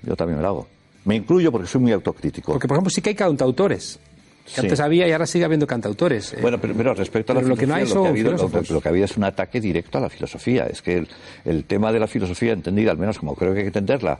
Yo 0.04 0.16
también 0.16 0.38
me 0.38 0.44
la 0.44 0.50
hago. 0.50 0.68
Me 1.06 1.16
incluyo 1.16 1.52
porque 1.52 1.68
soy 1.68 1.82
muy 1.82 1.92
autocrítico. 1.92 2.52
Porque, 2.52 2.68
por 2.68 2.76
ejemplo, 2.78 2.90
sí 2.90 3.02
que 3.02 3.10
hay 3.10 3.16
cantautores. 3.16 4.00
Que 4.44 4.52
Sí. 4.54 4.62
Antes 4.62 4.80
había 4.80 5.08
y 5.08 5.12
ahora 5.12 5.28
sigue 5.28 5.46
habiendo 5.46 5.68
cantautores. 5.68 6.34
Eh, 6.34 6.40
Bueno, 6.42 6.60
pero, 6.60 6.74
pero 6.76 6.94
respecto 6.96 7.32
a 7.32 7.36
la 7.36 7.42
pero 7.42 7.50
lo 7.50 7.56
que 7.56 7.68
no 7.68 7.76
filosofía, 7.76 7.94
hay 7.94 7.96
lo, 7.96 8.02
que 8.02 8.08
ha 8.08 8.10
habido, 8.10 8.74
lo, 8.74 8.82
que 8.82 8.90
había 8.90 9.06
es 9.06 9.16
un 9.16 9.24
ataque 9.24 9.62
directo 9.62 10.00
a 10.00 10.02
la 10.02 10.10
filosofía. 10.10 10.66
Es 10.66 10.82
que 10.82 10.98
el, 10.98 11.08
el 11.46 11.64
tema 11.66 11.94
de 11.94 12.00
la 12.00 12.08
filosofía, 12.08 12.52
entendida 12.52 12.92
al 12.92 12.98
menos 12.98 13.20
como 13.20 13.36
creo 13.36 13.54
que 13.54 13.60
hay 13.60 13.66
que 13.66 13.70
entenderla, 13.70 14.20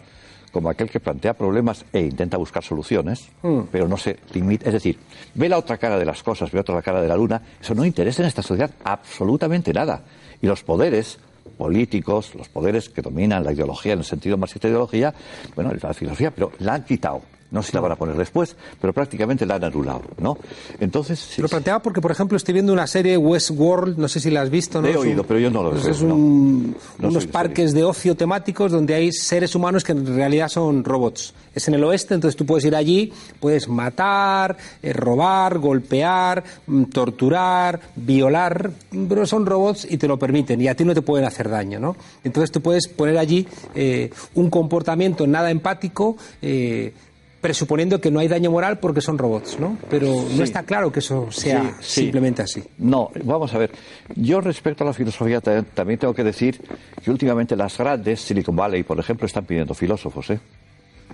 como 0.52 0.70
aquel 0.70 0.90
que 0.90 1.00
plantea 1.00 1.34
problemas 1.34 1.86
e 1.94 2.02
intenta 2.02 2.38
buscar 2.38 2.64
soluciones, 2.64 3.30
Hmm. 3.42 3.62
pero 3.72 3.88
no 3.88 3.98
se 3.98 4.18
limita. 4.34 4.66
Es 4.66 4.74
decir, 4.74 4.98
ve 5.34 5.48
la 5.50 5.58
otra 5.58 5.78
cara 5.78 5.98
de 5.98 6.06
las 6.06 6.22
cosas, 6.24 6.52
ve 6.52 6.60
otra 6.60 6.82
cara 6.82 7.02
de 7.02 7.08
la 7.08 7.16
luna. 7.16 7.42
Eso 7.62 7.74
no 7.74 7.86
interesa 7.86 8.22
en 8.22 8.28
esta 8.28 8.42
sociedad 8.42 8.72
absolutamente 8.84 9.74
nada. 9.74 10.02
Y 10.42 10.48
los 10.48 10.64
poderes 10.64 11.20
políticos, 11.58 12.34
los 12.36 12.50
poderes 12.50 12.90
que 12.90 13.02
dominan 13.02 13.44
la 13.44 13.54
ideología 13.54 13.94
en 13.94 14.00
el 14.00 14.06
sentido 14.06 14.38
marxista 14.38 14.68
de 14.68 14.74
ideología, 14.74 15.14
bueno, 15.56 15.72
la 15.80 15.94
filosofía, 15.94 16.32
pero 16.32 16.52
la 16.60 16.74
han 16.76 16.84
quitado. 16.84 17.22
No 17.52 17.62
sé 17.62 17.72
si 17.72 17.76
la 17.76 17.82
van 17.82 17.92
a 17.92 17.96
poner 17.98 18.16
después, 18.16 18.56
pero 18.80 18.94
prácticamente 18.94 19.46
la 19.46 19.56
han 19.56 19.64
anulado, 19.66 20.04
¿no? 20.20 20.38
Entonces, 20.80 21.20
sí, 21.20 21.42
Lo 21.42 21.50
planteaba 21.50 21.82
porque, 21.82 22.00
por 22.00 22.10
ejemplo, 22.12 22.38
estoy 22.38 22.54
viendo 22.54 22.72
una 22.72 22.88
serie 22.88 23.18
Westworld, 23.18 23.98
no 23.98 24.08
sé 24.08 24.22
si 24.22 24.32
la 24.32 24.42
has 24.42 24.50
visto, 24.50 24.82
¿no? 24.82 24.88
He 24.88 24.92
un- 24.92 24.98
oído, 25.06 25.24
pero 25.26 25.38
yo 25.40 25.52
no 25.52 25.62
lo 25.62 25.72
pues 25.72 25.84
veo, 25.84 25.92
Es 25.92 26.02
no. 26.02 26.16
un- 26.16 26.76
No 26.98 27.10
unos 27.10 27.28
parques 27.28 27.74
de 27.74 27.84
ocio 27.84 28.16
temáticos 28.16 28.72
donde 28.72 28.94
hay 28.96 29.12
seres 29.12 29.54
humanos 29.54 29.84
que 29.84 29.92
en 29.92 30.06
realidad 30.16 30.48
son 30.48 30.84
robots. 30.86 31.34
Es 31.54 31.68
en 31.68 31.74
el 31.74 31.84
oeste, 31.84 32.14
entonces 32.14 32.38
tú 32.38 32.46
puedes 32.46 32.64
ir 32.64 32.74
allí, 32.74 33.12
puedes 33.42 33.68
matar, 33.68 34.56
eh, 34.82 34.94
robar, 34.94 35.58
golpear, 35.60 36.44
mm, 36.68 36.84
torturar, 36.86 37.82
violar, 37.98 38.72
pero 39.10 39.26
son 39.26 39.46
robots 39.46 39.86
y 39.90 39.98
te 39.98 40.08
lo 40.08 40.18
permiten 40.18 40.62
y 40.62 40.70
a 40.70 40.76
ti 40.76 40.86
no 40.86 40.94
te 40.94 41.02
pueden 41.02 41.26
hacer 41.26 41.50
daño, 41.50 41.80
¿no? 41.80 41.98
Entonces 42.24 42.50
tú 42.52 42.62
puedes 42.62 42.88
poner 42.88 43.18
allí 43.18 43.46
eh, 43.76 44.10
un 44.36 44.50
comportamiento 44.50 45.28
nada 45.28 45.52
empático. 45.52 46.16
eh, 46.42 46.94
presuponiendo 47.42 48.00
que 48.00 48.12
no 48.12 48.20
hay 48.20 48.28
daño 48.28 48.52
moral 48.52 48.78
porque 48.80 49.02
son 49.02 49.18
robots, 49.18 49.60
¿no? 49.60 49.78
Pero 49.90 50.08
no 50.36 50.44
está 50.44 50.64
claro 50.64 50.92
que 50.92 51.00
eso 51.00 51.32
sea 51.32 51.62
Sí, 51.64 51.70
sí. 51.82 52.02
simplemente 52.04 52.44
así. 52.44 52.64
No, 52.78 53.10
vamos 53.24 53.54
a 53.54 53.58
ver. 53.58 53.72
Yo 54.16 54.40
respecto 54.42 54.84
a 54.84 54.88
la 54.88 54.94
filosofía 54.94 55.42
ta- 55.42 55.64
también 55.64 56.00
tengo 56.00 56.14
que 56.14 56.24
decir 56.24 56.62
que 57.04 57.10
últimamente 57.12 57.56
las 57.56 57.78
grandes, 57.78 58.22
Silicon 58.22 58.56
Valley, 58.56 58.84
por 58.84 59.00
ejemplo, 59.00 59.26
están 59.26 59.46
pidiendo 59.46 59.74
filósofos, 59.74 60.30
¿eh? 60.30 60.40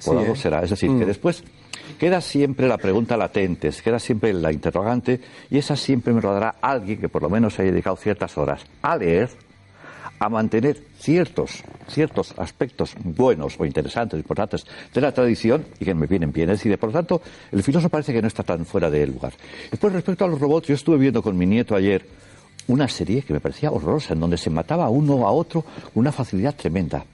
Por 0.05 0.17
algo 0.17 0.33
¿eh? 0.33 0.37
será. 0.37 0.61
Es 0.63 0.69
decir, 0.69 0.91
que 0.99 1.05
después 1.05 1.43
queda 1.97 2.21
siempre 2.21 2.67
la 2.67 2.77
pregunta 2.77 3.17
latente, 3.17 3.71
queda 3.83 3.97
siempre 3.97 4.31
la 4.33 4.51
interrogante, 4.51 5.19
y 5.49 5.57
esa 5.57 5.75
siempre 5.75 6.13
me 6.13 6.21
lo 6.21 6.31
dará 6.33 6.55
alguien 6.61 6.99
que 6.99 7.09
por 7.09 7.23
lo 7.23 7.29
menos 7.29 7.57
haya 7.57 7.71
dedicado 7.71 7.95
ciertas 7.95 8.37
horas 8.37 8.61
a 8.83 8.95
leer, 8.97 9.29
a 10.19 10.29
mantener 10.29 10.81
ciertos, 10.99 11.63
ciertos 11.87 12.33
aspectos 12.37 12.95
buenos 13.03 13.55
o 13.59 13.65
interesantes, 13.65 14.19
importantes 14.19 14.65
de 14.93 15.01
la 15.01 15.11
tradición 15.11 15.65
y 15.79 15.85
que 15.85 15.93
me 15.93 16.07
vienen 16.07 16.31
bien. 16.31 16.49
Es 16.49 16.59
decir, 16.59 16.77
por 16.77 16.89
lo 16.89 16.93
tanto, 16.93 17.21
el 17.51 17.63
filósofo 17.63 17.89
parece 17.89 18.13
que 18.13 18.21
no 18.21 18.27
está 18.27 18.43
tan 18.43 18.65
fuera 18.65 18.89
de 18.89 19.05
lugar. 19.05 19.33
Después, 19.69 19.93
respecto 19.93 20.25
a 20.25 20.27
los 20.27 20.39
robots, 20.39 20.67
yo 20.67 20.75
estuve 20.75 20.97
viendo 20.97 21.21
con 21.21 21.37
mi 21.37 21.45
nieto 21.45 21.75
ayer 21.75 22.05
una 22.67 22.87
serie 22.87 23.21
que 23.21 23.33
me 23.33 23.39
parecía 23.39 23.71
horrorosa, 23.71 24.13
en 24.13 24.19
donde 24.19 24.37
se 24.37 24.49
mataba 24.49 24.85
a 24.85 24.89
uno 24.89 25.25
a 25.27 25.31
otro 25.31 25.61
con 25.61 25.91
una 25.95 26.11
facilidad 26.11 26.55
tremenda. 26.55 27.05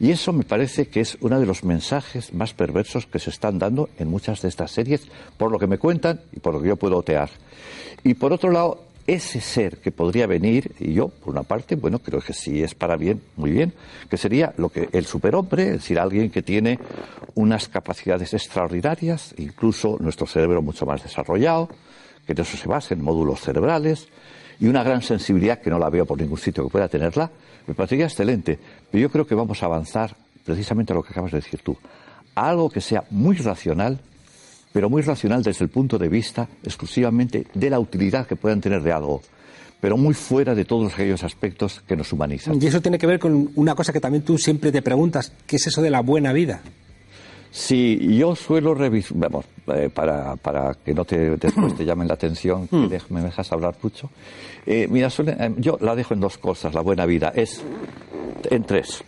Y 0.00 0.10
eso 0.10 0.32
me 0.32 0.44
parece 0.44 0.88
que 0.88 1.00
es 1.00 1.16
uno 1.20 1.38
de 1.38 1.46
los 1.46 1.64
mensajes 1.64 2.34
más 2.34 2.52
perversos 2.52 3.06
que 3.06 3.18
se 3.18 3.30
están 3.30 3.58
dando 3.58 3.88
en 3.98 4.08
muchas 4.08 4.42
de 4.42 4.48
estas 4.48 4.70
series, 4.70 5.06
por 5.36 5.50
lo 5.50 5.58
que 5.58 5.66
me 5.66 5.78
cuentan 5.78 6.20
y 6.32 6.40
por 6.40 6.54
lo 6.54 6.60
que 6.60 6.68
yo 6.68 6.76
puedo 6.76 6.98
otear. 6.98 7.30
Y 8.02 8.14
por 8.14 8.32
otro 8.32 8.50
lado, 8.50 8.82
ese 9.06 9.40
ser 9.40 9.78
que 9.78 9.92
podría 9.92 10.26
venir, 10.26 10.72
y 10.80 10.94
yo, 10.94 11.08
por 11.08 11.34
una 11.34 11.42
parte, 11.42 11.76
bueno, 11.76 11.98
creo 11.98 12.20
que 12.20 12.32
si 12.32 12.62
es 12.62 12.74
para 12.74 12.96
bien, 12.96 13.22
muy 13.36 13.50
bien, 13.50 13.72
que 14.08 14.16
sería 14.16 14.54
lo 14.56 14.70
que 14.70 14.88
el 14.92 15.04
superhombre, 15.04 15.66
es 15.66 15.72
decir, 15.72 15.98
alguien 15.98 16.30
que 16.30 16.42
tiene 16.42 16.78
unas 17.34 17.68
capacidades 17.68 18.32
extraordinarias, 18.32 19.34
incluso 19.36 19.98
nuestro 20.00 20.26
cerebro 20.26 20.62
mucho 20.62 20.86
más 20.86 21.02
desarrollado, 21.02 21.68
que 22.26 22.32
en 22.32 22.40
eso 22.40 22.56
se 22.56 22.68
basa 22.68 22.94
en 22.94 23.02
módulos 23.02 23.40
cerebrales, 23.40 24.08
y 24.60 24.66
una 24.66 24.82
gran 24.82 25.02
sensibilidad 25.02 25.60
que 25.60 25.70
no 25.70 25.78
la 25.78 25.90
veo 25.90 26.06
por 26.06 26.18
ningún 26.18 26.38
sitio 26.38 26.64
que 26.64 26.70
pueda 26.70 26.88
tenerla, 26.88 27.30
me 27.66 27.74
parecería 27.74 28.06
excelente. 28.06 28.58
Pero 28.90 29.02
yo 29.02 29.10
creo 29.10 29.26
que 29.26 29.34
vamos 29.34 29.62
a 29.62 29.66
avanzar 29.66 30.16
precisamente 30.44 30.92
a 30.92 30.96
lo 30.96 31.02
que 31.02 31.10
acabas 31.10 31.32
de 31.32 31.38
decir 31.38 31.60
tú, 31.60 31.76
a 32.34 32.48
algo 32.48 32.70
que 32.70 32.80
sea 32.80 33.04
muy 33.10 33.36
racional, 33.36 34.00
pero 34.74 34.90
muy 34.90 35.02
racional 35.02 35.40
desde 35.44 35.64
el 35.64 35.70
punto 35.70 35.96
de 35.98 36.08
vista 36.08 36.48
exclusivamente 36.64 37.46
de 37.54 37.70
la 37.70 37.78
utilidad 37.78 38.26
que 38.26 38.34
puedan 38.34 38.60
tener 38.60 38.82
de 38.82 38.90
algo, 38.90 39.22
pero 39.80 39.96
muy 39.96 40.14
fuera 40.14 40.52
de 40.52 40.64
todos 40.64 40.92
aquellos 40.92 41.22
aspectos 41.22 41.80
que 41.86 41.94
nos 41.96 42.12
humanizan. 42.12 42.60
Y 42.60 42.66
eso 42.66 42.80
tiene 42.82 42.98
que 42.98 43.06
ver 43.06 43.20
con 43.20 43.50
una 43.54 43.76
cosa 43.76 43.92
que 43.92 44.00
también 44.00 44.24
tú 44.24 44.36
siempre 44.36 44.72
te 44.72 44.82
preguntas, 44.82 45.32
¿qué 45.46 45.56
es 45.56 45.66
eso 45.68 45.80
de 45.80 45.90
la 45.90 46.00
buena 46.00 46.32
vida? 46.32 46.60
Sí, 47.52 48.16
yo 48.18 48.34
suelo 48.34 48.74
revisar, 48.74 49.16
vamos, 49.16 49.44
eh, 49.68 49.88
para, 49.94 50.34
para 50.34 50.74
que 50.84 50.92
no 50.92 51.04
te 51.04 51.36
después 51.36 51.76
te 51.76 51.84
llamen 51.84 52.08
la 52.08 52.14
atención, 52.14 52.66
que 52.66 52.76
dej- 52.76 53.08
me 53.10 53.20
dejas 53.22 53.52
hablar 53.52 53.76
mucho. 53.80 54.10
Eh, 54.66 54.88
mira, 54.90 55.08
suele- 55.08 55.36
eh, 55.38 55.54
yo 55.58 55.78
la 55.80 55.94
dejo 55.94 56.14
en 56.14 56.20
dos 56.20 56.36
cosas, 56.36 56.74
la 56.74 56.80
buena 56.80 57.06
vida. 57.06 57.32
Es 57.36 57.62
en 58.50 58.64
tres. 58.64 59.04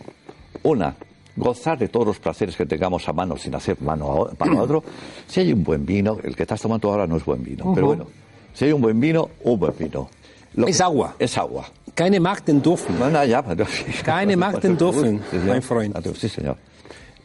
Una, 0.63 0.95
gozar 1.37 1.77
de 1.77 1.87
todos 1.87 2.05
los 2.05 2.19
placeres 2.19 2.55
que 2.57 2.65
tengamos 2.65 3.07
a 3.07 3.13
mano 3.13 3.37
sin 3.37 3.55
hacer 3.55 3.81
mano 3.81 4.27
a, 4.27 4.43
mano 4.43 4.59
a 4.59 4.63
otro. 4.63 4.83
Si 5.27 5.39
hay 5.39 5.53
un 5.53 5.63
buen 5.63 5.85
vino, 5.85 6.17
el 6.23 6.35
que 6.35 6.43
estás 6.43 6.61
tomando 6.61 6.89
ahora 6.91 7.07
no 7.07 7.17
es 7.17 7.23
buen 7.25 7.43
vino, 7.43 7.71
pero 7.73 7.87
bueno, 7.87 8.07
si 8.53 8.65
hay 8.65 8.71
un 8.73 8.81
buen 8.81 8.99
vino, 8.99 9.29
un 9.43 9.59
buen 9.59 9.73
vino. 9.77 10.09
Lo 10.55 10.67
Es 10.67 10.81
agua. 10.81 11.15
Es 11.19 11.37
agua. 11.37 11.65
Keine 11.93 12.19
Macht 12.19 12.47
den 12.47 12.61
Dürfen. 12.61 12.95
Ya, 13.27 13.43
pero... 13.43 13.65
Keine 14.03 14.35
Macht 14.43 14.63
den 14.63 14.77
Dürfen, 14.77 15.21
mein 15.45 15.61
Freund. 15.61 15.95
Sí, 16.15 16.29
señor. 16.29 16.57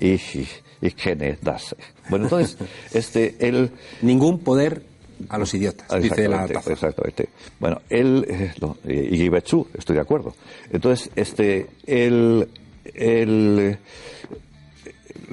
Y, 0.00 0.14
y, 0.14 0.48
y 0.80 0.90
kenne 0.90 1.38
das. 1.40 1.74
Bueno, 2.08 2.24
entonces, 2.26 2.56
este, 2.92 3.36
el... 3.38 3.70
Ningún 4.02 4.40
poder 4.40 4.82
a 5.28 5.38
los 5.38 5.54
idiotas, 5.54 5.88
dice 6.02 6.28
la 6.28 6.44
Exactamente, 6.44 6.54
taza. 6.54 6.72
exactamente. 6.72 7.28
Bueno, 7.60 7.80
él, 7.88 8.26
eh, 8.28 8.52
no, 8.60 8.76
y 8.84 9.16
Guibechú, 9.18 9.68
estoy 9.78 9.96
de 9.96 10.02
acuerdo. 10.02 10.34
Entonces, 10.70 11.10
este, 11.14 11.68
el, 11.86 12.48
el, 12.94 13.78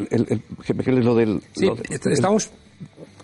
el, 0.09 0.25
el- 0.29 0.41
¿qué- 0.65 0.73
qué 0.75 0.91
es 0.91 1.05
lo 1.05 1.15
del, 1.15 1.41
Sí, 1.55 1.65
lo 1.65 1.75
de- 1.75 1.83
est- 1.95 2.07
estamos 2.07 2.49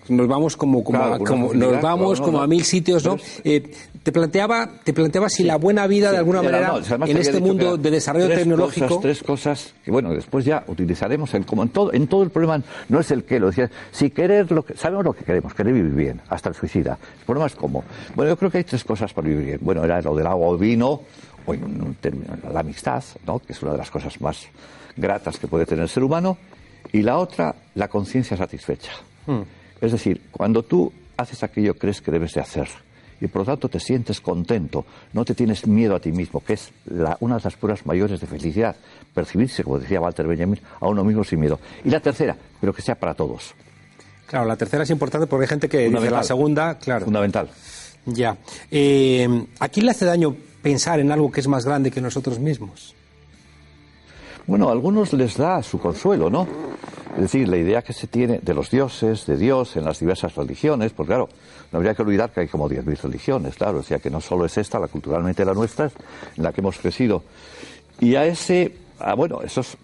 nos 0.07 0.27
vamos 0.27 0.55
como, 0.55 0.83
como, 0.83 0.99
Claro, 0.99 1.15
a, 1.15 1.17
como- 1.17 1.51
nos 1.55 1.81
vamos 1.81 2.19
no, 2.19 2.25
como 2.25 2.41
a 2.41 2.45
mil 2.47 2.63
sitios, 2.63 3.03
¿no? 3.05 3.15
Es- 3.15 3.41
Eh, 3.43 3.63
te 4.03 4.11
planteaba 4.11 4.69
te 4.83 4.93
planteaba 4.93 5.29
si 5.29 5.43
la 5.43 5.55
buena 5.55 5.87
vida 5.87 6.11
de 6.11 6.17
alguna 6.19 6.41
Era, 6.41 6.51
manera 6.51 6.97
no, 6.99 7.05
en 7.07 7.17
este 7.17 7.39
mundo 7.39 7.75
de 7.75 7.89
desarrollo 7.89 8.27
tres 8.27 8.37
tecnológico 8.39 8.85
Cosas, 8.87 9.01
tres 9.01 9.23
cosas 9.23 9.73
que, 9.83 9.89
bueno, 9.89 10.13
después 10.13 10.45
ya 10.45 10.63
utilizaremos 10.67 11.33
en, 11.33 11.41
como 11.41 11.63
en 11.63 11.69
todo, 11.69 11.91
en 11.91 12.05
todo 12.05 12.21
el 12.21 12.29
problema 12.29 12.61
no 12.87 12.99
es 12.99 13.09
el 13.09 13.23
qué, 13.23 13.39
lo 13.39 13.47
decía, 13.47 13.71
si 13.91 14.11
querer 14.11 14.51
lo 14.51 14.63
que, 14.63 14.77
sabemos 14.77 15.05
lo 15.05 15.13
que 15.13 15.23
queremos, 15.23 15.55
querer 15.55 15.73
vivir 15.73 15.91
bien, 15.93 16.21
hasta 16.29 16.49
el 16.49 16.55
suicida. 16.55 16.99
El 17.21 17.25
problema 17.25 17.47
es 17.47 17.55
cómo. 17.55 17.83
Bueno, 18.15 18.29
yo 18.33 18.37
creo 18.37 18.51
que 18.51 18.59
hay 18.59 18.63
tres 18.63 18.83
cosas 18.83 19.11
para 19.11 19.27
vivir 19.27 19.43
bien. 19.43 19.59
Bueno, 19.61 19.83
era 19.83 19.99
lo 20.03 20.15
del 20.15 20.27
agua 20.27 20.49
o 20.49 20.55
vino, 20.57 21.01
o 21.45 21.53
en 21.53 21.63
un 21.81 21.95
término, 21.95 22.33
la 22.51 22.59
amistad, 22.61 23.03
¿no? 23.25 23.39
que 23.39 23.53
es 23.53 23.61
una 23.61 23.71
de 23.73 23.77
las 23.77 23.91
cosas 23.91 24.19
más 24.21 24.47
gratas 24.97 25.37
que 25.37 25.47
puede 25.47 25.65
tener 25.65 25.83
el 25.83 25.89
ser 25.89 26.03
humano, 26.03 26.37
y 26.91 27.01
la 27.01 27.17
otra, 27.17 27.53
la 27.75 27.87
conciencia 27.87 28.37
satisfecha. 28.37 28.91
Es 29.81 29.91
decir, 29.91 30.21
cuando 30.31 30.63
tú 30.63 30.91
haces 31.17 31.43
aquello 31.43 31.73
que 31.73 31.79
crees 31.79 32.01
que 32.01 32.11
debes 32.11 32.33
de 32.33 32.41
hacer 32.41 32.67
y 33.21 33.27
por 33.27 33.41
lo 33.41 33.45
tanto 33.45 33.69
te 33.69 33.79
sientes 33.79 34.19
contento, 34.21 34.85
no 35.13 35.23
te 35.25 35.33
tienes 35.33 35.65
miedo 35.67 35.95
a 35.95 35.99
ti 35.99 36.11
mismo, 36.11 36.41
que 36.43 36.53
es 36.53 36.69
la- 36.85 37.17
una 37.21 37.37
de 37.37 37.41
las 37.43 37.55
pruebas 37.55 37.85
mayores 37.85 38.19
de 38.19 38.27
felicidad, 38.27 38.75
percibirse, 39.13 39.63
como 39.63 39.79
decía 39.79 39.99
Walter 40.01 40.27
Benjamin, 40.27 40.59
a 40.79 40.87
uno 40.87 41.03
mismo 41.03 41.23
sin 41.23 41.39
miedo. 41.39 41.59
Y 41.83 41.89
la 41.89 41.99
tercera, 42.01 42.35
pero 42.59 42.73
que 42.73 42.81
sea 42.81 42.95
para 42.95 43.13
todos. 43.13 43.53
claro 44.27 44.45
la 44.45 44.55
tercera 44.57 44.83
es 44.83 44.89
importante 44.89 45.27
porque 45.27 45.43
hay 45.45 45.49
gente 45.49 45.69
que 45.69 45.89
dice 45.89 46.09
la 46.09 46.23
segunda 46.23 46.77
claro 46.79 47.05
Fundamental. 47.05 47.47
ya 48.05 48.37
eh, 48.71 49.27
¿a 49.59 49.69
quién 49.69 49.85
le 49.85 49.91
hace 49.91 50.03
daño 50.05 50.35
pensar 50.65 50.99
en 50.99 51.11
algo 51.11 51.31
que 51.31 51.41
es 51.41 51.47
más 51.47 51.63
grande 51.63 51.91
que 51.91 52.01
nosotros 52.01 52.39
mismos? 52.39 52.95
Bueno, 54.47 54.69
a 54.69 54.71
algunos 54.71 55.13
les 55.13 55.37
da 55.37 55.61
su 55.61 55.77
consuelo, 55.77 56.31
¿no? 56.31 56.47
Es 57.13 57.21
decir, 57.21 57.47
la 57.47 57.57
idea 57.57 57.83
que 57.83 57.93
se 57.93 58.07
tiene 58.07 58.39
de 58.39 58.53
los 58.55 58.71
dioses, 58.71 59.27
de 59.27 59.37
Dios, 59.37 59.75
en 59.75 59.85
las 59.85 59.99
diversas 59.99 60.33
religiones, 60.33 60.91
pues 60.91 61.05
claro, 61.05 61.29
no 61.71 61.77
habría 61.77 61.93
que 61.93 62.01
olvidar 62.01 62.31
que 62.31 62.39
hay 62.39 62.47
como 62.47 62.67
10.000 62.67 62.99
religiones, 62.99 63.53
claro, 63.53 63.81
o 63.81 63.99
que 63.99 64.09
no 64.09 64.19
solo 64.19 64.45
es 64.45 64.57
esta, 64.57 64.79
la 64.79 64.87
culturalmente 64.87 65.45
la 65.45 65.53
nuestra, 65.53 65.91
en 66.35 66.43
la 66.43 66.51
que 66.51 66.61
hemos 66.61 66.79
crecido. 66.79 67.21
Y 67.99 68.15
a 68.15 68.25
ese, 68.25 68.75
ah, 68.99 69.13
bueno, 69.15 69.41
eso 69.41 69.61
es, 69.61 69.77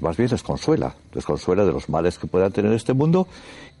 más 0.00 0.16
bien 0.16 0.30
les 0.30 0.42
consuela, 0.42 0.94
les 1.12 1.24
consuela 1.24 1.64
de 1.64 1.72
los 1.72 1.88
males 1.88 2.18
que 2.18 2.26
pueda 2.26 2.50
tener 2.50 2.72
este 2.72 2.92
mundo 2.92 3.26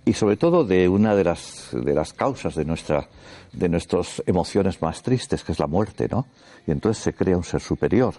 y 0.04 0.14
sobre 0.14 0.36
todo 0.36 0.64
de 0.64 0.88
una 0.88 1.14
de 1.14 1.24
las, 1.24 1.68
de 1.72 1.94
las 1.94 2.12
causas 2.12 2.54
de 2.54 2.64
nuestra 2.64 3.08
de 3.52 3.68
nuestras 3.68 4.22
emociones 4.26 4.80
más 4.80 5.02
tristes, 5.02 5.44
que 5.44 5.52
es 5.52 5.58
la 5.58 5.66
muerte, 5.66 6.08
¿no? 6.10 6.26
Y 6.66 6.70
entonces 6.70 7.02
se 7.02 7.12
crea 7.12 7.36
un 7.36 7.44
ser 7.44 7.60
superior. 7.60 8.14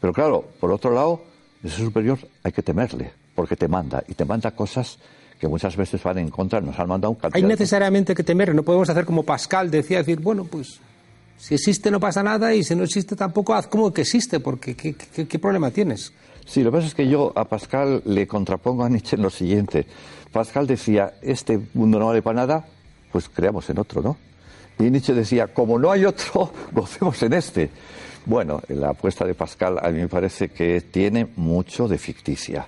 Pero 0.00 0.12
claro, 0.12 0.44
por 0.60 0.70
otro 0.70 0.92
lado, 0.92 1.22
ese 1.62 1.78
superior 1.78 2.18
hay 2.42 2.52
que 2.52 2.62
temerle, 2.62 3.12
porque 3.34 3.56
te 3.56 3.68
manda, 3.68 4.04
y 4.06 4.14
te 4.14 4.24
manda 4.24 4.50
cosas 4.50 4.98
que 5.40 5.48
muchas 5.48 5.76
veces 5.76 6.02
van 6.02 6.18
en 6.18 6.30
contra, 6.30 6.60
nos 6.60 6.78
han 6.78 6.88
mandado 6.88 7.12
un 7.12 7.18
Hay 7.32 7.42
necesariamente 7.42 8.14
que 8.14 8.22
temerle, 8.22 8.54
no 8.54 8.62
podemos 8.62 8.88
hacer 8.88 9.04
como 9.04 9.22
Pascal 9.22 9.70
decía, 9.70 9.98
decir, 9.98 10.20
bueno, 10.20 10.44
pues 10.44 10.80
si 11.38 11.54
existe 11.54 11.90
no 11.90 12.00
pasa 12.00 12.22
nada 12.22 12.54
y 12.54 12.64
si 12.64 12.74
no 12.74 12.84
existe 12.84 13.16
tampoco 13.16 13.54
haz 13.54 13.66
como 13.66 13.92
que 13.92 14.02
existe, 14.02 14.40
porque 14.40 14.74
¿qué, 14.74 14.94
qué 14.94 15.38
problema 15.38 15.70
tienes? 15.70 16.12
Sí, 16.46 16.62
lo 16.62 16.70
que 16.70 16.76
pasa 16.76 16.88
es 16.88 16.94
que 16.94 17.08
yo 17.08 17.32
a 17.34 17.44
Pascal 17.46 18.02
le 18.04 18.26
contrapongo 18.26 18.84
a 18.84 18.88
Nietzsche 18.88 19.16
en 19.16 19.22
lo 19.22 19.30
siguiente. 19.30 19.86
Pascal 20.30 20.66
decía, 20.66 21.14
este 21.22 21.60
mundo 21.74 21.98
no 21.98 22.06
vale 22.06 22.22
para 22.22 22.36
nada, 22.36 22.66
pues 23.10 23.28
creamos 23.28 23.68
en 23.70 23.78
otro, 23.78 24.02
¿no? 24.02 24.16
Y 24.78 24.90
Nietzsche 24.90 25.14
decía, 25.14 25.48
como 25.48 25.78
no 25.78 25.90
hay 25.90 26.04
otro, 26.04 26.52
gocemos 26.72 27.22
en 27.22 27.32
este. 27.34 27.70
Bueno, 28.26 28.62
la 28.68 28.90
apuesta 28.90 29.24
de 29.24 29.34
Pascal 29.34 29.78
a 29.80 29.90
mí 29.90 30.00
me 30.00 30.08
parece 30.08 30.48
que 30.48 30.80
tiene 30.80 31.28
mucho 31.36 31.86
de 31.88 31.98
ficticia. 31.98 32.66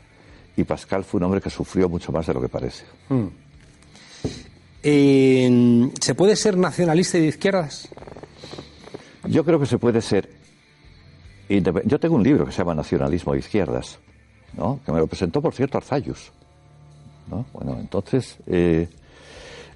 Y 0.56 0.64
Pascal 0.64 1.04
fue 1.04 1.18
un 1.18 1.24
hombre 1.24 1.40
que 1.40 1.50
sufrió 1.50 1.88
mucho 1.88 2.12
más 2.12 2.26
de 2.26 2.34
lo 2.34 2.40
que 2.40 2.48
parece. 2.48 2.84
Hmm. 3.08 3.26
¿Se 4.82 6.14
puede 6.14 6.36
ser 6.36 6.56
nacionalista 6.56 7.18
y 7.18 7.22
de 7.22 7.26
izquierdas? 7.26 7.88
Yo 9.28 9.44
creo 9.44 9.58
que 9.58 9.66
se 9.66 9.78
puede 9.78 10.00
ser. 10.00 10.28
Yo 11.48 12.00
tengo 12.00 12.16
un 12.16 12.22
libro 12.22 12.44
que 12.44 12.52
se 12.52 12.58
llama 12.58 12.74
Nacionalismo 12.74 13.32
de 13.32 13.38
Izquierdas, 13.38 13.98
¿no? 14.56 14.80
que 14.84 14.92
me 14.92 14.98
lo 14.98 15.06
presentó, 15.06 15.40
por 15.40 15.54
cierto, 15.54 15.78
Arzayus. 15.78 16.32
¿no? 17.28 17.46
Bueno, 17.52 17.76
entonces. 17.78 18.38
Eh, 18.46 18.88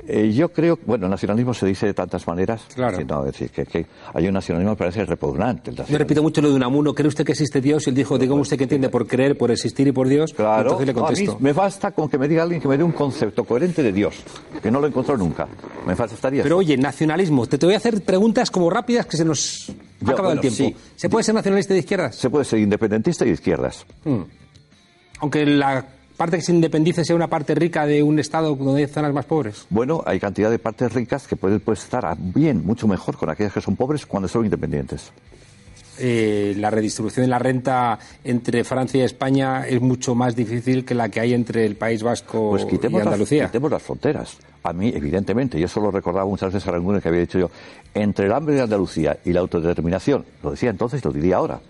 eh, 0.06 0.32
yo 0.32 0.50
creo, 0.50 0.78
bueno, 0.86 1.08
nacionalismo 1.08 1.54
se 1.54 1.66
dice 1.66 1.86
de 1.86 1.94
tantas 1.94 2.26
maneras. 2.26 2.62
Claro. 2.74 2.98
no, 3.06 3.24
decir, 3.24 3.50
que, 3.50 3.86
hay 4.12 4.26
un 4.26 4.34
nacionalismo 4.34 4.74
que 4.74 4.78
parece 4.78 5.04
repugnante. 5.04 5.72
Yo 5.72 5.98
repito 5.98 6.22
mucho 6.22 6.40
lo 6.40 6.50
de 6.50 6.54
Unamuno. 6.54 6.94
¿Cree 6.94 7.08
usted 7.08 7.24
que 7.24 7.32
existe 7.32 7.60
Dios? 7.60 7.86
Y 7.86 7.90
él 7.90 7.96
dijo, 7.96 8.18
dígame 8.18 8.40
usted 8.40 8.56
que 8.56 8.64
entiende 8.64 8.88
por 8.88 9.06
creer, 9.06 9.36
por 9.36 9.50
existir 9.50 9.86
y 9.86 9.92
por 9.92 10.08
Dios. 10.08 10.32
Claro. 10.32 10.62
Entonces 10.62 10.86
le 10.86 10.94
contesto. 10.94 11.36
me 11.40 11.52
basta 11.52 11.90
con 11.92 12.08
que 12.08 12.18
me 12.18 12.28
diga 12.28 12.42
alguien 12.42 12.60
que 12.60 12.68
me 12.68 12.76
dé 12.76 12.84
un 12.84 12.92
concepto 12.92 13.44
coherente 13.44 13.82
de 13.82 13.92
Dios, 13.92 14.16
que 14.62 14.70
no 14.70 14.80
lo 14.80 14.86
encontró 14.86 15.16
nunca. 15.16 15.46
Me 15.86 15.96
faltaría. 15.96 16.42
Pero 16.42 16.58
oye, 16.58 16.76
nacionalismo. 16.76 17.46
Te, 17.46 17.56
voy 17.64 17.74
a 17.74 17.78
hacer 17.78 18.02
preguntas 18.02 18.50
como 18.50 18.70
rápidas 18.70 19.06
que 19.06 19.16
se 19.16 19.24
nos 19.24 19.72
ha 20.06 20.10
acabado 20.10 20.34
el 20.34 20.40
tiempo. 20.40 20.78
¿Se 20.96 21.08
puede 21.08 21.24
ser 21.24 21.34
nacionalista 21.34 21.74
de 21.74 21.80
izquierdas? 21.80 22.16
Se 22.16 22.30
puede 22.30 22.44
ser 22.44 22.58
independentista 22.60 23.24
y 23.24 23.28
de 23.28 23.34
izquierdas. 23.34 23.86
Hmm. 24.04 24.22
Aunque 25.20 25.44
la 25.44 25.86
parte 26.20 26.36
que 26.36 26.42
se 26.42 26.52
independice 26.52 27.02
sea 27.02 27.16
una 27.16 27.28
parte 27.28 27.54
rica 27.54 27.86
de 27.86 28.02
un 28.02 28.18
Estado 28.18 28.54
donde 28.54 28.82
hay 28.82 28.88
zonas 28.88 29.14
más 29.14 29.24
pobres? 29.24 29.64
Bueno, 29.70 30.02
hay 30.04 30.20
cantidad 30.20 30.50
de 30.50 30.58
partes 30.58 30.92
ricas 30.92 31.26
que 31.26 31.34
pueden 31.34 31.60
pues, 31.60 31.82
estar 31.82 32.14
bien, 32.18 32.62
mucho 32.62 32.86
mejor 32.86 33.16
con 33.16 33.30
aquellas 33.30 33.54
que 33.54 33.62
son 33.62 33.74
pobres 33.74 34.04
cuando 34.04 34.28
son 34.28 34.44
independientes. 34.44 35.12
Eh, 35.98 36.52
la 36.58 36.68
redistribución 36.68 37.24
de 37.24 37.30
la 37.30 37.38
renta 37.38 37.98
entre 38.22 38.64
Francia 38.64 39.00
y 39.00 39.04
España 39.04 39.66
es 39.66 39.80
mucho 39.80 40.14
más 40.14 40.36
difícil 40.36 40.84
que 40.84 40.94
la 40.94 41.08
que 41.08 41.20
hay 41.20 41.32
entre 41.32 41.64
el 41.64 41.76
País 41.76 42.02
Vasco 42.02 42.50
pues 42.50 42.66
y 42.70 42.86
Andalucía. 42.86 43.44
Las, 43.44 43.50
quitemos 43.50 43.70
las 43.70 43.82
fronteras. 43.82 44.36
A 44.62 44.74
mí, 44.74 44.92
evidentemente, 44.94 45.58
yo 45.58 45.68
solo 45.68 45.90
recordaba 45.90 46.26
muchas 46.26 46.52
veces 46.52 46.68
a 46.68 46.72
algunos 46.74 47.02
que 47.02 47.08
había 47.08 47.22
dicho 47.22 47.38
yo, 47.38 47.50
entre 47.94 48.26
el 48.26 48.32
hambre 48.32 48.56
de 48.56 48.60
Andalucía 48.60 49.16
y 49.24 49.32
la 49.32 49.40
autodeterminación, 49.40 50.26
lo 50.42 50.50
decía 50.50 50.68
entonces, 50.68 51.02
lo 51.02 51.12
diría 51.12 51.36
ahora, 51.36 51.60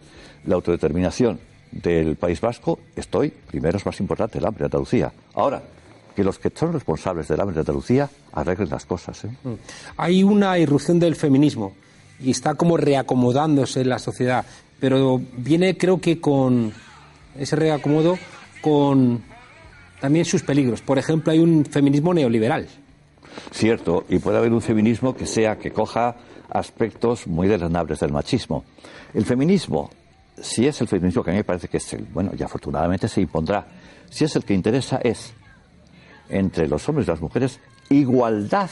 la 0.44 0.56
autodeterminación 0.56 1.38
del 1.72 2.16
País 2.16 2.40
Vasco, 2.40 2.78
estoy, 2.96 3.30
primero 3.30 3.78
es 3.78 3.86
más 3.86 4.00
importante 4.00 4.38
el 4.38 4.46
hambre 4.46 4.60
de 4.60 4.66
Andalucía. 4.66 5.12
Ahora, 5.34 5.62
que 6.14 6.24
los 6.24 6.38
que 6.38 6.50
son 6.54 6.72
responsables 6.72 7.28
del 7.28 7.40
hambre 7.40 7.54
de 7.54 7.60
Andalucía 7.60 8.10
arreglen 8.32 8.68
las 8.70 8.84
cosas. 8.84 9.24
¿eh? 9.24 9.30
Mm. 9.44 9.54
Hay 9.96 10.22
una 10.22 10.58
irrupción 10.58 10.98
del 10.98 11.16
feminismo 11.16 11.74
y 12.18 12.30
está 12.30 12.54
como 12.54 12.76
reacomodándose 12.76 13.80
en 13.80 13.88
la 13.88 13.98
sociedad, 13.98 14.44
pero 14.78 15.20
viene 15.36 15.76
creo 15.76 16.00
que 16.00 16.20
con 16.20 16.72
ese 17.38 17.56
reacomodo 17.56 18.18
con 18.60 19.22
también 20.00 20.24
sus 20.24 20.42
peligros. 20.42 20.80
Por 20.80 20.98
ejemplo, 20.98 21.32
hay 21.32 21.38
un 21.38 21.64
feminismo 21.64 22.12
neoliberal. 22.12 22.66
Cierto, 23.52 24.04
y 24.08 24.18
puede 24.18 24.38
haber 24.38 24.52
un 24.52 24.60
feminismo 24.60 25.14
que 25.14 25.26
sea 25.26 25.56
que 25.56 25.70
coja 25.70 26.16
aspectos 26.50 27.26
muy 27.26 27.46
deleznables 27.46 28.00
del 28.00 28.12
machismo. 28.12 28.64
El 29.14 29.24
feminismo 29.24 29.90
si 30.40 30.66
es 30.66 30.80
el 30.80 30.88
feminismo 30.88 31.22
que 31.22 31.30
a 31.30 31.32
mí 31.32 31.38
me 31.38 31.44
parece 31.44 31.68
que 31.68 31.76
es 31.76 31.92
el, 31.92 32.04
bueno, 32.04 32.32
y 32.38 32.42
afortunadamente 32.42 33.08
se 33.08 33.20
impondrá, 33.20 33.66
si 34.08 34.24
es 34.24 34.36
el 34.36 34.44
que 34.44 34.54
interesa 34.54 35.00
es 35.02 35.32
entre 36.28 36.68
los 36.68 36.88
hombres 36.88 37.06
y 37.06 37.10
las 37.10 37.20
mujeres 37.20 37.60
igualdad 37.88 38.70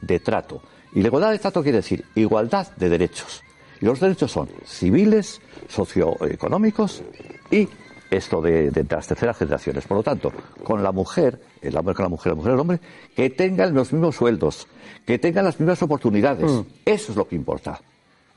de 0.00 0.20
trato. 0.20 0.62
Y 0.94 1.00
la 1.00 1.08
igualdad 1.08 1.30
de 1.30 1.38
trato 1.38 1.62
quiere 1.62 1.78
decir 1.78 2.04
igualdad 2.14 2.68
de 2.76 2.88
derechos. 2.88 3.42
Y 3.80 3.86
los 3.86 4.00
derechos 4.00 4.30
son 4.30 4.48
civiles, 4.64 5.40
socioeconómicos 5.68 7.02
y 7.50 7.68
esto 8.10 8.40
de, 8.40 8.70
las 8.88 9.06
terceras 9.06 9.36
generaciones. 9.36 9.86
Por 9.86 9.98
lo 9.98 10.02
tanto, 10.02 10.32
con 10.62 10.82
la 10.82 10.92
mujer, 10.92 11.40
el 11.60 11.76
hombre 11.76 11.94
con 11.94 12.04
la 12.04 12.08
mujer, 12.08 12.32
la 12.32 12.36
mujer 12.36 12.52
el 12.52 12.60
hombre, 12.60 12.80
que 13.14 13.30
tengan 13.30 13.74
los 13.74 13.92
mismos 13.92 14.16
sueldos, 14.16 14.68
que 15.04 15.18
tengan 15.18 15.44
las 15.44 15.58
mismas 15.58 15.82
oportunidades. 15.82 16.50
Mm. 16.50 16.60
Eso 16.84 17.12
es 17.12 17.16
lo 17.16 17.26
que 17.26 17.36
importa. 17.36 17.80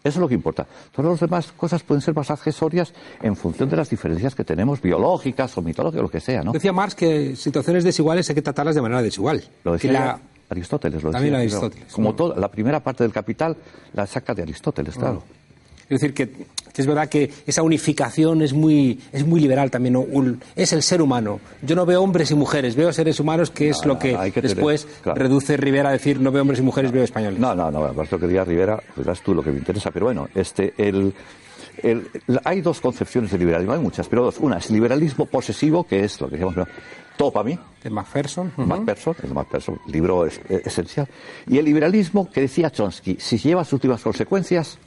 Eso 0.07 0.19
es 0.19 0.21
lo 0.21 0.27
que 0.27 0.35
importa. 0.35 0.65
Todas 0.91 1.11
las 1.11 1.19
demás 1.19 1.51
cosas 1.51 1.83
pueden 1.83 2.01
ser 2.01 2.15
más 2.15 2.31
accesorias 2.31 2.93
en 3.21 3.35
función 3.35 3.69
de 3.69 3.75
las 3.75 3.89
diferencias 3.89 4.35
que 4.35 4.43
tenemos, 4.43 4.81
biológicas 4.81 5.57
o 5.57 5.61
mitológicas, 5.61 6.01
lo 6.01 6.09
que 6.09 6.19
sea, 6.19 6.43
¿no? 6.43 6.51
Decía 6.51 6.73
Marx 6.73 6.95
que 6.95 7.35
situaciones 7.35 7.83
desiguales 7.83 8.29
hay 8.29 8.35
que 8.35 8.41
tratarlas 8.41 8.75
de 8.75 8.81
manera 8.81 9.01
desigual. 9.01 9.43
Lo 9.63 9.73
decía 9.73 10.19
Aristóteles, 10.49 11.03
lo 11.03 11.11
decía. 11.11 11.37
Aristóteles. 11.37 11.91
Como 11.91 12.15
toda, 12.15 12.39
la 12.39 12.49
primera 12.49 12.79
parte 12.81 13.03
del 13.03 13.11
Capital 13.11 13.57
la 13.93 14.07
saca 14.07 14.33
de 14.33 14.43
Aristóteles, 14.43 14.95
claro. 14.95 15.23
Es 15.89 16.01
decir, 16.01 16.13
que, 16.13 16.45
es 16.77 16.87
verdad 16.87 17.09
que 17.09 17.31
esa 17.45 17.63
unificación 17.63 18.41
es 18.41 18.53
muy, 18.53 18.99
es 19.11 19.25
muy 19.25 19.39
liberal 19.39 19.71
también. 19.71 19.97
Es 20.55 20.73
el 20.73 20.83
ser 20.83 21.01
humano. 21.01 21.39
Yo 21.61 21.75
no 21.75 21.85
veo 21.85 22.01
hombres 22.01 22.31
y 22.31 22.35
mujeres, 22.35 22.75
veo 22.75 22.91
seres 22.93 23.19
humanos, 23.19 23.51
que 23.51 23.69
es 23.69 23.85
lo 23.85 23.97
que, 23.99 24.17
después 24.41 24.87
reduce 25.03 25.57
Rivera 25.57 25.89
a 25.89 25.93
decir 25.93 26.19
no 26.19 26.31
veo 26.31 26.41
hombres 26.41 26.59
y 26.59 26.63
mujeres, 26.63 26.91
veo 26.91 27.03
españoles. 27.03 27.39
No, 27.39 27.55
no, 27.55 27.71
no, 27.71 27.93
lo 27.93 28.19
que 28.19 28.27
diga 28.27 28.43
Rivera, 28.43 28.81
pues 28.95 29.07
es 29.07 29.21
tú 29.21 29.33
lo 29.33 29.43
que 29.43 29.51
me 29.51 29.59
interesa. 29.59 29.91
Pero 29.91 30.07
bueno, 30.07 30.27
este, 30.35 30.73
el, 30.77 31.13
el, 31.83 32.09
hay 32.43 32.61
dos 32.61 32.81
concepciones 32.81 33.31
de 33.31 33.37
liberalismo, 33.37 33.73
hay 33.73 33.79
muchas, 33.79 34.07
pero 34.07 34.23
dos. 34.23 34.37
Una 34.39 34.57
es 34.57 34.69
liberalismo 34.69 35.25
posesivo, 35.25 35.83
que 35.83 36.03
es 36.03 36.19
lo 36.21 36.27
que 36.27 36.37
decíamos 36.37 36.67
todo 37.17 37.31
para 37.31 37.43
mí. 37.43 37.59
De 37.83 37.89
Macpherson. 37.89 38.53
Macpherson, 38.55 39.15
el 39.23 39.33
Macpherson, 39.33 39.79
libro 39.87 40.25
es, 40.25 40.39
esencial. 40.49 41.07
Y 41.47 41.57
el 41.57 41.65
liberalismo 41.65 42.29
que 42.31 42.41
decía 42.41 42.69
Chomsky, 42.69 43.17
si 43.19 43.37
lleva 43.37 43.63
sus 43.65 43.73
últimas 43.73 44.01
consecuencias, 44.01 44.77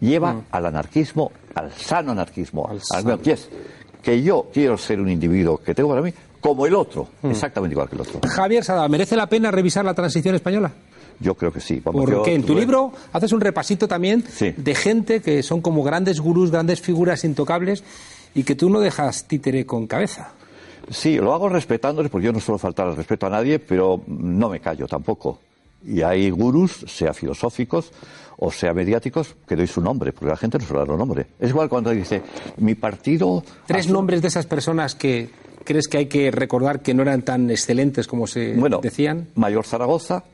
lleva 0.00 0.34
mm. 0.34 0.44
al 0.50 0.66
anarquismo, 0.66 1.30
al 1.54 1.72
sano 1.72 2.12
anarquismo, 2.12 2.68
al, 2.68 2.80
sano. 2.82 3.20
que 3.20 3.32
es 3.32 3.48
que 4.02 4.22
yo 4.22 4.48
quiero 4.52 4.78
ser 4.78 5.00
un 5.00 5.10
individuo 5.10 5.58
que 5.58 5.74
tengo 5.74 5.90
para 5.90 6.02
mí 6.02 6.12
como 6.40 6.66
el 6.66 6.74
otro, 6.74 7.08
mm. 7.22 7.30
exactamente 7.30 7.74
igual 7.74 7.88
que 7.88 7.96
el 7.96 8.00
otro. 8.00 8.20
Javier 8.28 8.64
Sada, 8.64 8.88
¿merece 8.88 9.14
la 9.16 9.28
pena 9.28 9.50
revisar 9.50 9.84
la 9.84 9.94
transición 9.94 10.34
española? 10.34 10.72
Yo 11.20 11.34
creo 11.34 11.52
que 11.52 11.60
sí. 11.60 11.82
Porque 11.84 12.34
en 12.34 12.44
tu 12.44 12.54
libro 12.54 12.92
haces 13.12 13.32
un 13.32 13.42
repasito 13.42 13.86
también 13.86 14.24
de 14.56 14.74
gente 14.74 15.20
que 15.20 15.42
son 15.42 15.60
como 15.60 15.82
grandes 15.82 16.18
gurús, 16.18 16.50
grandes 16.50 16.80
figuras 16.80 17.24
intocables 17.24 17.84
y 18.34 18.42
que 18.44 18.54
tú 18.54 18.70
no 18.70 18.80
dejas 18.80 19.24
títere 19.24 19.66
con 19.66 19.86
cabeza. 19.86 20.32
Sí, 20.88 21.18
lo 21.18 21.34
hago 21.34 21.50
respetándoles 21.50 22.10
porque 22.10 22.26
yo 22.26 22.32
no 22.32 22.40
suelo 22.40 22.58
faltar 22.58 22.88
al 22.88 22.96
respeto 22.96 23.26
a 23.26 23.30
nadie, 23.30 23.58
pero 23.58 24.00
no 24.06 24.48
me 24.48 24.60
callo 24.60 24.86
tampoco. 24.86 25.38
Y 25.84 26.02
hay 26.02 26.30
gurús, 26.30 26.84
sea 26.86 27.14
filosóficos 27.14 27.92
o 28.42 28.50
sea 28.50 28.72
mediáticos, 28.72 29.36
que 29.46 29.54
doy 29.54 29.66
su 29.66 29.82
nombre, 29.82 30.12
porque 30.12 30.30
la 30.30 30.36
gente 30.36 30.58
no 30.58 30.64
suele 30.64 30.80
dar 30.80 30.90
un 30.90 30.98
nombre. 30.98 31.26
Es 31.38 31.50
igual 31.50 31.68
cuando 31.68 31.90
dice, 31.90 32.22
mi 32.56 32.74
partido... 32.74 33.44
Tres 33.66 33.90
nombres 33.90 34.22
de 34.22 34.28
esas 34.28 34.46
personas 34.46 34.94
que 34.94 35.28
crees 35.62 35.88
que 35.88 35.98
hay 35.98 36.06
que 36.06 36.30
recordar 36.30 36.80
que 36.80 36.94
no 36.94 37.02
eran 37.02 37.20
tan 37.20 37.50
excelentes 37.50 38.06
como 38.06 38.26
se 38.26 38.54
bueno, 38.54 38.80
decían. 38.82 39.28
Mayor 39.34 39.66
Zaragoza, 39.66 40.24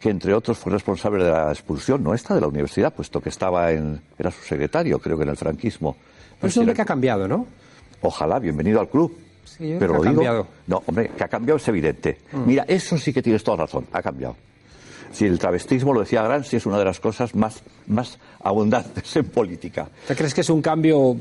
que 0.00 0.10
entre 0.10 0.34
otros 0.34 0.58
fue 0.58 0.72
responsable 0.72 1.22
de 1.22 1.30
la 1.30 1.52
expulsión 1.52 2.02
nuestra 2.02 2.34
de 2.34 2.40
la 2.40 2.48
universidad, 2.48 2.92
puesto 2.92 3.20
que 3.20 3.28
estaba 3.28 3.70
en, 3.70 4.00
era 4.18 4.32
su 4.32 4.42
secretario, 4.42 4.98
creo 4.98 5.16
que 5.16 5.22
en 5.22 5.30
el 5.30 5.36
franquismo. 5.36 5.96
Pero 6.40 6.48
es 6.48 6.56
hombre 6.56 6.74
que 6.74 6.82
ha 6.82 6.86
cambiado, 6.86 7.28
¿no? 7.28 7.46
Ojalá, 8.02 8.40
bienvenido 8.40 8.80
al 8.80 8.88
club. 8.88 9.16
Sí, 9.44 9.76
Pero 9.78 9.94
lo 9.94 10.00
ha 10.00 10.04
cambiado. 10.04 10.48
No, 10.66 10.82
hombre, 10.84 11.12
que 11.16 11.22
ha 11.22 11.28
cambiado 11.28 11.58
es 11.58 11.68
evidente. 11.68 12.18
Mm. 12.32 12.44
Mira, 12.44 12.64
eso 12.66 12.98
sí 12.98 13.12
que 13.12 13.22
tienes 13.22 13.44
toda 13.44 13.58
razón, 13.58 13.86
ha 13.92 14.02
cambiado. 14.02 14.34
Si 15.12 15.24
el 15.24 15.38
travestismo, 15.38 15.92
lo 15.92 16.00
decía 16.00 16.22
Gramsci, 16.22 16.56
es 16.56 16.66
una 16.66 16.78
de 16.78 16.84
las 16.84 17.00
cosas 17.00 17.34
más, 17.34 17.62
más 17.86 18.18
abundantes 18.42 19.16
en 19.16 19.26
política. 19.26 19.88
¿Te 20.06 20.14
crees 20.14 20.34
que 20.34 20.42
es 20.42 20.50
un 20.50 20.62
cambio 20.62 21.16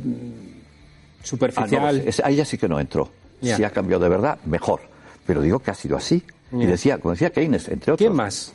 superficial? 1.24 2.04
Ah, 2.08 2.22
ahí 2.24 2.36
ya 2.36 2.46
sí 2.46 2.58
que 2.58 2.68
no 2.68 2.80
entró. 2.80 3.10
Si 3.42 3.64
ha 3.64 3.70
cambiado 3.70 4.04
de 4.04 4.10
verdad, 4.10 4.40
mejor. 4.46 4.82
Pero 5.26 5.42
digo 5.42 5.60
que 5.60 5.72
ha 5.72 5.76
sido 5.76 5.98
así. 5.98 6.24
Y 6.52 6.66
decía, 6.66 6.98
como 7.00 7.12
decía 7.12 7.32
Keynes, 7.32 7.68
entre 7.68 7.94
otros. 7.94 8.08
¿Quién 8.08 8.16
más? 8.16 8.54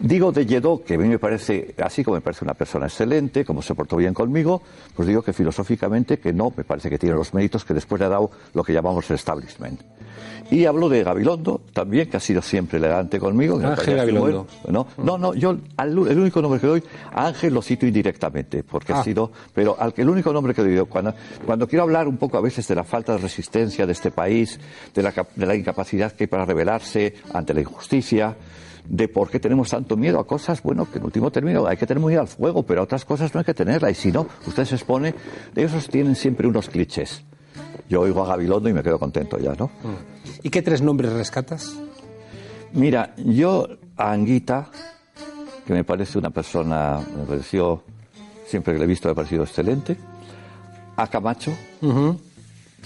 Digo 0.00 0.32
de 0.32 0.46
Lledó, 0.46 0.82
que 0.84 0.94
a 0.94 0.98
mí 0.98 1.08
me 1.08 1.18
parece, 1.18 1.74
así 1.82 2.04
como 2.04 2.16
me 2.16 2.20
parece 2.20 2.44
una 2.44 2.54
persona 2.54 2.86
excelente, 2.86 3.44
como 3.44 3.60
se 3.60 3.74
portó 3.74 3.96
bien 3.96 4.14
conmigo, 4.14 4.62
pues 4.94 5.08
digo 5.08 5.22
que 5.22 5.32
filosóficamente 5.32 6.18
que 6.18 6.32
no, 6.32 6.52
me 6.56 6.64
parece 6.64 6.88
que 6.88 6.98
tiene 6.98 7.14
los 7.14 7.34
méritos 7.34 7.64
que 7.64 7.74
después 7.74 8.00
le 8.00 8.06
ha 8.06 8.08
dado 8.08 8.30
lo 8.54 8.62
que 8.62 8.72
llamamos 8.72 9.08
el 9.10 9.16
establishment. 9.16 9.80
Y 10.50 10.64
hablo 10.64 10.88
de 10.88 11.04
Gabilondo, 11.04 11.60
también, 11.72 12.10
que 12.10 12.16
ha 12.16 12.20
sido 12.20 12.42
siempre 12.42 12.78
elegante 12.78 13.18
conmigo. 13.20 13.58
que 13.58 13.66
Ángel 13.66 13.96
Gabilondo. 13.96 14.46
No, 14.68 14.86
no, 14.98 15.18
no, 15.18 15.34
yo 15.34 15.56
al- 15.76 15.90
el 16.08 16.18
único 16.18 16.42
nombre 16.42 16.60
que 16.60 16.66
doy, 16.66 16.82
a 17.12 17.26
Ángel 17.28 17.54
lo 17.54 17.62
cito 17.62 17.86
indirectamente, 17.86 18.64
porque 18.64 18.92
Ah. 18.92 19.00
ha 19.00 19.04
sido, 19.04 19.30
pero 19.54 19.76
al 19.78 19.94
el 19.96 20.08
único 20.08 20.32
nombre 20.32 20.52
que 20.54 20.62
doy, 20.62 20.86
cuando, 20.88 21.14
cuando 21.46 21.68
quiero 21.68 21.84
hablar 21.84 22.08
un 22.08 22.16
poco 22.16 22.36
a 22.36 22.40
veces 22.40 22.66
de 22.66 22.74
la 22.74 22.84
falta 22.84 23.12
de 23.12 23.18
resistencia 23.18 23.86
de 23.86 23.92
este 23.92 24.10
país, 24.10 24.58
de 24.94 25.02
la, 25.02 25.12
de 25.36 25.46
la 25.46 25.54
incapacidad 25.54 26.12
que 26.12 26.24
hay 26.24 26.28
para 26.28 26.44
rebelarse 26.44 27.14
ante 27.32 27.54
la 27.54 27.60
injusticia, 27.60 28.36
de 28.88 29.06
por 29.08 29.30
qué 29.30 29.38
tenemos 29.38 29.68
tanto 29.70 29.96
miedo 29.96 30.18
a 30.18 30.26
cosas, 30.26 30.62
bueno, 30.62 30.90
que 30.90 30.98
en 30.98 31.04
último 31.04 31.30
término 31.30 31.64
hay 31.66 31.76
que 31.76 31.86
tener 31.86 32.02
miedo 32.02 32.22
al 32.22 32.28
fuego, 32.28 32.64
pero 32.64 32.80
a 32.80 32.84
otras 32.84 33.04
cosas 33.04 33.32
no 33.34 33.38
hay 33.38 33.44
que 33.44 33.54
tenerla, 33.54 33.90
y 33.90 33.94
si 33.94 34.10
no, 34.10 34.26
usted 34.46 34.64
se 34.64 34.74
expone, 34.74 35.14
esos 35.54 35.86
tienen 35.88 36.16
siempre 36.16 36.48
unos 36.48 36.68
clichés. 36.68 37.22
Yo 37.88 38.02
oigo 38.02 38.22
a 38.22 38.28
Gabilondo 38.28 38.68
y 38.68 38.72
me 38.72 38.82
quedo 38.82 38.98
contento 38.98 39.38
ya, 39.38 39.54
¿no? 39.54 39.70
¿Y 40.42 40.50
qué 40.50 40.62
tres 40.62 40.80
nombres 40.80 41.12
rescatas? 41.12 41.74
Mira, 42.72 43.14
yo 43.16 43.68
a 43.96 44.12
Anguita, 44.12 44.70
que 45.66 45.72
me 45.72 45.84
parece 45.84 46.18
una 46.18 46.30
persona, 46.30 47.00
me 47.16 47.24
pareció, 47.24 47.82
siempre 48.46 48.72
que 48.72 48.78
le 48.78 48.84
he 48.84 48.88
visto 48.88 49.08
me 49.08 49.12
ha 49.12 49.14
parecido 49.14 49.42
excelente, 49.42 49.96
a 50.96 51.06
Camacho, 51.08 51.52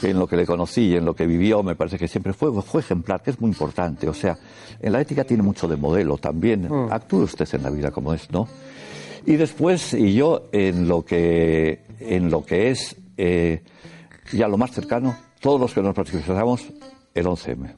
que 0.01 0.11
en 0.11 0.19
lo 0.19 0.27
que 0.27 0.37
le 0.37 0.47
conocí 0.47 0.89
y 0.89 0.97
en 0.97 1.05
lo 1.05 1.15
que 1.15 1.27
vivió 1.27 1.63
me 1.63 1.75
parece 1.75 1.99
que 1.99 2.09
siempre 2.09 2.33
fue, 2.33 2.51
fue 2.63 2.81
ejemplar, 2.81 3.23
que 3.23 3.31
es 3.31 3.41
muy 3.41 3.51
importante. 3.51 4.09
O 4.09 4.15
sea, 4.15 4.39
en 4.81 4.93
la 4.93 5.01
ética 5.01 5.25
tiene 5.25 5.43
mucho 5.43 5.69
de 5.69 5.77
modelo 5.77 6.17
también. 6.19 6.69
Actúe 6.91 7.25
usted 7.25 7.47
en 7.53 7.63
la 7.63 7.71
vida 7.71 7.91
como 7.91 8.15
es, 8.15 8.31
¿no? 8.31 8.49
Y 9.27 9.37
después, 9.37 9.95
y 9.95 10.15
yo 10.15 10.49
en 10.53 10.89
lo 10.89 11.05
que, 11.05 11.81
en 12.01 12.31
lo 12.31 12.45
que 12.45 12.71
es 12.71 12.97
eh, 13.17 13.63
ya 14.33 14.49
lo 14.49 14.57
más 14.57 14.73
cercano, 14.73 15.17
todos 15.41 15.61
los 15.61 15.75
que 15.75 15.83
nos 15.83 15.95
participamos, 15.95 16.67
el 17.15 17.27
11M. 17.27 17.75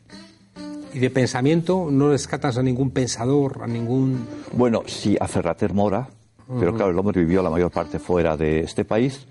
¿Y 0.94 0.98
de 0.98 1.10
pensamiento 1.10 1.88
no 1.90 2.10
rescatas 2.10 2.56
a 2.56 2.62
ningún 2.62 2.90
pensador, 2.90 3.60
a 3.62 3.66
ningún... 3.66 4.26
Bueno, 4.52 4.82
sí, 4.86 5.16
a 5.20 5.28
Ferrater 5.28 5.74
Mora, 5.74 6.08
pero 6.58 6.74
claro, 6.74 6.92
el 6.92 6.98
hombre 6.98 7.20
vivió 7.20 7.42
la 7.42 7.50
mayor 7.50 7.70
parte 7.70 7.98
fuera 7.98 8.36
de 8.36 8.60
este 8.60 8.84
país. 8.84 9.26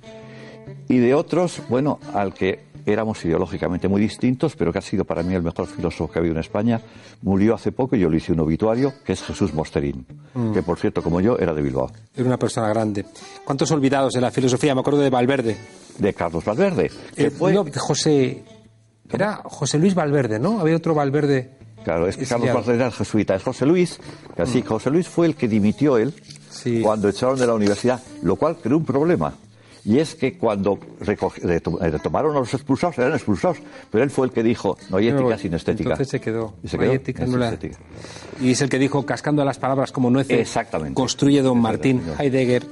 Y 0.88 0.98
de 0.98 1.14
otros, 1.16 1.62
bueno, 1.70 2.00
al 2.14 2.34
que 2.34 2.66
éramos 2.86 3.24
ideológicamente 3.26 3.88
muy 3.88 4.02
distintos, 4.02 4.56
pero 4.56 4.72
que 4.72 4.80
ha 4.80 4.82
sido 4.82 5.06
para 5.06 5.24
mí 5.24 5.34
el 5.34 5.42
mejor 5.44 5.68
filósofo 5.68 6.12
que 6.12 6.20
ha 6.20 6.22
habido 6.22 6.36
en 6.36 6.40
España, 6.42 6.82
murió 7.22 7.56
hace 7.56 7.72
poco 7.72 7.96
y 7.96 8.00
yo 8.00 8.10
le 8.10 8.18
hice 8.18 8.32
un 8.34 8.40
obituario, 8.42 8.94
que 9.06 9.14
es 9.14 9.24
Jesús 9.24 9.54
Mosterín, 9.54 10.06
que 10.54 10.62
por 10.64 10.78
cierto, 10.80 11.02
como 11.02 11.22
yo, 11.22 11.38
era 11.40 11.54
de 11.54 11.62
Bilbao, 11.62 11.92
Era 12.16 12.26
una 12.28 12.38
persona 12.38 12.70
grande. 12.70 13.06
¿Cuántos 13.44 13.72
olvidados 13.72 14.14
de 14.14 14.22
la 14.22 14.32
filosofía? 14.32 14.74
Me 14.76 14.82
acuerdo 14.82 15.00
de 15.00 15.10
Valverde. 15.10 15.58
de 15.98 16.14
Carlos 16.14 16.44
Valverde, 16.46 16.92
que 17.16 17.28
Eh, 17.28 17.32
fue... 17.32 17.54
no, 17.54 17.66
José... 17.78 18.44
Era 19.10 19.42
José 19.46 19.78
Luis 19.78 19.94
Valverde, 19.94 20.40
¿no? 20.40 20.60
Había 20.60 20.76
otro 20.76 20.96
Valverde. 20.96 21.52
Claro, 21.84 22.08
es 22.08 22.18
que 22.18 22.26
Carlos. 22.26 22.48
Valverde 22.52 22.74
era 22.76 22.88
el 22.88 22.92
jesuita, 22.92 23.36
es 23.36 23.44
José 23.44 23.66
Luis, 23.68 24.00
que 24.36 24.42
así, 24.42 24.64
José 24.64 24.90
Luis 24.90 25.08
fue 25.08 25.28
el 25.28 25.36
que 25.36 25.48
dimitió 25.48 25.98
él 25.98 26.14
Sí. 26.50 26.82
cuando 26.82 27.08
echaron 27.10 27.38
de 27.38 27.46
la 27.46 27.54
universidad, 27.54 28.02
lo 28.24 28.36
cual 28.38 28.58
creó 28.58 28.78
un 28.78 28.86
problema. 28.86 29.36
Y 29.86 30.00
es 30.00 30.16
que 30.16 30.38
cuando 30.38 30.80
retomaron 31.00 32.36
a 32.36 32.40
los 32.40 32.54
expulsados, 32.54 32.98
eran 32.98 33.14
expulsados, 33.14 33.58
pero 33.92 34.04
él 34.04 34.10
fue 34.10 34.28
el 34.28 34.34
que 34.34 34.44
dijo, 34.44 34.78
no 34.90 34.98
hay 34.98 35.10
ética 35.10 35.24
voy. 35.24 35.38
sin 35.38 35.54
estética. 35.54 35.90
Entonces 35.92 36.10
se 36.10 36.20
quedó. 36.20 36.54
Y 36.64 36.68
se 36.68 36.78
No 36.78 36.84
hay 36.84 36.90
quedó, 36.90 36.96
ética, 37.02 37.26
no 37.26 37.38
la- 37.38 37.46
estética. 37.50 37.78
Y 38.42 38.52
es 38.52 38.62
el 38.62 38.70
que 38.70 38.80
dijo, 38.80 39.06
cascando 39.06 39.44
las 39.46 39.60
palabras 39.60 39.92
como 39.92 40.10
nueces, 40.10 40.40
Exactamente. 40.40 40.96
construye 40.96 41.42
don 41.42 41.60
Martín 41.60 42.02
no. 42.06 42.14
Heidegger, 42.22 42.66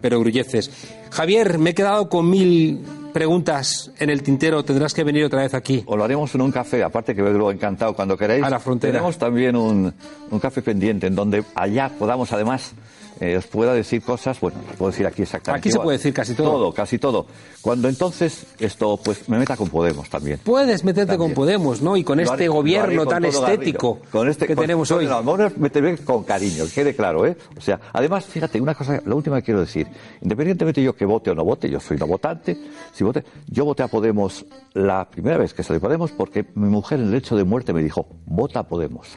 pero 0.00 0.20
grulleces. 0.20 0.70
Javier, 1.10 1.58
me 1.58 1.70
he 1.70 1.74
quedado 1.74 2.08
con 2.08 2.28
mil 2.28 2.84
preguntas 3.12 3.90
en 3.98 4.10
el 4.10 4.22
tintero, 4.22 4.62
tendrás 4.64 4.92
que 4.94 5.02
venir 5.02 5.24
otra 5.24 5.42
vez 5.42 5.54
aquí. 5.54 5.82
O 5.86 5.96
lo 5.96 6.04
haremos 6.04 6.32
en 6.34 6.42
un 6.42 6.52
café, 6.52 6.82
aparte 6.84 7.14
que 7.14 7.22
lo 7.22 7.50
encantado 7.50 7.94
cuando 7.94 8.16
queráis. 8.16 8.44
A 8.44 8.50
la 8.50 8.60
frontera. 8.60 8.92
Tenemos 8.92 9.16
también 9.18 9.56
un, 9.56 9.92
un 10.30 10.38
café 10.38 10.62
pendiente 10.62 11.06
en 11.06 11.14
donde 11.14 11.42
allá 11.54 11.90
podamos 11.98 12.30
además 12.32 12.72
eh, 13.20 13.36
os 13.36 13.46
pueda 13.46 13.74
decir 13.74 14.02
cosas, 14.02 14.38
bueno, 14.40 14.58
os 14.70 14.76
puedo 14.76 14.90
decir 14.90 15.06
aquí 15.06 15.22
exactamente. 15.22 15.68
Aquí 15.68 15.72
se 15.72 15.80
puede 15.80 15.98
decir 15.98 16.12
casi 16.14 16.34
todo. 16.34 16.50
Todo, 16.50 16.72
casi 16.72 16.98
todo. 16.98 17.26
Cuando 17.60 17.88
entonces 17.88 18.46
esto, 18.58 18.96
pues 19.02 19.28
me 19.28 19.38
meta 19.38 19.56
con 19.56 19.68
Podemos 19.68 20.08
también. 20.08 20.38
Puedes 20.44 20.84
meterte 20.84 21.12
También. 21.12 21.30
con 21.30 21.34
Podemos, 21.34 21.82
¿no? 21.82 21.96
Y 21.96 22.04
con 22.04 22.18
Lo 22.18 22.24
este 22.24 22.44
haré- 22.44 22.48
gobierno 22.52 23.04
con 23.04 23.08
tan 23.14 23.22
Garrido. 23.22 23.46
estético 23.46 23.98
Con 24.12 24.28
este- 24.28 24.46
que 24.46 24.54
con- 24.54 24.62
tenemos 24.62 24.90
hoy. 24.90 25.06
el 25.06 25.12
amor 25.12 25.52
me 25.58 25.68
te 25.70 25.80
ve 25.80 25.96
con 25.98 26.22
cariño, 26.24 26.64
que 26.66 26.70
quede 26.72 26.94
claro, 26.96 27.26
¿eh? 27.26 27.36
O 27.56 27.60
sea, 27.60 27.80
además, 27.92 28.24
fíjate, 28.24 28.60
una 28.60 28.74
cosa, 28.74 29.02
la 29.04 29.14
última 29.14 29.36
que 29.40 29.46
quiero 29.46 29.60
decir, 29.60 29.86
independientemente 30.22 30.82
yo 30.82 30.94
que 30.94 31.04
vote 31.04 31.30
o 31.30 31.34
no 31.34 31.44
vote, 31.44 31.68
yo 31.68 31.80
soy 31.80 31.96
no 31.96 32.06
votante, 32.06 32.56
si 32.92 33.04
vote, 33.04 33.24
yo 33.48 33.64
voté 33.64 33.82
a 33.82 33.88
Podemos 33.88 34.44
la 34.74 35.08
primera 35.10 35.38
vez 35.38 35.52
que 35.54 35.62
salí 35.62 35.80
Podemos 35.80 36.12
porque 36.12 36.46
mi 36.54 36.68
mujer 36.68 36.98
en 37.00 37.06
el 37.06 37.10
lecho 37.12 37.34
de 37.36 37.44
muerte 37.44 37.72
me 37.72 37.82
dijo, 37.82 38.06
vota 38.26 38.60
a 38.60 38.62
Podemos. 38.68 39.08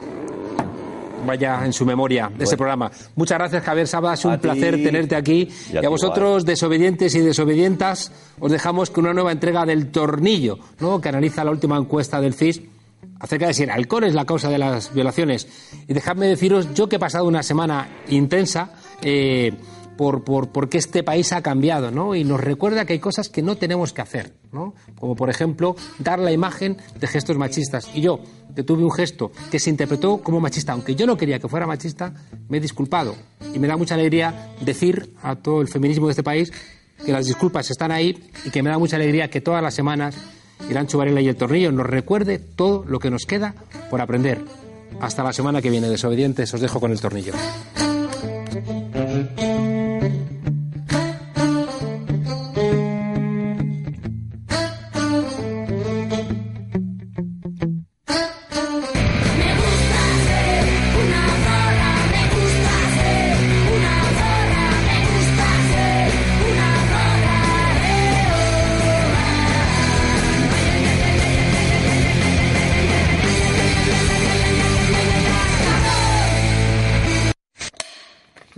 Vaya 1.26 1.64
en 1.64 1.72
su 1.72 1.84
memoria 1.86 2.30
de 2.36 2.44
ese 2.44 2.56
programa. 2.56 2.90
Muchas 3.16 3.38
gracias, 3.38 3.62
Javier 3.64 3.86
Saba. 3.86 4.14
Es 4.14 4.24
un 4.24 4.32
A 4.32 4.36
ti. 4.38 4.42
placer 4.42 4.82
tenerte 4.82 5.16
aquí. 5.16 5.48
Y 5.72 5.72
a 5.72 5.74
Y 5.74 5.76
a 5.78 5.80
ti 5.82 5.86
vosotros, 5.86 6.44
desobedientes 6.44 7.14
y 7.14 7.20
desobedientas, 7.20 8.12
os 8.40 8.50
dejamos 8.50 8.90
con 8.90 9.04
una 9.04 9.14
nueva 9.14 9.32
entrega 9.32 9.64
del 9.64 9.90
Tornillo, 9.90 10.58
¿no? 10.80 11.00
que 11.00 11.08
analiza 11.08 11.44
la 11.44 11.50
última 11.50 11.76
encuesta 11.78 12.20
del 12.20 12.34
CIS 12.34 12.62
acerca 13.20 13.46
de 13.46 13.54
si 13.54 13.62
el 13.62 13.70
alcohol 13.70 14.04
es 14.04 14.14
la 14.14 14.24
causa 14.24 14.48
de 14.50 14.58
las 14.58 14.92
violaciones. 14.92 15.46
Y 15.86 15.94
dejadme 15.94 16.26
deciros, 16.26 16.74
yo 16.74 16.88
que 16.88 16.96
he 16.96 16.98
pasado 16.98 17.24
una 17.24 17.42
semana 17.44 17.88
intensa, 18.08 18.72
eh, 19.00 19.52
por, 19.96 20.24
por, 20.24 20.48
porque 20.50 20.78
este 20.78 21.02
país 21.02 21.32
ha 21.32 21.42
cambiado, 21.42 21.90
¿no? 21.90 22.14
Y 22.14 22.24
nos 22.24 22.40
recuerda 22.40 22.84
que 22.84 22.94
hay 22.94 22.98
cosas 22.98 23.28
que 23.28 23.42
no 23.42 23.56
tenemos 23.56 23.92
que 23.92 24.02
hacer, 24.02 24.34
¿no? 24.52 24.74
Como 24.98 25.16
por 25.16 25.30
ejemplo, 25.30 25.76
dar 25.98 26.18
la 26.18 26.32
imagen 26.32 26.76
de 26.98 27.06
gestos 27.06 27.36
machistas. 27.36 27.90
Y 27.94 28.00
yo, 28.00 28.20
que 28.54 28.62
tuve 28.62 28.84
un 28.84 28.92
gesto 28.92 29.32
que 29.50 29.58
se 29.58 29.70
interpretó 29.70 30.18
como 30.18 30.40
machista, 30.40 30.72
aunque 30.72 30.94
yo 30.94 31.06
no 31.06 31.16
quería 31.16 31.38
que 31.38 31.48
fuera 31.48 31.66
machista, 31.66 32.14
me 32.48 32.58
he 32.58 32.60
disculpado. 32.60 33.14
Y 33.54 33.58
me 33.58 33.68
da 33.68 33.76
mucha 33.76 33.94
alegría 33.94 34.54
decir 34.60 35.14
a 35.22 35.36
todo 35.36 35.60
el 35.60 35.68
feminismo 35.68 36.06
de 36.06 36.12
este 36.12 36.22
país 36.22 36.52
que 37.04 37.12
las 37.12 37.26
disculpas 37.26 37.70
están 37.70 37.90
ahí 37.90 38.22
y 38.44 38.50
que 38.50 38.62
me 38.62 38.70
da 38.70 38.78
mucha 38.78 38.96
alegría 38.96 39.28
que 39.28 39.40
todas 39.40 39.62
las 39.62 39.74
semanas 39.74 40.16
Iranchu 40.70 40.98
Varela 40.98 41.20
y 41.20 41.28
el 41.28 41.36
Tornillo 41.36 41.72
nos 41.72 41.86
recuerde 41.86 42.38
todo 42.38 42.84
lo 42.86 42.98
que 42.98 43.10
nos 43.10 43.24
queda 43.26 43.54
por 43.90 44.00
aprender. 44.00 44.44
Hasta 45.00 45.24
la 45.24 45.32
semana 45.32 45.60
que 45.60 45.70
viene, 45.70 45.88
desobedientes, 45.88 46.52
os 46.54 46.60
dejo 46.60 46.78
con 46.78 46.92
el 46.92 47.00
Tornillo. 47.00 47.32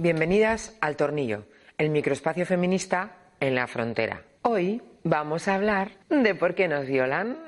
Bienvenidas 0.04 0.76
al 0.82 0.96
Tornillo, 0.96 1.46
el 1.78 1.88
microespacio 1.88 2.44
feminista 2.44 3.12
en 3.40 3.54
la 3.54 3.66
frontera. 3.66 4.20
Hoy 4.42 4.82
vamos 5.02 5.48
a 5.48 5.54
hablar 5.54 5.92
de 6.10 6.34
por 6.34 6.54
qué 6.54 6.68
nos 6.68 6.86
violan. 6.86 7.38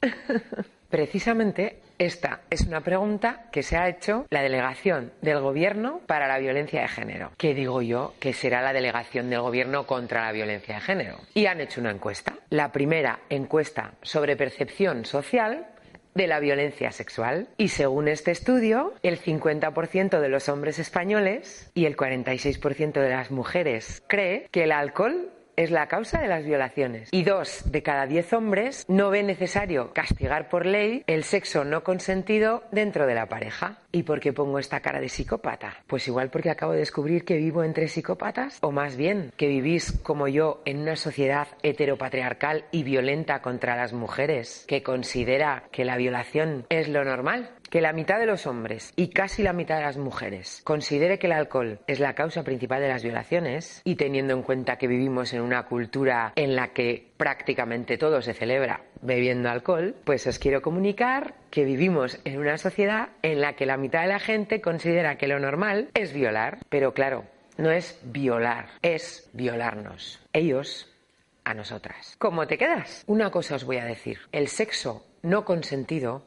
Precisamente 0.88 1.82
esta 1.98 2.40
es 2.48 2.62
una 2.62 2.80
pregunta 2.80 3.50
que 3.52 3.62
se 3.62 3.76
ha 3.76 3.86
hecho 3.86 4.24
la 4.30 4.40
delegación 4.40 5.12
del 5.20 5.40
Gobierno 5.40 6.00
para 6.06 6.26
la 6.26 6.38
violencia 6.38 6.80
de 6.80 6.88
género. 6.88 7.32
¿Qué 7.36 7.52
digo 7.52 7.82
yo 7.82 8.14
que 8.18 8.32
será 8.32 8.62
la 8.62 8.72
delegación 8.72 9.28
del 9.28 9.42
Gobierno 9.42 9.86
contra 9.86 10.24
la 10.24 10.32
violencia 10.32 10.76
de 10.76 10.80
género? 10.80 11.18
Y 11.34 11.44
han 11.44 11.60
hecho 11.60 11.82
una 11.82 11.90
encuesta. 11.90 12.32
La 12.48 12.72
primera 12.72 13.20
encuesta 13.28 13.92
sobre 14.00 14.38
percepción 14.38 15.04
social 15.04 15.66
de 16.14 16.26
la 16.26 16.40
violencia 16.40 16.92
sexual. 16.92 17.48
Y 17.56 17.68
según 17.68 18.08
este 18.08 18.30
estudio, 18.30 18.94
el 19.02 19.20
50% 19.20 20.20
de 20.20 20.28
los 20.28 20.48
hombres 20.48 20.78
españoles 20.78 21.70
y 21.74 21.86
el 21.86 21.96
46% 21.96 22.92
de 22.92 23.10
las 23.10 23.30
mujeres 23.30 24.02
cree 24.06 24.48
que 24.50 24.64
el 24.64 24.72
alcohol 24.72 25.30
es 25.56 25.70
la 25.70 25.88
causa 25.88 26.20
de 26.20 26.28
las 26.28 26.44
violaciones. 26.44 27.08
Y 27.12 27.24
dos 27.24 27.70
de 27.70 27.82
cada 27.82 28.06
diez 28.06 28.32
hombres 28.32 28.84
no 28.88 29.10
ven 29.10 29.26
necesario 29.26 29.92
castigar 29.92 30.48
por 30.48 30.66
ley 30.66 31.04
el 31.06 31.24
sexo 31.24 31.64
no 31.64 31.84
consentido 31.84 32.64
dentro 32.70 33.06
de 33.06 33.14
la 33.14 33.26
pareja. 33.26 33.78
¿Y 33.92 34.02
por 34.02 34.20
qué 34.20 34.32
pongo 34.32 34.58
esta 34.58 34.80
cara 34.80 35.00
de 35.00 35.08
psicópata? 35.08 35.82
Pues 35.86 36.08
igual 36.08 36.30
porque 36.30 36.50
acabo 36.50 36.72
de 36.72 36.78
descubrir 36.78 37.24
que 37.24 37.36
vivo 37.36 37.62
entre 37.62 37.88
psicópatas, 37.88 38.58
o 38.60 38.72
más 38.72 38.96
bien 38.96 39.32
que 39.36 39.48
vivís 39.48 39.92
como 40.02 40.28
yo 40.28 40.62
en 40.64 40.80
una 40.80 40.96
sociedad 40.96 41.48
heteropatriarcal 41.62 42.64
y 42.70 42.82
violenta 42.82 43.40
contra 43.40 43.76
las 43.76 43.92
mujeres, 43.92 44.64
que 44.66 44.82
considera 44.82 45.64
que 45.70 45.84
la 45.84 45.96
violación 45.96 46.66
es 46.68 46.88
lo 46.88 47.04
normal 47.04 47.50
que 47.74 47.80
la 47.80 47.92
mitad 47.92 48.20
de 48.20 48.26
los 48.26 48.46
hombres 48.46 48.92
y 48.94 49.08
casi 49.08 49.42
la 49.42 49.52
mitad 49.52 49.78
de 49.78 49.82
las 49.82 49.96
mujeres 49.96 50.60
considere 50.62 51.18
que 51.18 51.26
el 51.26 51.32
alcohol 51.32 51.80
es 51.88 51.98
la 51.98 52.14
causa 52.14 52.44
principal 52.44 52.80
de 52.80 52.86
las 52.86 53.02
violaciones 53.02 53.82
y 53.82 53.96
teniendo 53.96 54.32
en 54.32 54.42
cuenta 54.42 54.76
que 54.76 54.86
vivimos 54.86 55.32
en 55.32 55.40
una 55.40 55.64
cultura 55.64 56.32
en 56.36 56.54
la 56.54 56.68
que 56.68 57.10
prácticamente 57.16 57.98
todo 57.98 58.22
se 58.22 58.32
celebra 58.32 58.82
bebiendo 59.02 59.50
alcohol, 59.50 59.96
pues 60.04 60.24
os 60.28 60.38
quiero 60.38 60.62
comunicar 60.62 61.34
que 61.50 61.64
vivimos 61.64 62.20
en 62.24 62.38
una 62.38 62.58
sociedad 62.58 63.08
en 63.22 63.40
la 63.40 63.54
que 63.54 63.66
la 63.66 63.76
mitad 63.76 64.02
de 64.02 64.06
la 64.06 64.20
gente 64.20 64.60
considera 64.60 65.18
que 65.18 65.26
lo 65.26 65.40
normal 65.40 65.88
es 65.94 66.12
violar, 66.12 66.58
pero 66.68 66.94
claro, 66.94 67.24
no 67.56 67.72
es 67.72 67.98
violar, 68.04 68.68
es 68.82 69.28
violarnos. 69.32 70.20
Ellos 70.32 70.94
a 71.42 71.54
nosotras. 71.54 72.14
¿Cómo 72.18 72.46
te 72.46 72.56
quedas? 72.56 73.02
Una 73.08 73.32
cosa 73.32 73.56
os 73.56 73.64
voy 73.64 73.78
a 73.78 73.84
decir, 73.84 74.20
el 74.30 74.46
sexo 74.46 75.04
no 75.22 75.44
consentido 75.44 76.22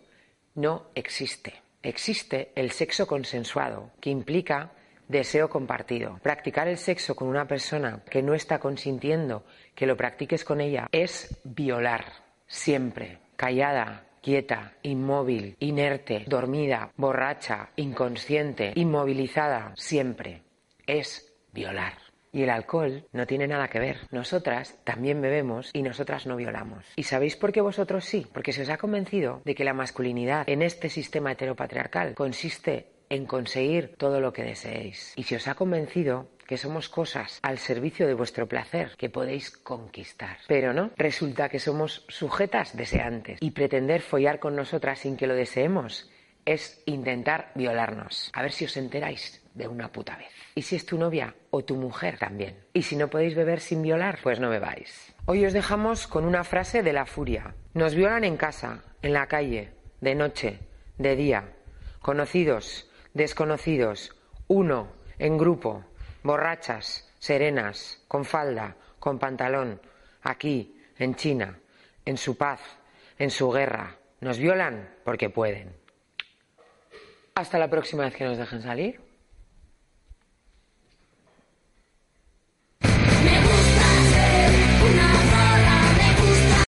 no 0.58 0.88
existe. 0.96 1.62
Existe 1.82 2.52
el 2.56 2.72
sexo 2.72 3.08
consensuado, 3.08 3.92
que 4.02 4.10
implica 4.10 4.72
deseo 5.08 5.50
compartido. 5.50 6.20
Practicar 6.22 6.68
el 6.68 6.78
sexo 6.78 7.16
con 7.16 7.30
una 7.30 7.48
persona 7.48 8.04
que 8.10 8.22
no 8.22 8.34
está 8.34 8.60
consintiendo 8.60 9.46
que 9.76 9.86
lo 9.86 9.96
practiques 9.96 10.44
con 10.44 10.60
ella 10.60 10.88
es 10.92 11.40
violar. 11.44 12.06
Siempre. 12.48 13.20
Callada, 13.36 14.08
quieta, 14.22 14.74
inmóvil, 14.82 15.56
inerte, 15.60 16.26
dormida, 16.28 16.92
borracha, 16.98 17.70
inconsciente, 17.76 18.74
inmovilizada. 18.76 19.74
Siempre. 19.76 20.42
Es 20.88 21.34
violar. 21.54 22.07
Y 22.38 22.44
el 22.44 22.52
alcohol 22.52 23.04
no 23.14 23.26
tiene 23.26 23.48
nada 23.48 23.68
que 23.68 23.80
ver. 23.80 23.98
Nosotras 24.12 24.78
también 24.84 25.22
bebemos 25.22 25.72
y 25.74 25.82
nosotras 25.82 26.28
no 26.28 26.36
violamos. 26.36 26.86
¿Y 26.96 27.02
sabéis 27.02 27.36
por 27.36 27.52
qué 27.52 27.62
vosotros 27.62 28.06
sí? 28.06 28.28
Porque 28.32 28.54
se 28.54 28.62
os 28.62 28.70
ha 28.70 28.78
convencido 28.78 29.42
de 29.44 29.56
que 29.56 29.64
la 29.64 29.74
masculinidad 29.74 30.48
en 30.48 30.62
este 30.62 30.90
sistema 30.90 31.32
heteropatriarcal 31.32 32.14
consiste 32.14 32.92
en 33.10 33.26
conseguir 33.26 33.96
todo 33.98 34.22
lo 34.22 34.34
que 34.34 34.44
deseéis. 34.44 35.14
Y 35.16 35.24
se 35.24 35.38
os 35.38 35.48
ha 35.48 35.56
convencido 35.56 36.30
que 36.46 36.58
somos 36.58 36.90
cosas 36.90 37.40
al 37.42 37.58
servicio 37.58 38.06
de 38.06 38.14
vuestro 38.14 38.48
placer 38.48 38.92
que 38.98 39.10
podéis 39.10 39.50
conquistar. 39.50 40.38
Pero 40.48 40.74
no, 40.74 40.92
resulta 40.96 41.50
que 41.50 41.58
somos 41.58 42.06
sujetas 42.08 42.78
deseantes 42.78 43.40
y 43.42 43.50
pretender 43.50 44.02
follar 44.02 44.38
con 44.38 44.56
nosotras 44.56 45.00
sin 45.00 45.18
que 45.18 45.26
lo 45.26 45.34
deseemos 45.34 46.08
es 46.48 46.82
intentar 46.86 47.52
violarnos. 47.56 48.32
A 48.34 48.42
ver 48.42 48.54
si 48.54 48.64
os 48.64 48.78
enteráis 48.78 49.44
de 49.54 49.68
una 49.68 49.92
puta 49.92 50.16
vez. 50.16 50.32
Y 50.56 50.62
si 50.62 50.78
es 50.78 50.86
tu 50.86 50.98
novia 50.98 51.36
o 51.52 51.66
tu 51.66 51.76
mujer 51.76 52.18
también. 52.18 52.58
Y 52.74 52.84
si 52.84 52.96
no 52.96 53.10
podéis 53.10 53.36
beber 53.36 53.60
sin 53.60 53.82
violar, 53.82 54.20
pues 54.24 54.40
no 54.40 54.50
bebáis. 54.50 55.14
Hoy 55.26 55.46
os 55.46 55.52
dejamos 55.52 56.08
con 56.08 56.24
una 56.24 56.46
frase 56.46 56.84
de 56.84 56.94
la 56.94 57.06
furia. 57.06 57.54
Nos 57.74 57.96
violan 57.96 58.24
en 58.24 58.38
casa, 58.38 58.82
en 59.02 59.12
la 59.12 59.28
calle, 59.28 59.74
de 60.00 60.16
noche, 60.16 60.60
de 60.98 61.18
día, 61.18 61.54
conocidos, 62.02 62.90
desconocidos, 63.14 64.16
uno, 64.48 64.94
en 65.20 65.38
grupo, 65.38 65.84
borrachas, 66.24 67.14
serenas, 67.20 68.02
con 68.08 68.24
falda, 68.24 68.78
con 69.00 69.20
pantalón, 69.20 69.82
aquí, 70.22 70.80
en 70.98 71.14
China, 71.16 71.60
en 72.06 72.16
su 72.16 72.38
paz, 72.38 72.62
en 73.20 73.32
su 73.32 73.52
guerra. 73.52 73.98
Nos 74.22 74.40
violan 74.40 74.90
porque 75.04 75.30
pueden. 75.30 75.87
Hasta 77.38 77.60
la 77.60 77.70
próxima 77.70 78.06
vez 78.06 78.16
que 78.16 78.26
nos 78.26 78.40
dejen 78.40 78.64
salir. 78.64 79.07